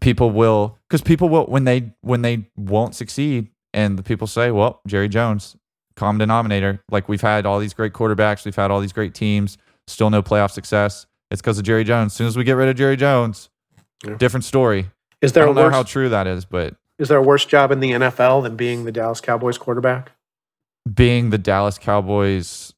people 0.00 0.30
will 0.30 0.78
because 0.88 1.02
people 1.02 1.28
will 1.28 1.46
when 1.46 1.64
they 1.64 1.92
when 2.00 2.22
they 2.22 2.46
won't 2.56 2.94
succeed, 2.94 3.48
and 3.74 3.98
the 3.98 4.02
people 4.02 4.26
say, 4.26 4.50
"Well, 4.50 4.80
Jerry 4.86 5.08
Jones, 5.08 5.56
common 5.96 6.18
denominator." 6.18 6.80
Like 6.90 7.08
we've 7.08 7.20
had 7.20 7.46
all 7.46 7.58
these 7.58 7.74
great 7.74 7.92
quarterbacks, 7.92 8.44
we've 8.44 8.56
had 8.56 8.70
all 8.70 8.80
these 8.80 8.92
great 8.92 9.14
teams, 9.14 9.58
still 9.86 10.10
no 10.10 10.22
playoff 10.22 10.50
success. 10.50 11.06
It's 11.30 11.40
because 11.40 11.58
of 11.58 11.64
Jerry 11.64 11.84
Jones. 11.84 12.12
As 12.12 12.16
soon 12.16 12.26
as 12.26 12.36
we 12.36 12.44
get 12.44 12.52
rid 12.54 12.68
of 12.68 12.76
Jerry 12.76 12.96
Jones, 12.96 13.48
Yeah. 14.04 14.16
different 14.16 14.44
story. 14.44 14.90
is 15.22 15.32
there 15.32 15.44
a 15.44 15.46
don't 15.46 15.54
know 15.54 15.62
worse, 15.64 15.74
how 15.74 15.82
true 15.84 16.08
that 16.08 16.26
is, 16.26 16.44
but 16.44 16.74
is 16.98 17.08
there 17.08 17.18
a 17.18 17.22
worse 17.22 17.44
job 17.44 17.70
in 17.70 17.78
the 17.80 17.92
nfl 17.92 18.42
than 18.42 18.56
being 18.56 18.84
the 18.84 18.90
dallas 18.92 19.20
cowboys 19.20 19.56
quarterback 19.58 20.10
being 20.92 21.30
the 21.30 21.38
Dallas 21.38 21.78
Cowboys 21.78 22.72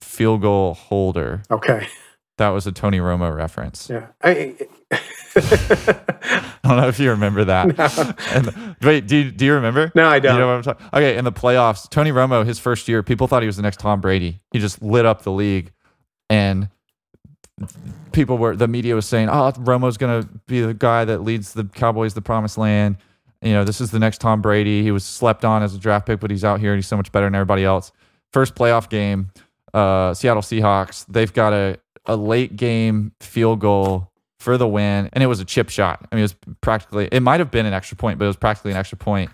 field 0.00 0.42
goal 0.42 0.74
holder, 0.74 1.42
okay 1.50 1.88
that 2.40 2.48
was 2.50 2.66
a 2.66 2.72
Tony 2.72 2.98
Romo 2.98 3.34
reference. 3.34 3.88
Yeah. 3.88 4.06
I, 4.22 4.56
I 5.36 6.50
don't 6.64 6.76
know 6.78 6.88
if 6.88 6.98
you 6.98 7.10
remember 7.10 7.44
that. 7.44 7.78
no, 7.78 8.14
And, 8.34 8.76
wait, 8.82 9.06
do 9.06 9.16
you, 9.16 9.30
do 9.30 9.44
you 9.44 9.54
remember? 9.54 9.92
no, 9.94 10.08
I 10.08 10.18
Do 10.18 10.28
you 10.28 10.32
don't. 10.32 10.40
know 10.40 10.46
what 10.48 10.56
I'm 10.56 10.62
talking? 10.62 10.86
Okay, 10.92 11.16
in 11.16 11.24
the 11.24 11.32
playoffs, 11.32 11.88
Tony 11.88 12.10
Romo, 12.12 12.44
his 12.44 12.58
first 12.58 12.88
year, 12.88 13.02
people 13.02 13.26
thought 13.28 13.42
he 13.42 13.46
was 13.46 13.56
the 13.56 13.62
next 13.62 13.78
Tom 13.80 14.00
Brady. 14.00 14.40
He 14.52 14.58
just 14.58 14.82
lit 14.82 15.06
up 15.06 15.22
the 15.22 15.30
league, 15.32 15.72
and 16.28 16.68
people 18.12 18.38
were 18.38 18.56
the 18.56 18.68
media 18.68 18.94
was 18.94 19.06
saying, 19.06 19.28
"Oh, 19.28 19.52
Romo's 19.58 19.96
gonna 19.96 20.28
be 20.46 20.60
the 20.62 20.74
guy 20.74 21.04
that 21.04 21.22
leads 21.22 21.52
the 21.52 21.64
Cowboys 21.64 22.14
the 22.14 22.22
promised 22.22 22.58
land." 22.58 22.96
You 23.42 23.52
know, 23.52 23.64
this 23.64 23.80
is 23.80 23.90
the 23.90 23.98
next 23.98 24.18
Tom 24.20 24.42
Brady. 24.42 24.82
He 24.82 24.90
was 24.90 25.04
slept 25.04 25.44
on 25.44 25.62
as 25.62 25.74
a 25.74 25.78
draft 25.78 26.06
pick, 26.06 26.20
but 26.20 26.30
he's 26.30 26.44
out 26.44 26.60
here 26.60 26.72
and 26.72 26.78
he's 26.78 26.86
so 26.88 26.96
much 26.96 27.10
better 27.12 27.26
than 27.26 27.34
everybody 27.34 27.64
else. 27.64 27.92
First 28.32 28.54
playoff 28.54 28.88
game, 28.88 29.30
uh, 29.74 30.14
Seattle 30.14 30.42
Seahawks. 30.42 31.04
They've 31.08 31.32
got 31.32 31.52
a 31.52 31.78
a 32.06 32.16
late 32.16 32.56
game 32.56 33.12
field 33.20 33.60
goal 33.60 34.10
for 34.38 34.56
the 34.56 34.66
win, 34.66 35.10
and 35.12 35.22
it 35.22 35.26
was 35.26 35.40
a 35.40 35.44
chip 35.44 35.68
shot. 35.68 36.06
I 36.10 36.14
mean, 36.14 36.20
it 36.20 36.24
was 36.24 36.34
practically 36.60 37.08
it 37.12 37.20
might 37.20 37.40
have 37.40 37.50
been 37.50 37.66
an 37.66 37.72
extra 37.74 37.96
point, 37.96 38.18
but 38.18 38.24
it 38.24 38.28
was 38.28 38.36
practically 38.36 38.70
an 38.72 38.76
extra 38.76 38.98
point. 38.98 39.30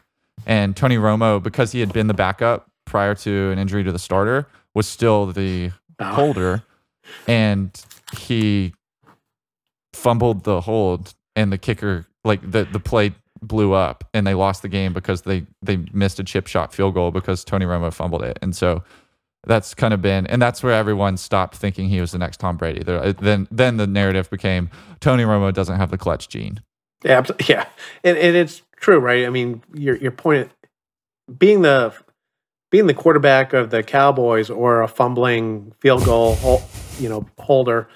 And 0.46 0.76
Tony 0.76 0.96
Romo, 0.96 1.42
because 1.42 1.72
he 1.72 1.80
had 1.80 1.92
been 1.92 2.06
the 2.08 2.14
backup 2.14 2.68
prior 2.84 3.14
to 3.16 3.50
an 3.50 3.58
injury 3.58 3.82
to 3.84 3.92
the 3.92 3.98
starter, 3.98 4.46
was 4.74 4.86
still 4.88 5.26
the 5.26 5.72
Oh. 5.98 6.04
holder, 6.12 6.62
and 7.26 7.70
he 8.18 8.74
fumbled 9.92 10.44
the 10.44 10.60
hold, 10.60 11.14
and 11.34 11.52
the 11.52 11.58
kicker 11.58 12.06
like 12.24 12.40
the 12.48 12.64
the 12.64 12.80
play 12.80 13.14
blew 13.42 13.72
up, 13.72 14.04
and 14.12 14.26
they 14.26 14.34
lost 14.34 14.62
the 14.62 14.68
game 14.68 14.92
because 14.92 15.22
they 15.22 15.46
they 15.62 15.78
missed 15.92 16.18
a 16.18 16.24
chip 16.24 16.46
shot 16.46 16.74
field 16.74 16.94
goal 16.94 17.10
because 17.10 17.44
Tony 17.44 17.64
Romo 17.64 17.92
fumbled 17.92 18.22
it, 18.22 18.38
and 18.42 18.54
so 18.54 18.82
that's 19.46 19.74
kind 19.74 19.94
of 19.94 20.02
been, 20.02 20.26
and 20.26 20.42
that's 20.42 20.62
where 20.62 20.72
everyone 20.72 21.16
stopped 21.16 21.56
thinking 21.56 21.88
he 21.88 22.00
was 22.00 22.12
the 22.12 22.18
next 22.18 22.38
Tom 22.38 22.56
Brady. 22.56 22.82
There, 22.82 23.12
then 23.12 23.48
then 23.50 23.76
the 23.76 23.86
narrative 23.86 24.28
became 24.28 24.70
Tony 25.00 25.22
Romo 25.22 25.52
doesn't 25.52 25.76
have 25.76 25.90
the 25.90 25.98
clutch 25.98 26.28
gene. 26.28 26.60
Yeah, 27.04 27.24
yeah, 27.48 27.66
and, 28.02 28.18
and 28.18 28.36
it's 28.36 28.62
true, 28.76 28.98
right? 28.98 29.24
I 29.24 29.30
mean, 29.30 29.62
your 29.72 29.96
your 29.96 30.10
point, 30.10 30.50
being 31.38 31.62
the 31.62 31.94
being 32.70 32.86
the 32.86 32.94
quarterback 32.94 33.52
of 33.52 33.70
the 33.70 33.82
Cowboys 33.82 34.50
or 34.50 34.82
a 34.82 34.88
fumbling 34.88 35.72
field 35.78 36.04
goal, 36.04 36.62
you 36.98 37.08
know, 37.08 37.26
holder 37.38 37.88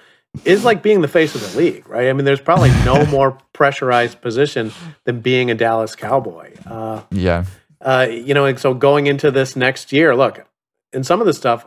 is 0.44 0.64
like 0.64 0.82
being 0.82 1.00
the 1.00 1.08
face 1.08 1.34
of 1.34 1.40
the 1.40 1.58
league, 1.58 1.88
right? 1.88 2.08
I 2.08 2.12
mean, 2.12 2.24
there's 2.24 2.40
probably 2.40 2.70
no 2.84 3.04
more 3.10 3.36
pressurized 3.52 4.20
position 4.20 4.72
than 5.04 5.20
being 5.20 5.50
a 5.50 5.54
Dallas 5.54 5.96
Cowboy. 5.96 6.54
Uh, 6.64 7.02
Yeah, 7.10 7.44
uh, 7.80 8.06
you 8.08 8.34
know, 8.34 8.44
and 8.44 8.58
so 8.58 8.74
going 8.74 9.06
into 9.06 9.30
this 9.30 9.56
next 9.56 9.92
year, 9.92 10.14
look, 10.14 10.46
in 10.92 11.04
some 11.04 11.20
of 11.20 11.26
the 11.26 11.32
stuff, 11.32 11.66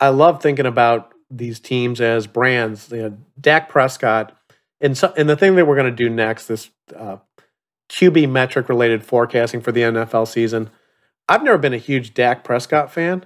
I 0.00 0.08
love 0.08 0.42
thinking 0.42 0.66
about 0.66 1.12
these 1.30 1.60
teams 1.60 2.00
as 2.00 2.26
brands. 2.26 2.90
You 2.90 3.02
know, 3.02 3.18
Dak 3.40 3.68
Prescott, 3.68 4.36
and 4.80 4.96
so, 4.96 5.12
and 5.16 5.28
the 5.28 5.36
thing 5.36 5.54
that 5.56 5.66
we're 5.66 5.76
going 5.76 5.94
to 5.94 6.04
do 6.04 6.10
next, 6.10 6.46
this 6.46 6.70
uh, 6.94 7.16
QB 7.88 8.30
metric 8.30 8.68
related 8.68 9.04
forecasting 9.04 9.60
for 9.60 9.70
the 9.70 9.82
NFL 9.82 10.26
season. 10.26 10.70
I've 11.28 11.44
never 11.44 11.58
been 11.58 11.74
a 11.74 11.78
huge 11.78 12.14
Dak 12.14 12.42
Prescott 12.42 12.90
fan. 12.90 13.24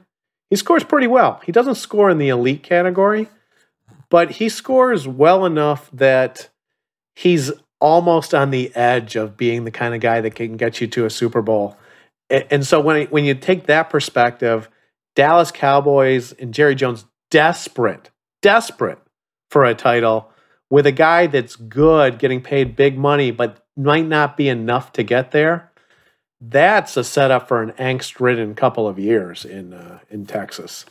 He 0.51 0.57
scores 0.57 0.84
pretty 0.84 1.07
well. 1.07 1.41
He 1.45 1.53
doesn't 1.53 1.76
score 1.76 2.11
in 2.11 2.18
the 2.18 2.28
elite 2.28 2.62
category, 2.62 3.28
but 4.11 4.32
he 4.32 4.49
scores 4.49 5.09
well 5.09 5.47
enough 5.47 5.91
that 5.93 6.51
he's 7.14 7.53
almost 7.80 8.34
on 8.34 8.51
the 8.51 8.74
edge 8.74 9.16
of 9.16 9.37
being 9.37 9.64
the 9.64 9.70
kind 9.70 9.95
of 9.95 10.01
guy 10.01 10.20
that 10.20 10.34
can 10.34 10.57
get 10.57 10.80
you 10.80 10.87
to 10.89 11.05
a 11.05 11.11
Super 11.11 11.43
Bowl. 11.43 11.76
And 12.28 12.66
so 12.66 12.80
when 12.80 13.07
when 13.07 13.24
you 13.24 13.34
take 13.34 13.66
that 13.66 13.89
perspective, 13.89 14.68
Dallas 15.17 15.51
Cowboys 15.51 16.31
and 16.33 16.55
Jerry 16.55 16.77
Jones 16.77 17.05
desperate, 17.33 18.11
desperate 18.43 19.01
for 19.51 19.64
a 19.64 19.75
title 19.75 20.31
with 20.71 20.87
a 20.87 20.93
guy 20.93 21.27
that's 21.27 21.57
good, 21.57 22.19
getting 22.19 22.41
paid 22.41 22.77
big 22.77 22.97
money, 22.97 23.33
but 23.33 23.64
might 23.77 24.07
not 24.07 24.37
be 24.37 24.49
enough 24.49 24.93
to 24.93 25.03
get 25.03 25.33
there. 25.33 25.73
that's 26.41 26.97
a 26.97 27.05
setup 27.05 27.49
for 27.49 27.62
an 27.62 27.73
angst-ridden 27.73 28.55
couple 28.55 28.87
of 28.87 28.99
years 28.99 29.45
in 29.45 29.73
uh, 29.73 29.99
in 30.11 30.27
Texas. 30.27 30.85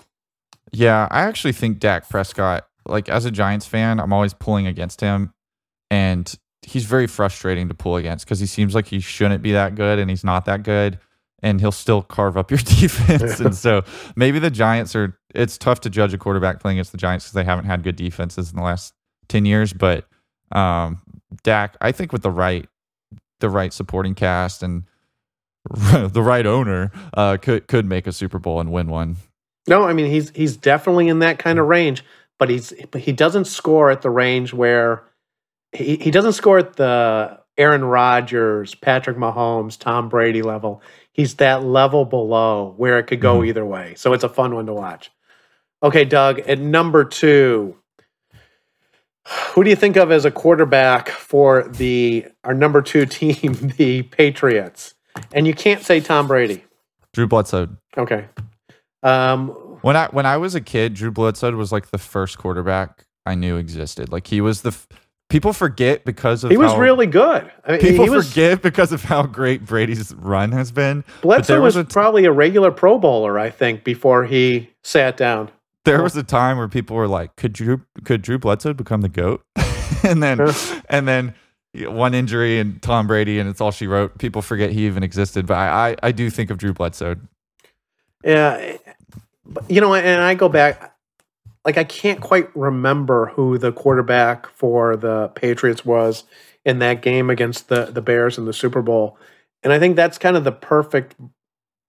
Yeah, 0.72 1.08
I 1.12 1.22
actually 1.22 1.54
think 1.54 1.80
Dak 1.80 2.10
Prescott, 2.10 2.68
like 2.86 3.08
as 3.10 3.26
a 3.26 3.32
Giants 3.32 3.66
fan, 3.66 4.00
I'm 4.00 4.12
always 4.12 4.34
pulling 4.34 4.68
against 4.68 5.02
him, 5.02 5.32
and 5.90 6.34
he's 6.62 6.86
very 6.86 7.08
frustrating 7.08 7.68
to 7.68 7.74
pull 7.74 7.96
against 7.96 8.26
because 8.26 8.40
he 8.40 8.48
seems 8.48 8.74
like 8.74 8.88
he 8.88 9.00
shouldn't 9.00 9.44
be 9.44 9.52
that 9.52 9.76
good, 9.76 10.00
and 10.00 10.10
he's 10.10 10.24
not 10.24 10.46
that 10.46 10.64
good, 10.64 11.00
and 11.46 11.62
he'll 11.62 11.72
still 11.72 12.02
carve 12.02 12.38
up 12.38 12.50
your 12.50 12.58
defense. 12.64 13.40
and 13.40 13.56
so 13.66 13.84
maybe 14.16 14.40
the 14.40 14.50
Giants 14.50 14.96
are. 14.96 15.18
It's 15.34 15.58
tough 15.58 15.82
to 15.82 15.90
judge 15.90 16.14
a 16.14 16.18
quarterback 16.18 16.60
playing 16.60 16.78
against 16.78 16.92
the 16.92 16.98
Giants 16.98 17.26
because 17.26 17.34
they 17.34 17.44
haven't 17.44 17.66
had 17.66 17.84
good 17.84 17.96
defenses 17.96 18.50
in 18.50 18.58
the 18.58 18.64
last 18.64 18.94
ten 19.30 19.46
years, 19.46 19.72
but 19.72 20.06
um, 20.52 21.02
Dak, 21.44 21.78
I 21.80 21.92
think 21.92 22.12
with 22.12 22.24
the 22.24 22.32
right 22.32 22.68
the 23.40 23.50
right 23.50 23.72
supporting 23.72 24.16
cast 24.16 24.64
and 24.64 24.84
the 25.76 26.22
right 26.22 26.46
owner 26.46 26.92
uh, 27.14 27.38
could 27.38 27.68
could 27.68 27.86
make 27.86 28.08
a 28.08 28.12
Super 28.12 28.40
Bowl 28.40 28.60
and 28.60 28.72
win 28.72 28.88
one. 28.88 29.18
No, 29.68 29.84
I 29.84 29.94
mean 29.94 30.10
he's 30.10 30.32
he's 30.32 30.58
definitely 30.58 31.10
in 31.10 31.20
that 31.20 31.38
kind 31.38 31.60
of 31.60 31.68
range, 31.68 32.04
but 32.40 32.50
he's 32.50 32.74
but 32.92 33.02
he 33.02 33.12
doesn't 33.12 33.46
score 33.46 33.92
at 33.92 34.02
the 34.02 34.10
range 34.10 34.52
where 34.52 35.04
he, 35.74 35.98
he 35.98 36.12
doesn't 36.12 36.34
score 36.34 36.60
at 36.60 36.78
the 36.78 37.40
Aaron 37.58 37.86
Rodgers, 37.86 38.76
Patrick 38.76 39.18
Mahomes, 39.18 39.80
Tom 39.80 40.10
Brady 40.10 40.42
level. 40.42 40.82
He's 41.16 41.36
that 41.36 41.64
level 41.64 42.04
below 42.04 42.74
where 42.76 43.00
it 43.00 43.04
could 43.04 43.22
go 43.22 43.38
mm-hmm. 43.38 43.46
either 43.46 43.66
way. 43.66 43.94
So 43.96 44.12
it's 44.12 44.26
a 44.26 44.30
fun 44.30 44.54
one 44.54 44.66
to 44.66 44.74
watch. 44.74 45.12
Okay, 45.82 46.04
Doug, 46.04 46.40
at 46.40 46.60
number 46.60 47.06
two, 47.06 47.78
who 49.26 49.64
do 49.64 49.70
you 49.70 49.78
think 49.78 49.96
of 49.96 50.12
as 50.12 50.26
a 50.26 50.32
quarterback 50.32 51.08
for 51.08 51.70
the 51.70 52.26
our 52.44 52.54
number 52.54 52.82
two 52.82 53.06
team, 53.06 53.54
the 53.78 54.02
Patriots? 54.04 54.94
And 55.32 55.48
you 55.48 55.54
can't 55.54 55.82
say 55.82 56.02
Tom 56.02 56.28
Brady. 56.28 56.66
Drew 57.14 57.28
Bledsoe. 57.28 57.70
Okay. 57.98 58.26
Um, 59.02 59.52
when 59.84 59.96
I 59.96 60.08
when 60.08 60.26
I 60.26 60.36
was 60.36 60.54
a 60.54 60.60
kid, 60.60 60.96
Drew 60.96 61.12
Bledsoe 61.12 61.56
was 61.56 61.72
like 61.72 61.92
the 61.92 61.98
first 61.98 62.38
quarterback 62.38 63.06
I 63.26 63.36
knew 63.36 63.56
existed. 63.56 64.12
Like 64.12 64.28
he 64.28 64.42
was 64.42 64.64
the 64.64 64.72
f- 64.72 64.88
people 65.30 65.54
forget 65.54 66.06
because 66.06 66.44
of 66.44 66.52
he 66.52 66.58
was 66.58 66.76
really 66.78 67.08
good. 67.08 67.52
I 67.66 67.72
mean, 67.72 67.80
people 67.80 68.08
forget 68.22 68.62
because 68.62 68.92
of 68.92 69.04
how 69.04 69.24
great 69.24 69.66
Brady's 69.66 70.14
run 70.16 70.52
has 70.52 70.72
been. 70.72 71.04
Bledsoe 71.22 71.62
was, 71.62 71.76
was 71.76 71.86
a, 71.86 71.88
probably 71.88 72.26
a 72.26 72.32
regular 72.32 72.72
Pro 72.72 72.98
Bowler, 72.98 73.40
I 73.40 73.50
think, 73.50 73.84
before 73.84 74.26
he 74.26 74.70
sat 74.84 75.18
down. 75.18 75.52
There 75.84 76.02
was 76.02 76.16
a 76.16 76.24
time 76.24 76.58
where 76.58 76.68
people 76.68 76.96
were 76.96 77.08
like, 77.08 77.36
"Could 77.36 77.54
Drew 77.54 77.82
could 78.04 78.22
Drew 78.22 78.40
Bledsoe 78.40 78.74
become 78.74 79.02
the 79.02 79.10
goat?" 79.10 79.44
and 80.04 80.22
then 80.22 80.40
and 80.90 81.08
then 81.08 81.36
one 81.74 82.14
injury 82.14 82.60
and 82.60 82.82
Tom 82.82 83.08
Brady 83.08 83.40
and 83.40 83.50
it's 83.50 83.62
all 83.62 83.72
she 83.72 83.88
wrote. 83.88 84.18
People 84.18 84.42
forget 84.42 84.72
he 84.72 84.86
even 84.86 85.04
existed, 85.04 85.46
but 85.46 85.56
I 85.56 85.92
I, 85.92 85.96
I 86.04 86.12
do 86.12 86.30
think 86.30 86.50
of 86.50 86.58
Drew 86.58 86.74
Bledsoe. 86.74 87.18
Yeah, 88.24 88.78
you 89.68 89.82
know, 89.82 89.94
and 89.94 90.24
I 90.24 90.34
go 90.34 90.50
back. 90.50 90.95
Like 91.66 91.78
I 91.78 91.84
can't 91.84 92.22
quite 92.22 92.56
remember 92.56 93.28
who 93.28 93.58
the 93.58 93.72
quarterback 93.72 94.48
for 94.48 94.96
the 94.96 95.30
Patriots 95.30 95.84
was 95.84 96.26
in 96.64 96.80
that 96.80 97.02
game 97.02 97.30
against 97.30 97.70
the 97.70 97.86
the 97.86 98.02
Bears 98.02 98.38
in 98.38 98.46
the 98.46 98.54
Super 98.54 98.82
Bowl, 98.82 99.18
and 99.64 99.74
I 99.74 99.80
think 99.80 99.96
that's 99.96 100.18
kind 100.18 100.38
of 100.38 100.44
the 100.44 100.52
perfect 100.52 101.16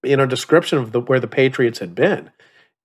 you 0.03 0.17
know 0.17 0.25
description 0.25 0.79
of 0.79 0.91
the 0.91 1.01
where 1.01 1.19
the 1.19 1.27
Patriots 1.27 1.79
had 1.79 1.93
been 1.95 2.31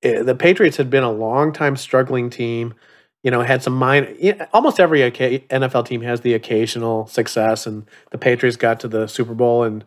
Eh, 0.03 0.23
the 0.23 0.35
Patriots 0.35 0.77
had 0.77 0.91
been 0.91 1.05
a 1.05 1.13
long 1.13 1.53
time 1.53 1.77
struggling 1.77 2.31
team. 2.31 2.75
You 3.23 3.31
know, 3.31 3.43
had 3.43 3.63
some 3.63 3.75
minor. 3.75 4.13
Almost 4.53 4.81
every 4.81 4.99
NFL 5.01 5.87
team 5.87 6.03
has 6.03 6.23
the 6.23 6.35
occasional 6.35 7.07
success, 7.07 7.67
and 7.69 7.87
the 8.11 8.19
Patriots 8.19 8.57
got 8.57 8.81
to 8.81 8.89
the 8.89 9.07
Super 9.07 9.35
Bowl 9.35 9.63
in 9.63 9.85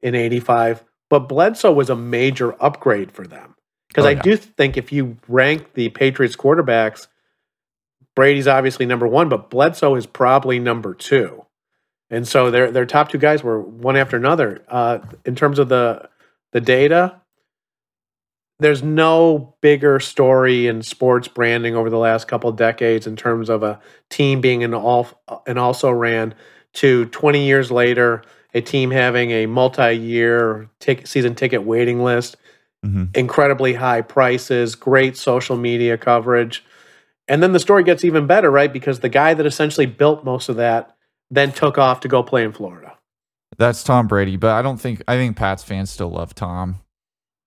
in 0.00 0.14
'85. 0.14 0.84
But 1.10 1.28
Bledsoe 1.28 1.72
was 1.72 1.90
a 1.90 1.96
major 1.96 2.54
upgrade 2.62 3.10
for 3.10 3.26
them 3.26 3.55
because 3.96 4.04
oh, 4.04 4.10
I 4.10 4.12
yeah. 4.12 4.22
do 4.22 4.36
think 4.36 4.76
if 4.76 4.92
you 4.92 5.16
rank 5.26 5.72
the 5.72 5.88
Patriots 5.88 6.36
quarterbacks, 6.36 7.06
Brady's 8.14 8.46
obviously 8.46 8.84
number 8.84 9.06
one, 9.06 9.30
but 9.30 9.48
Bledsoe 9.48 9.94
is 9.94 10.04
probably 10.04 10.58
number 10.58 10.92
two. 10.92 11.46
And 12.10 12.28
so 12.28 12.50
their 12.50 12.70
their 12.70 12.84
top 12.84 13.08
two 13.08 13.16
guys 13.16 13.42
were 13.42 13.58
one 13.58 13.96
after 13.96 14.18
another. 14.18 14.62
Uh, 14.68 14.98
in 15.24 15.34
terms 15.34 15.58
of 15.58 15.70
the 15.70 16.10
the 16.52 16.60
data, 16.60 17.22
there's 18.58 18.82
no 18.82 19.56
bigger 19.62 19.98
story 19.98 20.66
in 20.66 20.82
sports 20.82 21.26
branding 21.26 21.74
over 21.74 21.88
the 21.88 21.98
last 21.98 22.28
couple 22.28 22.50
of 22.50 22.56
decades 22.56 23.06
in 23.06 23.16
terms 23.16 23.48
of 23.48 23.62
a 23.62 23.80
team 24.10 24.42
being 24.42 24.62
an 24.62 24.74
all 24.74 25.08
an 25.46 25.56
also 25.56 25.90
ran 25.90 26.34
to 26.74 27.06
20 27.06 27.46
years 27.46 27.70
later 27.70 28.22
a 28.52 28.60
team 28.60 28.90
having 28.90 29.30
a 29.30 29.46
multi-year 29.46 30.68
season 31.04 31.34
ticket 31.34 31.62
waiting 31.62 32.02
list 32.02 32.36
mm-hmm. 32.86 33.04
incredibly 33.14 33.74
high 33.74 34.00
prices 34.00 34.74
great 34.74 35.16
social 35.16 35.56
media 35.56 35.96
coverage 35.98 36.64
and 37.28 37.42
then 37.42 37.52
the 37.52 37.60
story 37.60 37.82
gets 37.82 38.04
even 38.04 38.26
better 38.26 38.50
right 38.50 38.72
because 38.72 39.00
the 39.00 39.08
guy 39.08 39.34
that 39.34 39.46
essentially 39.46 39.86
built 39.86 40.24
most 40.24 40.48
of 40.48 40.56
that 40.56 40.96
then 41.30 41.52
took 41.52 41.78
off 41.78 42.00
to 42.00 42.08
go 42.08 42.22
play 42.22 42.44
in 42.44 42.52
florida 42.52 42.96
that's 43.58 43.82
tom 43.82 44.06
brady 44.06 44.36
but 44.36 44.52
i 44.52 44.62
don't 44.62 44.78
think 44.78 45.02
i 45.08 45.16
think 45.16 45.36
pats 45.36 45.62
fans 45.62 45.90
still 45.90 46.10
love 46.10 46.34
tom 46.34 46.80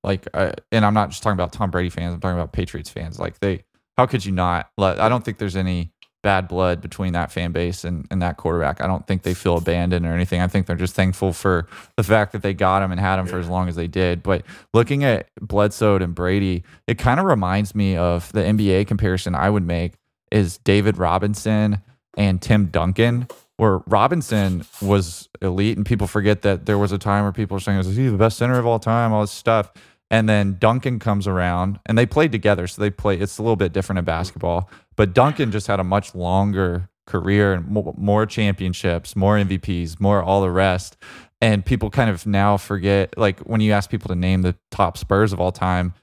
like, 0.04 0.28
uh, 0.34 0.54
and 0.72 0.86
I'm 0.86 0.94
not 0.94 1.10
just 1.10 1.24
talking 1.24 1.34
about 1.34 1.52
Tom 1.52 1.72
Brady 1.72 1.90
fans. 1.90 2.14
I'm 2.14 2.22
talking 2.22 2.38
about 2.38 2.54
Patriots 2.54 2.90
fans. 2.90 3.20
Like, 3.20 3.40
they, 3.40 3.66
how 3.98 4.06
could 4.06 4.26
you 4.26 4.32
not? 4.32 4.70
Let, 4.78 5.00
I 5.00 5.10
don't 5.10 5.24
think 5.24 5.38
there's 5.38 5.56
any 5.56 5.92
bad 6.22 6.48
blood 6.48 6.82
between 6.82 7.14
that 7.14 7.32
fan 7.32 7.52
base 7.52 7.84
and, 7.84 8.06
and 8.12 8.22
that 8.22 8.38
quarterback. 8.38 8.82
I 8.82 8.88
don't 8.88 9.06
think 9.08 9.24
they 9.24 9.34
feel 9.34 9.58
abandoned 9.58 10.06
or 10.06 10.14
anything. 10.14 10.42
I 10.42 10.48
think 10.48 10.66
they're 10.66 10.76
just 10.76 10.96
thankful 10.96 11.34
for 11.34 11.68
the 11.96 12.04
fact 12.04 12.34
that 12.34 12.42
they 12.42 12.54
got 12.54 12.82
him 12.82 12.92
and 12.92 13.00
had 13.00 13.20
him 13.20 13.28
for 13.28 13.40
as 13.40 13.48
long 13.48 13.70
as 13.70 13.76
they 13.76 13.88
did. 13.88 14.22
But 14.22 14.44
looking 14.74 15.04
at 15.04 15.30
Bledsoe 15.40 15.96
and 15.98 16.14
Brady, 16.14 16.64
it 16.88 16.98
kind 16.98 17.20
of 17.20 17.26
reminds 17.26 17.74
me 17.74 17.96
of 17.96 18.32
the 18.34 18.42
NBA 18.42 18.88
comparison 18.88 19.36
I 19.36 19.50
would 19.50 19.66
make 19.66 19.94
is 20.32 20.58
David 20.60 20.98
Robinson 20.98 21.82
and 22.18 22.42
Tim 22.42 22.68
Duncan 22.68 23.28
where 23.60 23.80
Robinson 23.88 24.64
was 24.82 25.28
elite, 25.42 25.76
and 25.76 25.86
people 25.86 26.08
forget 26.08 26.44
that 26.44 26.66
there 26.66 26.78
was 26.78 26.94
a 26.94 26.98
time 26.98 27.24
where 27.24 27.34
people 27.34 27.56
were 27.56 27.60
saying, 27.60 27.78
"Is 27.78 27.94
he 27.94 28.08
the 28.08 28.16
best 28.16 28.38
center 28.38 28.58
of 28.58 28.66
all 28.66 28.80
time?" 28.80 29.12
All 29.12 29.20
this 29.20 29.32
stuff, 29.32 29.74
and 30.10 30.28
then 30.28 30.58
Duncan 30.60 31.00
comes 31.00 31.28
around, 31.28 31.80
and 31.86 31.98
they 31.98 32.06
played 32.06 32.32
together, 32.32 32.68
so 32.68 32.82
they 32.82 32.90
play. 32.90 33.18
It's 33.18 33.38
a 33.38 33.44
little 33.44 33.56
bit 33.56 33.74
different 33.74 34.00
in 34.00 34.06
basketball, 34.06 34.70
but 34.96 35.14
Duncan 35.14 35.52
just 35.52 35.68
had 35.68 35.80
a 35.80 35.84
much 35.84 36.16
longer 36.16 36.90
career 37.10 37.54
and 37.54 37.68
more 37.68 38.26
championships, 38.26 39.16
more 39.16 39.36
MVPs, 39.38 40.00
more 40.00 40.22
all 40.22 40.42
the 40.42 40.52
rest. 40.52 40.96
And 41.42 41.66
people 41.66 41.90
kind 41.90 42.10
of 42.10 42.26
now 42.28 42.58
forget, 42.58 43.18
like 43.18 43.40
when 43.42 43.62
you 43.62 43.72
ask 43.72 43.90
people 43.90 44.10
to 44.10 44.16
name 44.16 44.42
the 44.44 44.56
top 44.72 44.98
Spurs 44.98 45.34
of 45.34 45.40
all 45.40 45.52
time, 45.52 45.94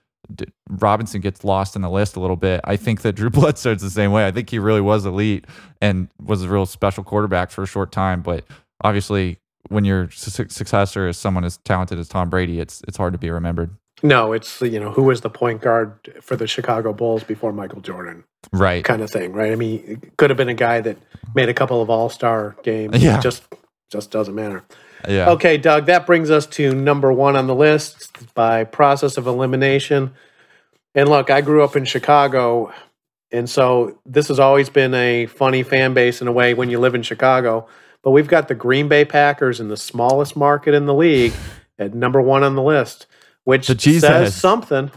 Robinson 0.69 1.21
gets 1.21 1.45
lost 1.45 1.77
in 1.77 1.83
the 1.83 1.91
list 1.91 2.17
a 2.17 2.21
little 2.21 2.37
bit. 2.37 2.61
I 2.65 2.77
think 2.77 3.03
that 3.03 3.13
Drew 3.13 3.31
Bledsoe's 3.31 3.83
the 3.83 3.91
same 3.91 4.13
way. 4.13 4.27
I 4.27 4.33
think 4.33 4.51
he 4.51 4.59
really 4.59 4.81
was 4.81 5.07
elite 5.07 5.47
and 5.81 6.09
was 6.21 6.43
a 6.43 6.49
real 6.49 6.67
special 6.67 7.05
quarterback 7.05 7.51
for 7.51 7.63
a 7.63 7.67
short 7.67 7.93
time. 7.93 8.23
But 8.23 8.45
obviously, 8.83 9.39
when 9.69 9.85
your 9.85 10.11
su- 10.11 10.49
successor 10.49 11.09
is 11.09 11.17
someone 11.17 11.45
as 11.45 11.59
talented 11.59 11.99
as 11.99 12.09
Tom 12.09 12.31
Brady, 12.31 12.61
it's 12.61 12.83
it's 12.89 12.97
hard 12.97 13.13
to 13.13 13.19
be 13.19 13.31
remembered. 13.31 13.71
No, 14.03 14.33
it's 14.33 14.61
you 14.61 14.79
know 14.79 14.91
who 14.91 15.03
was 15.03 15.23
the 15.23 15.31
point 15.31 15.63
guard 15.63 16.15
for 16.21 16.37
the 16.37 16.47
Chicago 16.47 16.93
Bulls 16.93 17.25
before 17.25 17.53
Michael 17.53 17.81
Jordan, 17.81 18.25
right? 18.53 18.85
Kind 18.85 19.03
of 19.03 19.11
thing, 19.11 19.33
right? 19.33 19.53
I 19.53 19.57
mean, 19.57 19.83
it 19.87 20.17
could 20.19 20.31
have 20.31 20.37
been 20.37 20.51
a 20.51 20.55
guy 20.55 20.81
that 20.83 20.99
made 21.35 21.49
a 21.49 21.55
couple 21.55 21.81
of 21.81 21.89
All 21.89 22.11
Star 22.11 22.57
games. 22.63 23.03
Yeah, 23.03 23.21
just 23.21 23.43
just 23.91 24.11
doesn't 24.11 24.35
matter. 24.35 24.65
Yeah. 25.09 25.31
Okay, 25.31 25.57
Doug, 25.57 25.87
that 25.87 26.07
brings 26.07 26.31
us 26.31 26.47
to 26.47 26.75
number 26.75 27.13
one 27.13 27.37
on 27.37 27.47
the 27.47 27.55
list 27.55 28.35
by 28.35 28.65
process 28.65 29.17
of 29.17 29.27
elimination. 29.27 30.15
And 30.95 31.09
look, 31.09 31.31
I 31.31 31.41
grew 31.41 31.63
up 31.63 31.77
in 31.77 31.85
Chicago, 31.85 32.73
and 33.31 33.49
so 33.49 33.99
this 34.05 34.29
has 34.29 34.39
always 34.39 34.69
been 34.69 34.95
a 34.95 35.27
funny 35.27 35.63
fan 35.63 35.95
base 35.95 36.21
in 36.21 36.29
a 36.29 36.33
way 36.33 36.55
when 36.55 36.71
you 36.71 36.79
live 36.79 36.95
in 36.95 37.03
Chicago. 37.03 37.67
But 38.03 38.11
we've 38.13 38.29
got 38.29 38.49
the 38.49 38.55
Green 38.55 38.89
Bay 38.89 39.05
Packers 39.05 39.59
in 39.59 39.69
the 39.69 39.77
smallest 39.77 40.37
market 40.37 40.75
in 40.75 40.87
the 40.87 40.95
league 40.95 41.33
at 41.79 41.95
number 41.95 42.21
one 42.21 42.43
on 42.43 42.55
the 42.55 42.63
list, 42.63 43.07
which 43.47 43.69
the 43.69 43.79
says 43.79 44.03
heads. 44.03 44.35
something. 44.35 44.91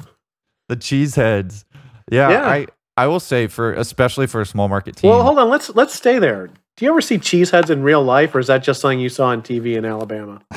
The 0.68 0.76
cheeseheads. 0.76 1.66
Yeah, 2.12 2.30
yeah, 2.30 2.45
I 2.47 2.68
I 2.97 3.08
will 3.08 3.20
say 3.20 3.47
for 3.47 3.74
especially 3.74 4.28
for 4.28 4.41
a 4.41 4.45
small 4.45 4.68
market 4.68 4.97
team. 4.97 5.12
Well, 5.12 5.24
hold 5.24 5.39
on, 5.39 5.50
let's 5.50 5.70
let's 5.76 5.93
stay 5.93 6.20
there. 6.20 6.47
Do 6.47 6.86
you 6.86 6.91
ever 6.91 7.02
see 7.02 7.18
cheeseheads 7.18 7.70
in 7.70 7.84
real 7.84 8.04
life, 8.04 8.34
or 8.34 8.39
is 8.39 8.47
that 8.47 8.64
just 8.64 8.82
something 8.82 9.00
you 9.00 9.10
saw 9.10 9.28
on 9.28 9.41
TV 9.41 9.78
in 9.78 9.86
Alabama? 9.86 10.41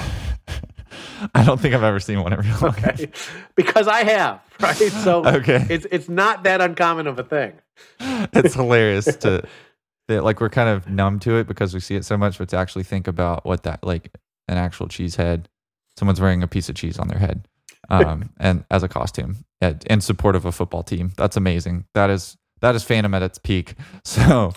I 1.35 1.45
don't 1.45 1.61
think 1.61 1.75
I've 1.75 1.83
ever 1.83 2.01
seen 2.01 2.23
one 2.23 2.33
in 2.33 2.41
real 2.41 2.59
life. 2.61 2.85
Okay. 2.85 3.11
Because 3.55 3.87
I 3.87 4.05
have, 4.05 4.41
right? 4.61 4.75
So 4.77 5.25
okay. 5.27 5.67
it's 5.69 5.87
it's 5.91 6.09
not 6.09 6.45
that 6.45 6.61
uncommon 6.61 7.07
of 7.07 7.19
a 7.19 7.25
thing. 7.25 7.53
It's 8.01 8.55
hilarious 8.55 9.05
to 9.19 9.45
that 10.09 10.25
like 10.25 10.41
we're 10.41 10.49
kind 10.49 10.71
of 10.71 10.89
numb 10.89 11.19
to 11.21 11.37
it 11.37 11.47
because 11.47 11.75
we 11.75 11.81
see 11.81 11.95
it 11.95 12.07
so 12.07 12.17
much, 12.17 12.39
but 12.39 12.49
to 12.49 12.57
actually 12.57 12.85
think 12.85 13.07
about 13.07 13.45
what 13.45 13.65
that 13.65 13.85
like 13.85 14.17
an 14.49 14.57
actual 14.57 14.89
cheese 14.89 15.17
head, 15.17 15.49
someone's 15.99 16.21
wearing 16.21 16.43
a 16.43 16.49
piece 16.49 16.71
of 16.71 16.75
cheese 16.75 16.99
on 16.99 17.09
their 17.09 17.19
head. 17.19 17.47
Um, 17.89 18.31
and 18.39 18.65
as 18.71 18.83
a 18.83 18.89
costume 18.89 19.45
in 19.61 20.01
support 20.01 20.37
of 20.37 20.45
a 20.45 20.53
football 20.53 20.83
team. 20.83 21.13
That's 21.17 21.37
amazing. 21.37 21.85
That 21.95 22.11
is 22.11 22.37
that 22.61 22.75
is 22.75 22.85
fandom 22.85 23.15
at 23.15 23.23
its 23.23 23.39
peak. 23.39 23.75
So 24.05 24.53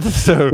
so 0.00 0.50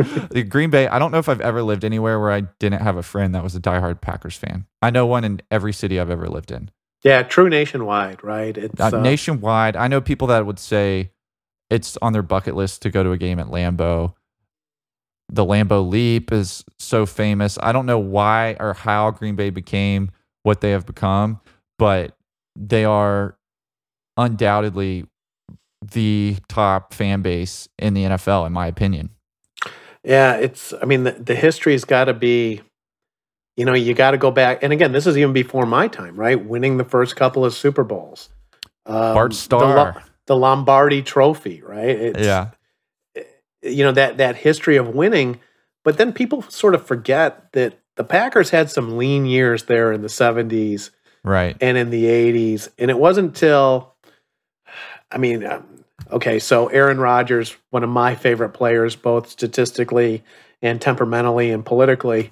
Green 0.49 0.69
Bay. 0.71 0.87
I 0.87 0.99
don't 0.99 1.13
know 1.13 1.19
if 1.19 1.29
I've 1.29 1.41
ever 1.41 1.63
lived 1.63 1.85
anywhere 1.85 2.21
where 2.21 2.31
I 2.31 2.43
didn't 2.59 2.83
have 2.83 2.97
a 2.97 3.03
friend 3.03 3.35
that 3.35 3.43
was 3.43 3.57
a 3.57 3.61
diehard 3.61 4.01
Packers 4.01 4.37
fan. 4.37 4.67
I 4.83 4.91
know 4.91 5.07
one 5.07 5.25
in 5.25 5.41
every 5.51 5.73
city 5.73 5.99
I've 5.99 6.11
ever 6.11 6.29
lived 6.29 6.51
in. 6.51 6.71
Yeah, 7.03 7.23
true 7.23 7.49
nationwide, 7.49 8.23
right? 8.23 8.57
It's 8.57 8.79
Uh, 8.79 8.91
nationwide, 9.01 9.77
I 9.77 9.89
know 9.89 10.03
people 10.03 10.29
that 10.29 10.45
would 10.45 10.59
say 10.59 11.13
it's 11.71 11.97
on 12.03 12.13
their 12.13 12.23
bucket 12.23 12.55
list 12.55 12.83
to 12.83 12.91
go 12.91 13.03
to 13.03 13.13
a 13.13 13.19
game 13.19 13.39
at 13.39 13.47
Lambeau. 13.47 14.13
The 15.33 15.45
Lambeau 15.47 15.89
Leap 15.89 16.33
is 16.33 16.65
so 16.79 17.07
famous. 17.07 17.59
I 17.63 17.73
don't 17.73 17.87
know 17.87 17.99
why 17.99 18.57
or 18.61 18.75
how 18.75 19.11
Green 19.13 19.37
Bay 19.37 19.49
became 19.49 20.11
what 20.43 20.61
they 20.61 20.73
have 20.73 20.85
become, 20.85 21.41
but 21.81 22.15
they 22.55 22.85
are 22.85 23.39
undoubtedly 24.19 25.07
the 25.81 26.37
top 26.47 26.93
fan 26.93 27.23
base 27.23 27.71
in 27.79 27.95
the 27.95 28.05
NFL, 28.05 28.47
in 28.47 28.53
my 28.53 28.67
opinion. 28.67 29.09
Yeah, 30.05 30.37
it's. 30.37 30.75
I 30.81 30.85
mean, 30.85 31.05
the, 31.05 31.13
the 31.13 31.35
history's 31.35 31.85
got 31.85 32.05
to 32.05 32.15
be. 32.15 32.61
You 33.57 33.65
know, 33.65 33.75
you 33.75 33.95
got 33.95 34.13
to 34.13 34.19
go 34.19 34.31
back, 34.31 34.63
and 34.63 34.73
again, 34.73 34.93
this 34.93 35.07
is 35.07 35.19
even 35.19 35.33
before 35.33 35.67
my 35.67 35.89
time, 35.89 36.17
right? 36.17 36.43
Winning 36.43 36.77
the 36.77 36.85
first 36.85 37.17
couple 37.17 37.45
of 37.45 37.53
Super 37.53 37.85
Bowls, 37.85 38.31
um, 38.87 39.15
Bart 39.15 39.33
the, 39.33 39.37
Starr. 39.37 39.77
Lo- 39.77 40.03
the 40.27 40.37
Lombardi 40.37 41.03
Trophy, 41.03 41.61
right? 41.63 41.89
It's, 41.89 42.21
yeah. 42.21 42.51
you 43.63 43.85
know 43.85 43.93
that 43.93 44.19
that 44.19 44.37
history 44.37 44.77
of 44.77 44.89
winning, 44.89 45.41
but 45.85 45.99
then 45.99 46.13
people 46.13 46.43
sort 46.43 46.75
of 46.75 46.87
forget 46.87 47.53
that 47.53 47.79
the 47.97 48.05
Packers 48.05 48.51
had 48.51 48.71
some 48.71 48.97
lean 48.97 49.27
years 49.27 49.65
there 49.65 49.93
in 49.93 50.01
the 50.01 50.09
'70s 50.09 50.91
Right. 51.25 51.57
and 51.61 51.77
in 51.77 51.91
the 51.91 52.05
80s. 52.07 52.69
And 52.79 52.91
it 52.91 52.99
wasn't 52.99 53.29
until, 53.29 53.95
I 55.11 55.19
mean, 55.19 55.45
um, 55.45 55.67
okay, 56.11 56.39
so 56.39 56.69
Aaron 56.69 56.99
Rodgers, 56.99 57.57
one 57.71 57.83
of 57.85 57.91
my 57.91 58.15
favorite 58.15 58.51
players, 58.51 58.97
both 58.97 59.29
statistically 59.29 60.23
and 60.63 60.81
temperamentally 60.81 61.51
and 61.51 61.65
politically. 61.65 62.31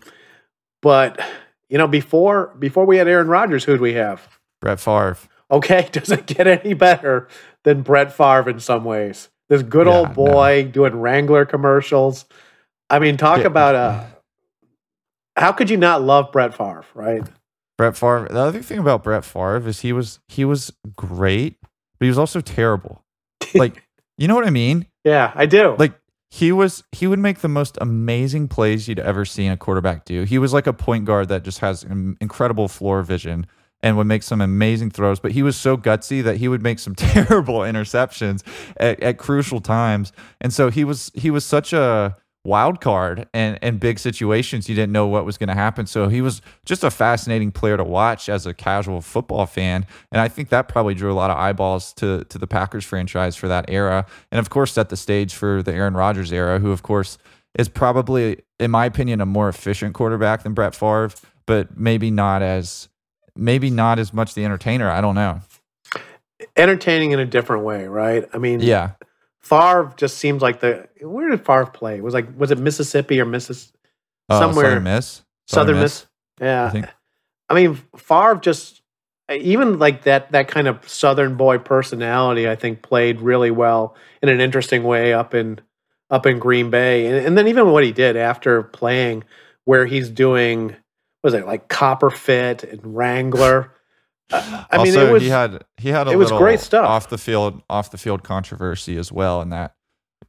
But, 0.81 1.21
you 1.69 1.77
know, 1.79 1.87
before 1.89 2.55
before 2.59 2.85
we 2.87 2.97
had 2.97 3.09
Aaron 3.09 3.29
Rodgers, 3.29 3.65
who'd 3.65 3.81
we 3.81 3.95
have? 3.95 4.27
Brett 4.61 4.81
Favre. 4.81 5.19
Okay, 5.51 5.89
does 5.93 6.11
it 6.11 6.27
get 6.27 6.47
any 6.47 6.75
better 6.75 7.29
than 7.65 7.83
Brett 7.83 8.13
Favre 8.13 8.49
in 8.51 8.61
some 8.61 8.85
ways? 8.85 9.29
This 9.49 9.63
good 9.63 9.87
Yeah, 9.87 9.95
old 9.99 10.15
boy 10.15 10.69
doing 10.73 10.97
Wrangler 11.01 11.45
commercials. 11.47 12.27
I 12.91 12.99
mean, 13.01 13.17
talk 13.17 13.41
Yeah. 13.41 13.47
about 13.47 13.75
uh 13.75 14.05
how 15.37 15.53
could 15.53 15.71
you 15.71 15.77
not 15.77 16.03
love 16.03 16.33
Brett 16.33 16.55
Favre, 16.55 16.85
right? 16.95 17.23
Brett 17.79 17.97
Favre. 17.97 18.29
The 18.29 18.41
other 18.41 18.61
thing 18.61 18.79
about 18.79 19.03
Brett 19.05 19.25
Favre 19.25 19.67
is 19.69 19.81
he 19.81 19.93
was 19.93 20.19
he 20.29 20.45
was 20.45 20.73
great, 20.97 21.59
but 21.63 22.05
he 22.05 22.09
was 22.09 22.19
also 22.19 22.41
terrible. 22.41 23.05
Like, 23.55 23.83
you 24.19 24.29
know 24.29 24.35
what 24.35 24.47
I 24.47 24.51
mean? 24.51 24.87
Yeah, 25.05 25.33
I 25.35 25.47
do. 25.47 25.75
Like 25.79 25.95
he 26.31 26.53
was 26.53 26.85
he 26.93 27.07
would 27.07 27.19
make 27.19 27.39
the 27.39 27.49
most 27.49 27.79
amazing 27.81 28.49
plays 28.49 28.89
you'd 28.89 28.99
ever 28.99 29.25
seen 29.25 29.51
a 29.51 29.57
quarterback 29.57 30.05
do. 30.05 30.25
He 30.25 30.39
was 30.39 30.53
like 30.53 30.67
a 30.67 30.75
point 30.75 31.07
guard 31.07 31.29
that 31.29 31.45
just 31.45 31.61
has 31.61 31.83
in- 31.83 32.19
incredible 32.21 32.69
floor 32.69 33.03
vision 33.03 33.47
and 33.83 33.97
would 33.97 34.07
make 34.07 34.23
some 34.23 34.41
amazing 34.41 34.91
throws, 34.91 35.21
but 35.21 35.33
he 35.33 35.43
was 35.43 35.57
so 35.57 35.77
gutsy 35.77 36.23
that 36.23 36.37
he 36.37 36.49
would 36.49 36.63
make 36.63 36.79
some 36.79 36.95
terrible 36.97 37.61
interceptions 37.61 38.43
at, 38.77 39.01
at 39.01 39.17
crucial 39.17 39.61
times. 39.61 40.13
And 40.41 40.53
so 40.53 40.69
he 40.69 40.85
was 40.85 41.11
he 41.15 41.31
was 41.31 41.47
such 41.47 41.73
a 41.73 42.17
wild 42.49 42.81
card 42.81 43.29
and 43.35 43.59
and 43.63 43.79
big 43.79 43.99
situations 43.99 44.69
you 44.69 44.75
didn't 44.75 44.93
know 44.93 45.07
what 45.07 45.25
was 45.25 45.37
going 45.37 45.49
to 45.49 45.55
happen. 45.55 45.87
So 45.87 46.09
he 46.09 46.21
was 46.23 46.41
just 46.65 46.83
a 46.83 46.91
fascinating 46.91 47.53
player 47.53 47.77
to 47.77 47.85
watch 47.85 48.29
as 48.29 48.47
a 48.47 48.55
casual 48.55 49.01
football 49.03 49.47
fan, 49.47 49.87
and 50.11 50.21
I 50.21 50.29
think 50.29 50.49
that 50.49 50.67
probably 50.69 50.95
drew 50.95 51.13
a 51.13 51.15
lot 51.15 51.31
of 51.31 51.37
eyeballs 51.37 51.93
to 51.95 52.25
to 52.25 52.39
the 52.39 52.47
Packers 52.47 52.85
franchise 52.85 53.37
for 53.37 53.47
that 53.49 53.67
era, 53.69 54.07
and 54.33 54.39
of 54.39 54.51
course 54.51 54.73
set 54.73 54.89
the 54.89 54.97
stage 54.97 55.35
for 55.35 55.63
the 55.63 55.73
Aaron 55.73 55.95
Rodgers 55.95 56.33
era, 56.33 56.59
who 56.59 56.73
of 56.73 56.83
course 56.83 57.19
is 57.59 57.69
probably, 57.69 58.41
in 58.59 58.71
my 58.71 58.87
opinion, 58.87 59.21
a 59.21 59.27
more 59.27 59.49
efficient 59.49 59.95
quarterback 59.95 60.43
than 60.43 60.55
Brett 60.55 60.75
Favre, 60.75 61.11
but 61.47 61.79
maybe 61.79 62.11
not 62.11 62.43
as 62.43 62.89
maybe 63.37 63.71
not 63.71 63.99
as 63.99 64.13
much 64.13 64.35
the 64.35 64.45
entertainer. 64.45 64.91
I 64.91 65.01
don't 65.01 65.15
know. 65.15 65.41
entertaining 66.57 67.13
in 67.13 67.21
a 67.21 67.27
different 67.27 67.65
way, 67.65 67.87
right? 67.87 68.29
I 68.33 68.39
mean, 68.39 68.61
Yeah, 68.61 68.93
Favre 69.41 69.93
just 69.97 70.19
seems 70.19 70.43
like 70.43 70.61
the 70.61 70.89
where 71.01 71.31
did 71.31 71.45
Favre 71.45 71.67
play? 71.67 71.97
It 71.97 72.03
was 72.03 72.15
like 72.15 72.27
was 72.37 72.51
it 72.51 72.59
Mississippi 72.59 73.21
or 73.21 73.25
Missis 73.25 73.73
Uh, 74.29 74.39
somewhere 74.39 74.67
Southern 74.67 74.83
Miss, 74.83 75.23
Southern 75.47 75.81
Miss? 75.81 76.07
Yeah, 76.41 76.67
I 76.67 76.71
think. 76.71 76.87
I 77.49 77.55
mean 77.55 77.81
Favre 77.97 78.37
just 78.37 78.83
even 79.31 79.79
like 79.79 80.05
that 80.05 80.33
that 80.33 80.49
kind 80.49 80.69
of 80.69 80.89
Southern 80.89 81.37
boy 81.37 81.59
personality. 81.59 82.49
I 82.49 82.57
think 82.57 82.83
played 82.83 83.21
really 83.21 83.51
well 83.51 83.95
in 84.23 84.29
an 84.29 84.41
interesting 84.41 84.85
way 84.85 85.13
up 85.13 85.35
in 85.35 85.61
up 86.11 86.27
in 86.27 86.39
Green 86.39 86.71
Bay, 86.71 87.07
and, 87.07 87.27
and 87.27 87.39
then 87.39 87.49
even 87.49 87.71
what 87.71 87.85
he 87.85 87.93
did 87.93 88.17
after 88.17 88.63
playing, 88.63 89.25
where 89.65 89.87
he's 89.87 90.09
doing 90.09 90.69
what 90.69 90.77
was 91.23 91.35
it 91.35 91.47
like 91.47 91.69
Copper 91.69 92.11
Fit 92.11 92.65
and 92.65 92.97
Wrangler. 92.97 93.73
I 94.31 94.67
I 94.71 94.79
mean, 94.79 94.89
also, 94.89 95.09
it 95.09 95.13
was 95.13 95.23
he 95.23 95.29
had 95.29 95.65
he 95.77 95.89
had 95.91 96.07
a 96.09 96.11
it 96.13 96.17
was 96.17 96.27
little 96.27 96.39
great 96.39 96.61
stuff. 96.61 96.87
off 96.87 97.09
the 97.09 97.19
field 97.19 97.63
off 97.71 97.91
the 97.91 97.99
field 97.99 98.23
controversy 98.25 98.97
as 98.99 99.11
well, 99.11 99.41
and 99.41 99.53
that 99.53 99.75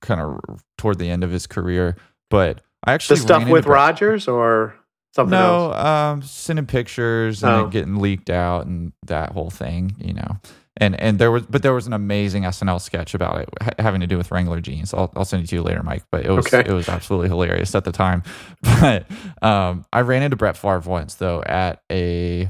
kind 0.01 0.21
of 0.21 0.39
toward 0.77 0.99
the 0.99 1.09
end 1.09 1.23
of 1.23 1.31
his 1.31 1.47
career. 1.47 1.95
But 2.29 2.61
I 2.85 2.93
actually 2.93 3.17
the 3.17 3.23
stuff 3.23 3.47
with 3.49 3.65
Rodgers 3.65 4.27
or 4.27 4.75
something 5.15 5.37
else. 5.37 5.75
No, 5.75 5.85
um, 5.85 6.21
sending 6.21 6.65
pictures 6.65 7.43
and 7.43 7.51
Oh. 7.51 7.67
getting 7.67 7.97
leaked 7.97 8.29
out 8.29 8.65
and 8.67 8.93
that 9.07 9.31
whole 9.33 9.49
thing, 9.49 9.95
you 9.99 10.13
know. 10.13 10.37
And 10.77 10.97
and 11.01 11.19
there 11.19 11.29
was, 11.29 11.43
but 11.47 11.61
there 11.61 11.73
was 11.73 11.87
an 11.87 11.93
amazing 11.93 12.43
SNL 12.45 12.79
sketch 12.79 13.13
about 13.13 13.39
it 13.41 13.49
ha- 13.61 13.71
having 13.79 13.99
to 13.99 14.07
do 14.07 14.17
with 14.17 14.31
Wrangler 14.31 14.61
jeans. 14.61 14.93
I'll 14.93 15.11
I'll 15.17 15.25
send 15.25 15.43
it 15.43 15.47
to 15.49 15.55
you 15.55 15.61
later, 15.61 15.83
Mike. 15.83 16.03
But 16.09 16.25
it 16.25 16.31
was 16.31 16.45
Okay. 16.47 16.63
it 16.65 16.71
was 16.71 16.87
absolutely 16.87 17.27
hilarious 17.27 17.75
at 17.75 17.83
the 17.83 17.91
time. 17.91 18.23
But 18.61 19.05
um, 19.41 19.83
I 19.91 20.01
ran 20.01 20.23
into 20.23 20.37
Brett 20.37 20.55
Favre 20.55 20.79
once 20.89 21.15
though 21.15 21.43
at 21.43 21.81
a 21.91 22.49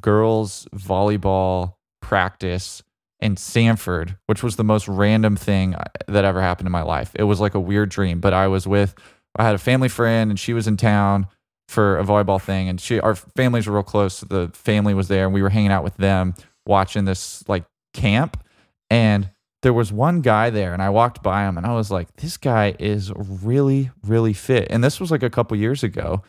girls 0.00 0.66
volleyball 0.74 1.74
practice 2.00 2.82
in 3.20 3.36
Samford, 3.36 4.16
which 4.26 4.42
was 4.42 4.56
the 4.56 4.64
most 4.64 4.88
random 4.88 5.36
thing 5.36 5.74
uh, 5.74 5.84
that 6.06 6.24
ever 6.24 6.40
happened 6.42 6.66
in 6.66 6.72
my 6.72 6.82
life. 6.82 7.12
It 7.14 7.24
was 7.24 7.40
like 7.40 7.54
a 7.54 7.60
weird 7.60 7.88
dream, 7.88 8.20
but 8.20 8.34
I 8.34 8.48
was 8.48 8.66
with 8.66 8.94
I 9.36 9.44
had 9.44 9.54
a 9.54 9.58
family 9.58 9.88
friend 9.88 10.30
and 10.30 10.40
she 10.40 10.54
was 10.54 10.66
in 10.66 10.76
town 10.76 11.26
for 11.68 11.98
a 11.98 12.04
volleyball 12.04 12.40
thing 12.40 12.68
and 12.68 12.80
she 12.80 13.00
our 13.00 13.14
families 13.14 13.66
were 13.66 13.74
real 13.74 13.82
close. 13.82 14.14
So 14.14 14.26
the 14.26 14.50
family 14.54 14.94
was 14.94 15.08
there 15.08 15.24
and 15.24 15.34
we 15.34 15.42
were 15.42 15.50
hanging 15.50 15.72
out 15.72 15.84
with 15.84 15.96
them 15.96 16.34
watching 16.66 17.04
this 17.04 17.46
like 17.48 17.64
camp 17.94 18.42
and 18.90 19.30
there 19.62 19.72
was 19.72 19.92
one 19.92 20.20
guy 20.20 20.50
there 20.50 20.72
and 20.72 20.82
I 20.82 20.90
walked 20.90 21.22
by 21.22 21.46
him 21.46 21.56
and 21.56 21.66
I 21.66 21.74
was 21.74 21.90
like 21.90 22.14
this 22.16 22.36
guy 22.36 22.76
is 22.78 23.12
really 23.16 23.90
really 24.04 24.32
fit. 24.32 24.68
And 24.70 24.84
this 24.84 25.00
was 25.00 25.10
like 25.10 25.22
a 25.22 25.30
couple 25.30 25.56
years 25.56 25.82
ago. 25.82 26.22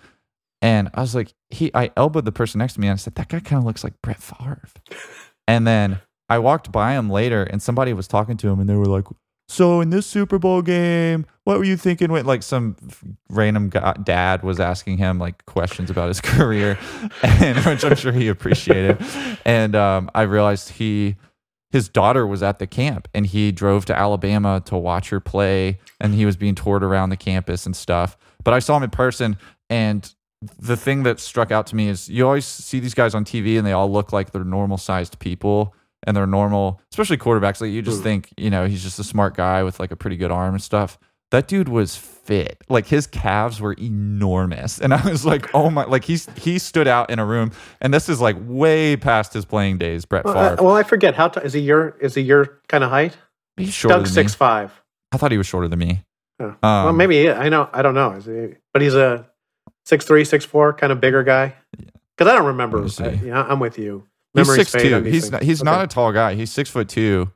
And 0.62 0.90
I 0.94 1.02
was 1.02 1.14
like 1.14 1.34
he 1.50 1.72
I 1.74 1.92
elbowed 1.96 2.26
the 2.26 2.32
person 2.32 2.60
next 2.60 2.74
to 2.74 2.82
me 2.82 2.88
and 2.88 2.94
I 2.94 2.98
said 2.98 3.16
that 3.16 3.30
guy 3.30 3.40
kind 3.40 3.60
of 3.60 3.66
looks 3.66 3.84
like 3.84 3.94
Brett 4.02 4.22
Favre. 4.22 4.68
And 5.48 5.66
then 5.66 6.02
I 6.30 6.40
walked 6.40 6.72
by 6.72 6.94
him 6.94 7.10
later 7.10 7.44
and 7.44 7.62
somebody 7.62 7.94
was 7.94 8.08
talking 8.08 8.38
to 8.38 8.48
him 8.48 8.60
and 8.60 8.70
they 8.70 8.76
were 8.76 8.86
like, 8.86 9.06
So 9.48 9.82
in 9.82 9.92
this 9.92 10.06
Super 10.06 10.40
Bowl 10.40 10.62
game, 10.62 11.26
what 11.44 11.58
were 11.58 11.64
you 11.64 11.78
thinking 11.78 12.12
when 12.12 12.26
like 12.26 12.44
some 12.44 12.76
random 13.30 13.70
guy, 13.70 13.94
dad 14.04 14.44
was 14.44 14.60
asking 14.60 14.98
him 14.98 15.20
like 15.20 15.46
questions 15.46 15.90
about 15.90 16.08
his 16.08 16.22
career 16.22 16.78
and 17.22 17.58
which 17.66 17.86
I'm 17.86 17.96
sure 17.96 18.12
he 18.12 18.28
appreciated. 18.28 18.98
And 19.46 19.76
um, 19.76 20.10
I 20.16 20.24
realized 20.24 20.70
he 20.70 21.16
his 21.72 21.90
daughter 21.90 22.26
was 22.26 22.42
at 22.42 22.60
the 22.60 22.68
camp 22.68 23.08
and 23.14 23.26
he 23.26 23.52
drove 23.52 23.86
to 23.86 23.98
Alabama 23.98 24.62
to 24.66 24.78
watch 24.78 25.10
her 25.10 25.20
play 25.20 25.80
and 26.00 26.16
he 26.16 26.26
was 26.26 26.38
being 26.38 26.56
toured 26.56 26.84
around 26.84 27.10
the 27.10 27.18
campus 27.18 27.66
and 27.66 27.76
stuff. 27.76 28.18
But 28.44 28.54
I 28.54 28.60
saw 28.60 28.78
him 28.78 28.84
in 28.84 28.90
person 28.90 29.38
and 29.70 30.14
the 30.60 30.78
thing 30.78 31.04
that 31.04 31.20
struck 31.20 31.52
out 31.52 31.68
to 31.68 31.76
me 31.76 31.88
is 31.88 32.10
you 32.10 32.26
always 32.26 32.46
see 32.46 32.80
these 32.80 32.94
guys 32.94 33.16
on 33.16 33.26
TV 33.26 33.58
and 33.58 33.66
they 33.66 33.72
all 33.72 33.92
look 33.92 34.14
like 34.14 34.32
they're 34.32 34.44
normal 34.44 34.78
sized 34.78 35.18
people 35.20 35.74
and 36.06 36.16
they're 36.16 36.28
normal, 36.28 36.80
especially 36.92 37.18
quarterbacks. 37.18 37.60
Like 37.60 37.72
you 37.72 37.82
just 37.82 38.02
Mm. 38.02 38.04
think, 38.04 38.34
you 38.38 38.50
know, 38.50 38.68
he's 38.68 38.84
just 38.84 39.00
a 39.00 39.04
smart 39.04 39.36
guy 39.36 39.64
with 39.64 39.80
like 39.80 39.92
a 39.92 39.96
pretty 39.96 40.16
good 40.18 40.32
arm 40.32 40.54
and 40.54 40.62
stuff. 40.64 41.00
That 41.32 41.48
dude 41.48 41.68
was 41.68 41.96
fit. 41.96 42.64
Like 42.70 42.86
his 42.88 43.06
calves 43.08 43.60
were 43.60 43.74
enormous. 43.74 44.80
And 44.80 44.94
I 44.94 45.02
was 45.10 45.26
like, 45.26 45.54
oh 45.54 45.70
my, 45.70 45.84
like 45.86 46.04
he's, 46.06 46.28
he 46.38 46.60
stood 46.60 46.88
out 46.88 47.10
in 47.10 47.20
a 47.20 47.26
room. 47.26 47.52
And 47.82 47.94
this 47.94 48.08
is 48.08 48.22
like 48.22 48.36
way 48.40 48.96
past 48.96 49.34
his 49.34 49.44
playing 49.44 49.78
days, 49.80 50.06
Brett 50.06 50.24
Well, 50.24 50.38
I, 50.38 50.54
well, 50.54 50.76
I 50.76 50.84
forget 50.84 51.16
how 51.16 51.28
t- 51.30 51.42
is 51.42 51.54
he 51.54 51.62
your 51.62 51.98
is 52.00 52.16
he 52.16 52.22
your 52.22 52.62
kind 52.70 52.84
of 52.84 52.90
height? 52.92 53.18
he's 53.58 53.74
shorter 53.74 53.98
than 53.98 54.06
six 54.06 54.34
me. 54.34 54.38
five. 54.38 54.82
I 55.12 55.18
thought 55.18 55.32
he 55.32 55.38
was 55.38 55.48
shorter 55.48 55.68
than 55.68 55.80
me. 55.80 56.04
Oh. 56.40 56.56
well, 56.62 56.88
Um, 56.90 56.98
maybe 56.98 57.30
I 57.30 57.50
know. 57.50 57.70
I 57.74 57.82
don't 57.82 57.96
know. 57.96 58.12
Is 58.12 58.26
he, 58.26 58.56
but 58.72 58.82
he's 58.84 58.94
a 58.94 59.28
six 59.88 60.06
three, 60.06 60.26
six 60.26 60.44
four, 60.46 60.74
kind 60.74 60.92
of 60.92 61.00
bigger 61.02 61.24
guy. 61.24 61.56
Because 62.18 62.32
I 62.32 62.36
don't 62.36 62.48
remember. 62.48 62.78
Let 62.78 62.84
me 62.84 62.90
see. 62.90 63.04
I, 63.04 63.10
yeah, 63.26 63.44
I'm 63.44 63.60
with 63.60 63.78
you. 63.80 64.06
He's 64.34 64.54
six 64.54 64.72
two. 64.72 65.02
He's 65.04 65.24
things. 65.24 65.32
not, 65.32 65.42
he's 65.44 65.62
Okay. 65.62 65.72
not 65.72 65.84
a 65.84 65.88
tall 65.88 66.12
guy. 66.12 66.36
He's 66.36 66.52
six 66.52 66.70
foot 66.70 66.90
two, 66.90 67.32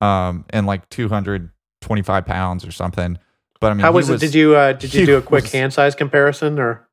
um, 0.00 0.44
and 0.50 0.66
like 0.66 0.88
two 0.88 1.08
hundred 1.08 1.50
twenty 1.80 2.02
five 2.02 2.26
pounds 2.26 2.64
or 2.66 2.72
something. 2.72 3.18
But 3.60 3.70
I 3.70 3.74
mean, 3.74 3.82
How 3.82 3.92
he 3.92 3.96
was, 3.96 4.10
it? 4.10 4.20
Did 4.20 4.34
you 4.34 4.54
uh, 4.56 4.72
did 4.72 4.92
you 4.92 5.06
do 5.12 5.16
a 5.16 5.22
quick 5.22 5.44
was- 5.44 5.52
hand 5.52 5.72
size 5.72 5.94
comparison 5.94 6.58
or? 6.58 6.88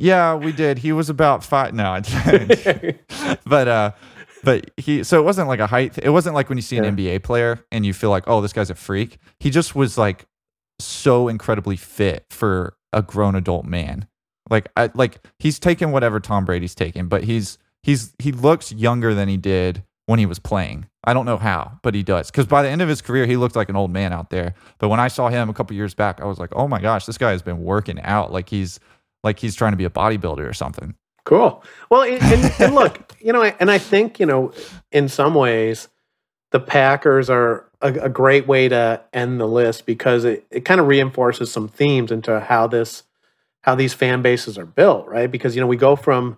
Yeah, 0.00 0.36
we 0.36 0.52
did. 0.52 0.78
He 0.78 0.92
was 0.92 1.10
about 1.10 1.42
five. 1.42 1.74
No, 1.74 1.90
I 2.00 2.94
but 3.46 3.66
uh, 3.68 3.90
but 4.44 4.70
he. 4.76 5.02
So 5.02 5.18
it 5.18 5.24
wasn't 5.24 5.48
like 5.48 5.58
a 5.60 5.66
height. 5.66 5.98
It 5.98 6.10
wasn't 6.10 6.34
like 6.36 6.48
when 6.48 6.56
you 6.56 6.62
see 6.62 6.78
an 6.78 6.84
Yeah. 6.84 6.90
NBA 7.16 7.22
player 7.24 7.64
and 7.72 7.84
you 7.84 7.92
feel 7.92 8.10
like, 8.10 8.24
oh, 8.28 8.40
this 8.40 8.52
guy's 8.52 8.70
a 8.70 8.74
freak. 8.76 9.18
He 9.40 9.50
just 9.50 9.74
was 9.74 9.98
like 9.98 10.26
so 10.78 11.26
incredibly 11.28 11.76
fit 11.76 12.26
for 12.30 12.76
a 12.92 13.02
grown 13.02 13.34
adult 13.34 13.64
man. 13.64 14.06
Like 14.50 14.70
I 14.76 14.90
like 14.94 15.18
he's 15.38 15.58
taken 15.58 15.90
whatever 15.92 16.20
Tom 16.20 16.44
Brady's 16.44 16.74
taken, 16.74 17.08
but 17.08 17.24
he's 17.24 17.58
he's 17.82 18.14
he 18.18 18.32
looks 18.32 18.72
younger 18.72 19.14
than 19.14 19.28
he 19.28 19.36
did 19.36 19.82
when 20.06 20.18
he 20.18 20.26
was 20.26 20.38
playing. 20.38 20.86
I 21.04 21.12
don't 21.14 21.26
know 21.26 21.36
how, 21.36 21.78
but 21.82 21.94
he 21.94 22.02
does. 22.02 22.30
Because 22.30 22.46
by 22.46 22.62
the 22.62 22.68
end 22.68 22.82
of 22.82 22.88
his 22.88 23.02
career, 23.02 23.26
he 23.26 23.36
looked 23.36 23.56
like 23.56 23.68
an 23.68 23.76
old 23.76 23.90
man 23.90 24.12
out 24.12 24.30
there. 24.30 24.54
But 24.78 24.88
when 24.88 25.00
I 25.00 25.08
saw 25.08 25.28
him 25.28 25.48
a 25.48 25.54
couple 25.54 25.76
years 25.76 25.94
back, 25.94 26.20
I 26.20 26.24
was 26.24 26.38
like, 26.38 26.50
oh 26.54 26.66
my 26.66 26.80
gosh, 26.80 27.06
this 27.06 27.18
guy 27.18 27.30
has 27.32 27.42
been 27.42 27.62
working 27.62 28.00
out 28.00 28.32
like 28.32 28.48
he's 28.48 28.80
like 29.22 29.38
he's 29.38 29.54
trying 29.54 29.72
to 29.72 29.76
be 29.76 29.84
a 29.84 29.90
bodybuilder 29.90 30.48
or 30.48 30.54
something. 30.54 30.94
Cool. 31.24 31.62
Well, 31.90 32.02
and, 32.02 32.22
and, 32.22 32.52
and 32.58 32.74
look, 32.74 33.14
you 33.20 33.32
know, 33.32 33.42
and 33.42 33.70
I 33.70 33.78
think 33.78 34.18
you 34.18 34.26
know, 34.26 34.52
in 34.90 35.08
some 35.08 35.34
ways, 35.34 35.88
the 36.52 36.60
Packers 36.60 37.28
are 37.28 37.68
a, 37.80 37.92
a 37.92 38.08
great 38.08 38.46
way 38.46 38.68
to 38.68 39.02
end 39.12 39.40
the 39.40 39.46
list 39.46 39.84
because 39.84 40.24
it, 40.24 40.46
it 40.50 40.64
kind 40.64 40.80
of 40.80 40.86
reinforces 40.86 41.52
some 41.52 41.68
themes 41.68 42.10
into 42.10 42.40
how 42.40 42.66
this 42.66 43.02
how 43.62 43.74
these 43.74 43.94
fan 43.94 44.22
bases 44.22 44.58
are 44.58 44.66
built, 44.66 45.06
right? 45.08 45.30
Because 45.30 45.54
you 45.54 45.60
know, 45.60 45.66
we 45.66 45.76
go 45.76 45.96
from 45.96 46.36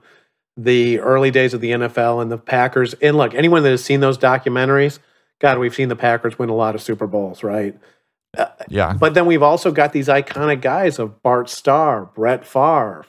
the 0.56 0.98
early 1.00 1.30
days 1.30 1.54
of 1.54 1.60
the 1.60 1.70
NFL 1.70 2.22
and 2.22 2.30
the 2.30 2.38
Packers. 2.38 2.94
And 2.94 3.16
look, 3.16 3.34
anyone 3.34 3.62
that 3.62 3.70
has 3.70 3.84
seen 3.84 4.00
those 4.00 4.18
documentaries, 4.18 4.98
God, 5.40 5.58
we've 5.58 5.74
seen 5.74 5.88
the 5.88 5.96
Packers 5.96 6.38
win 6.38 6.48
a 6.48 6.54
lot 6.54 6.74
of 6.74 6.82
Super 6.82 7.06
Bowls, 7.06 7.42
right? 7.42 7.78
Uh, 8.36 8.46
yeah. 8.68 8.94
But 8.98 9.14
then 9.14 9.26
we've 9.26 9.42
also 9.42 9.72
got 9.72 9.92
these 9.92 10.08
iconic 10.08 10.60
guys 10.60 10.98
of 10.98 11.22
Bart 11.22 11.48
Starr, 11.48 12.06
Brett 12.14 12.46
Favre, 12.46 13.06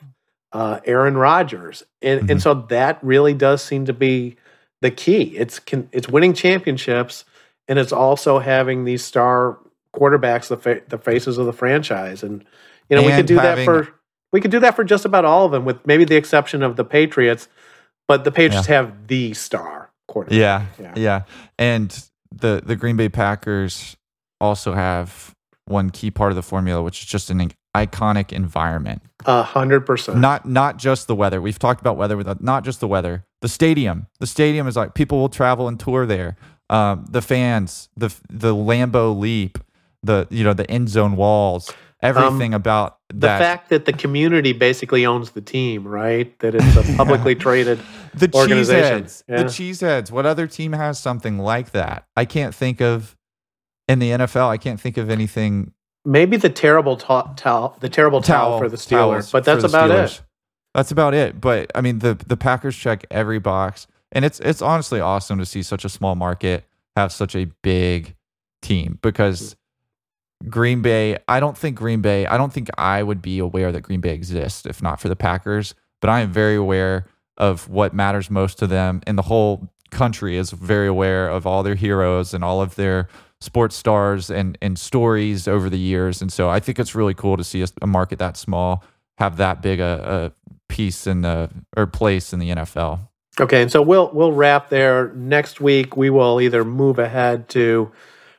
uh, 0.51 0.79
Aaron 0.85 1.17
Rodgers, 1.17 1.83
and 2.01 2.21
mm-hmm. 2.21 2.31
and 2.31 2.41
so 2.41 2.53
that 2.53 2.99
really 3.03 3.33
does 3.33 3.63
seem 3.63 3.85
to 3.85 3.93
be 3.93 4.37
the 4.81 4.91
key. 4.91 5.37
It's 5.37 5.59
can, 5.59 5.89
it's 5.91 6.09
winning 6.09 6.33
championships, 6.33 7.23
and 7.67 7.77
it's 7.77 7.91
also 7.91 8.39
having 8.39 8.83
these 8.83 9.03
star 9.03 9.59
quarterbacks, 9.95 10.47
the 10.47 10.57
fa- 10.57 10.81
the 10.87 10.97
faces 10.97 11.37
of 11.37 11.45
the 11.45 11.53
franchise, 11.53 12.23
and 12.23 12.43
you 12.89 12.95
know 12.95 13.03
and 13.03 13.11
we 13.11 13.15
could 13.15 13.27
do 13.27 13.37
having, 13.37 13.65
that 13.65 13.85
for 13.85 13.93
we 14.31 14.41
could 14.41 14.51
do 14.51 14.59
that 14.59 14.75
for 14.75 14.83
just 14.83 15.05
about 15.05 15.25
all 15.25 15.45
of 15.45 15.51
them, 15.51 15.65
with 15.65 15.85
maybe 15.85 16.05
the 16.05 16.15
exception 16.15 16.63
of 16.63 16.75
the 16.75 16.83
Patriots. 16.83 17.47
But 18.07 18.23
the 18.23 18.31
Patriots 18.31 18.67
yeah. 18.67 18.75
have 18.75 19.07
the 19.07 19.33
star 19.33 19.91
quarterback. 20.07 20.37
Yeah, 20.37 20.65
yeah, 20.79 20.93
yeah, 20.95 21.21
and 21.57 22.09
the 22.31 22.61
the 22.65 22.75
Green 22.75 22.97
Bay 22.97 23.09
Packers 23.09 23.95
also 24.39 24.73
have 24.73 25.35
one 25.65 25.89
key 25.89 26.11
part 26.11 26.31
of 26.31 26.35
the 26.35 26.41
formula, 26.41 26.81
which 26.81 27.01
is 27.01 27.05
just 27.05 27.29
an 27.29 27.51
iconic 27.75 28.31
environment. 28.31 29.01
A 29.25 29.43
hundred 29.43 29.85
percent. 29.85 30.17
Not 30.17 30.47
not 30.47 30.77
just 30.77 31.07
the 31.07 31.15
weather. 31.15 31.41
We've 31.41 31.59
talked 31.59 31.81
about 31.81 31.97
weather 31.97 32.17
with 32.17 32.41
not 32.41 32.63
just 32.63 32.79
the 32.79 32.87
weather. 32.87 33.25
The 33.41 33.49
stadium. 33.49 34.07
The 34.19 34.27
stadium 34.27 34.67
is 34.67 34.75
like 34.75 34.93
people 34.93 35.19
will 35.19 35.29
travel 35.29 35.67
and 35.67 35.79
tour 35.79 36.05
there. 36.05 36.35
Um, 36.69 37.05
the 37.09 37.21
fans, 37.21 37.89
the 37.95 38.13
the 38.29 38.55
Lambeau 38.55 39.17
Leap, 39.17 39.57
the 40.03 40.27
you 40.29 40.43
know 40.43 40.53
the 40.53 40.69
end 40.69 40.89
zone 40.89 41.15
walls 41.15 41.73
everything 42.01 42.53
um, 42.53 42.61
about 42.61 42.99
the 43.09 43.27
fact 43.27 43.69
that 43.69 43.85
the 43.85 43.93
community 43.93 44.53
basically 44.53 45.05
owns 45.05 45.31
the 45.31 45.41
team, 45.41 45.87
right? 45.87 46.37
That 46.39 46.55
it's 46.55 46.75
a 46.75 46.83
publicly 46.97 47.35
traded 47.35 47.79
the 48.13 48.29
organization. 48.33 49.03
Cheeseheads, 49.03 49.23
yeah. 49.27 49.37
The 49.37 49.43
cheeseheads. 49.45 50.11
What 50.11 50.25
other 50.25 50.47
team 50.47 50.73
has 50.73 50.99
something 50.99 51.37
like 51.37 51.71
that? 51.71 52.05
I 52.15 52.25
can't 52.25 52.55
think 52.55 52.81
of 52.81 53.15
in 53.87 53.99
the 53.99 54.11
NFL. 54.11 54.47
I 54.47 54.57
can't 54.57 54.79
think 54.79 54.97
of 54.97 55.09
anything. 55.09 55.73
Maybe 56.03 56.37
the 56.37 56.49
terrible 56.49 56.97
towel, 56.97 57.77
the 57.79 57.89
terrible 57.89 58.21
towel, 58.21 58.51
towel 58.51 58.59
for 58.59 58.69
the 58.69 58.77
Steelers, 58.77 59.31
but 59.31 59.43
that's 59.43 59.63
about 59.63 59.91
Steelers. 59.91 60.19
it. 60.19 60.21
That's 60.73 60.91
about 60.91 61.13
it. 61.13 61.39
But 61.39 61.71
I 61.75 61.81
mean, 61.81 61.99
the 61.99 62.15
the 62.15 62.37
Packers 62.37 62.75
check 62.75 63.05
every 63.11 63.39
box, 63.39 63.87
and 64.11 64.25
it's 64.25 64.39
it's 64.39 64.61
honestly 64.61 64.99
awesome 64.99 65.37
to 65.37 65.45
see 65.45 65.61
such 65.61 65.85
a 65.85 65.89
small 65.89 66.15
market 66.15 66.65
have 66.95 67.11
such 67.11 67.35
a 67.35 67.45
big 67.61 68.15
team 68.61 68.99
because 69.01 69.55
Green 70.49 70.81
Bay, 70.81 71.17
I 71.27 71.39
don't 71.39 71.57
think 71.57 71.77
Green 71.77 72.01
Bay, 72.01 72.25
I 72.25 72.37
don't 72.37 72.51
think 72.51 72.69
I 72.77 73.03
would 73.03 73.21
be 73.21 73.39
aware 73.39 73.71
that 73.71 73.81
Green 73.81 74.01
Bay 74.01 74.13
exists 74.13 74.65
if 74.65 74.81
not 74.81 74.99
for 74.99 75.09
the 75.09 75.15
Packers, 75.15 75.75
but 75.99 76.09
I 76.09 76.21
am 76.21 76.31
very 76.31 76.55
aware 76.55 77.05
of 77.37 77.69
what 77.69 77.93
matters 77.93 78.29
most 78.29 78.59
to 78.59 78.67
them. 78.67 79.01
And 79.07 79.17
the 79.17 79.23
whole 79.23 79.69
country 79.89 80.37
is 80.37 80.51
very 80.51 80.87
aware 80.87 81.27
of 81.27 81.45
all 81.45 81.63
their 81.63 81.75
heroes 81.75 82.33
and 82.33 82.43
all 82.43 82.61
of 82.61 82.75
their 82.75 83.07
sports 83.41 83.75
stars 83.75 84.29
and, 84.29 84.57
and 84.61 84.77
stories 84.77 85.47
over 85.47 85.69
the 85.69 85.79
years. 85.79 86.21
And 86.21 86.31
so 86.31 86.49
I 86.49 86.59
think 86.59 86.79
it's 86.79 86.95
really 86.95 87.13
cool 87.13 87.37
to 87.37 87.43
see 87.43 87.65
a, 87.81 87.87
market 87.87 88.19
that 88.19 88.37
small 88.37 88.83
have 89.17 89.37
that 89.37 89.61
big 89.61 89.79
a, 89.79 90.31
a 90.49 90.53
piece 90.69 91.07
in 91.07 91.21
the 91.21 91.49
or 91.75 91.87
place 91.87 92.33
in 92.33 92.39
the 92.39 92.49
NFL. 92.49 92.99
Okay, 93.39 93.61
and 93.61 93.71
so 93.71 93.81
we'll 93.81 94.11
we'll 94.13 94.33
wrap 94.33 94.69
there. 94.69 95.11
Next 95.13 95.61
week 95.61 95.95
we 95.95 96.09
will 96.09 96.41
either 96.41 96.65
move 96.65 96.99
ahead 96.99 97.49
to 97.49 97.91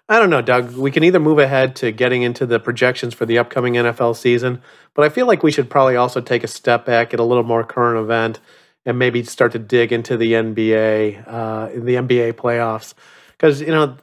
I 0.09 0.19
don't 0.19 0.31
know, 0.31 0.43
Doug. 0.43 0.77
We 0.77 0.91
can 0.91 1.05
either 1.05 1.21
move 1.21 1.39
ahead 1.39 1.77
to 1.77 1.93
getting 1.93 2.23
into 2.23 2.45
the 2.45 2.59
projections 2.59 3.15
for 3.15 3.25
the 3.25 3.39
upcoming 3.39 3.75
NFL 3.75 4.17
season, 4.17 4.61
but 4.95 5.05
I 5.05 5.09
feel 5.09 5.27
like 5.27 5.43
we 5.43 5.53
should 5.53 5.71
probably 5.71 5.97
also 5.97 6.21
take 6.21 6.45
a 6.45 6.49
step 6.49 6.85
back 6.85 7.15
at 7.15 7.21
a 7.21 7.25
little 7.25 7.45
more 7.45 7.65
current 7.65 7.99
event 7.99 8.41
and 8.85 8.99
maybe 8.99 9.23
start 9.23 9.53
to 9.53 9.59
dig 9.59 9.93
into 9.93 10.17
the 10.17 10.33
NBA, 10.33 11.25
uh, 11.27 11.69
the 11.69 11.95
NBA 11.95 12.33
playoffs, 12.33 12.95
because 13.31 13.61
you 13.61 13.69
know 13.69 13.97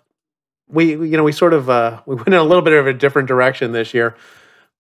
we 0.70 0.92
you 0.92 1.18
know 1.18 1.24
we 1.24 1.34
sort 1.34 1.54
of 1.54 1.70
uh, 1.70 2.02
we 2.06 2.16
went 2.16 2.30
in 2.30 2.34
a 2.36 2.44
little 2.44 2.64
bit 2.64 2.74
of 2.74 2.88
a 2.88 2.94
different 2.94 3.28
direction 3.28 3.74
this 3.74 3.94
year. 3.94 4.16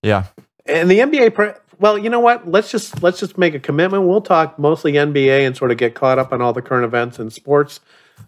Yeah, 0.01 0.25
and 0.65 0.89
the 0.89 0.99
NBA. 0.99 1.33
Pre- 1.33 1.51
well, 1.79 1.97
you 1.97 2.09
know 2.09 2.19
what? 2.19 2.47
Let's 2.47 2.71
just 2.71 3.03
let's 3.03 3.19
just 3.19 3.37
make 3.37 3.53
a 3.53 3.59
commitment. 3.59 4.03
We'll 4.07 4.21
talk 4.21 4.57
mostly 4.57 4.93
NBA 4.93 5.45
and 5.45 5.55
sort 5.55 5.71
of 5.71 5.77
get 5.77 5.95
caught 5.95 6.17
up 6.17 6.31
on 6.31 6.41
all 6.41 6.53
the 6.53 6.61
current 6.61 6.85
events 6.85 7.19
in 7.19 7.29
sports 7.29 7.81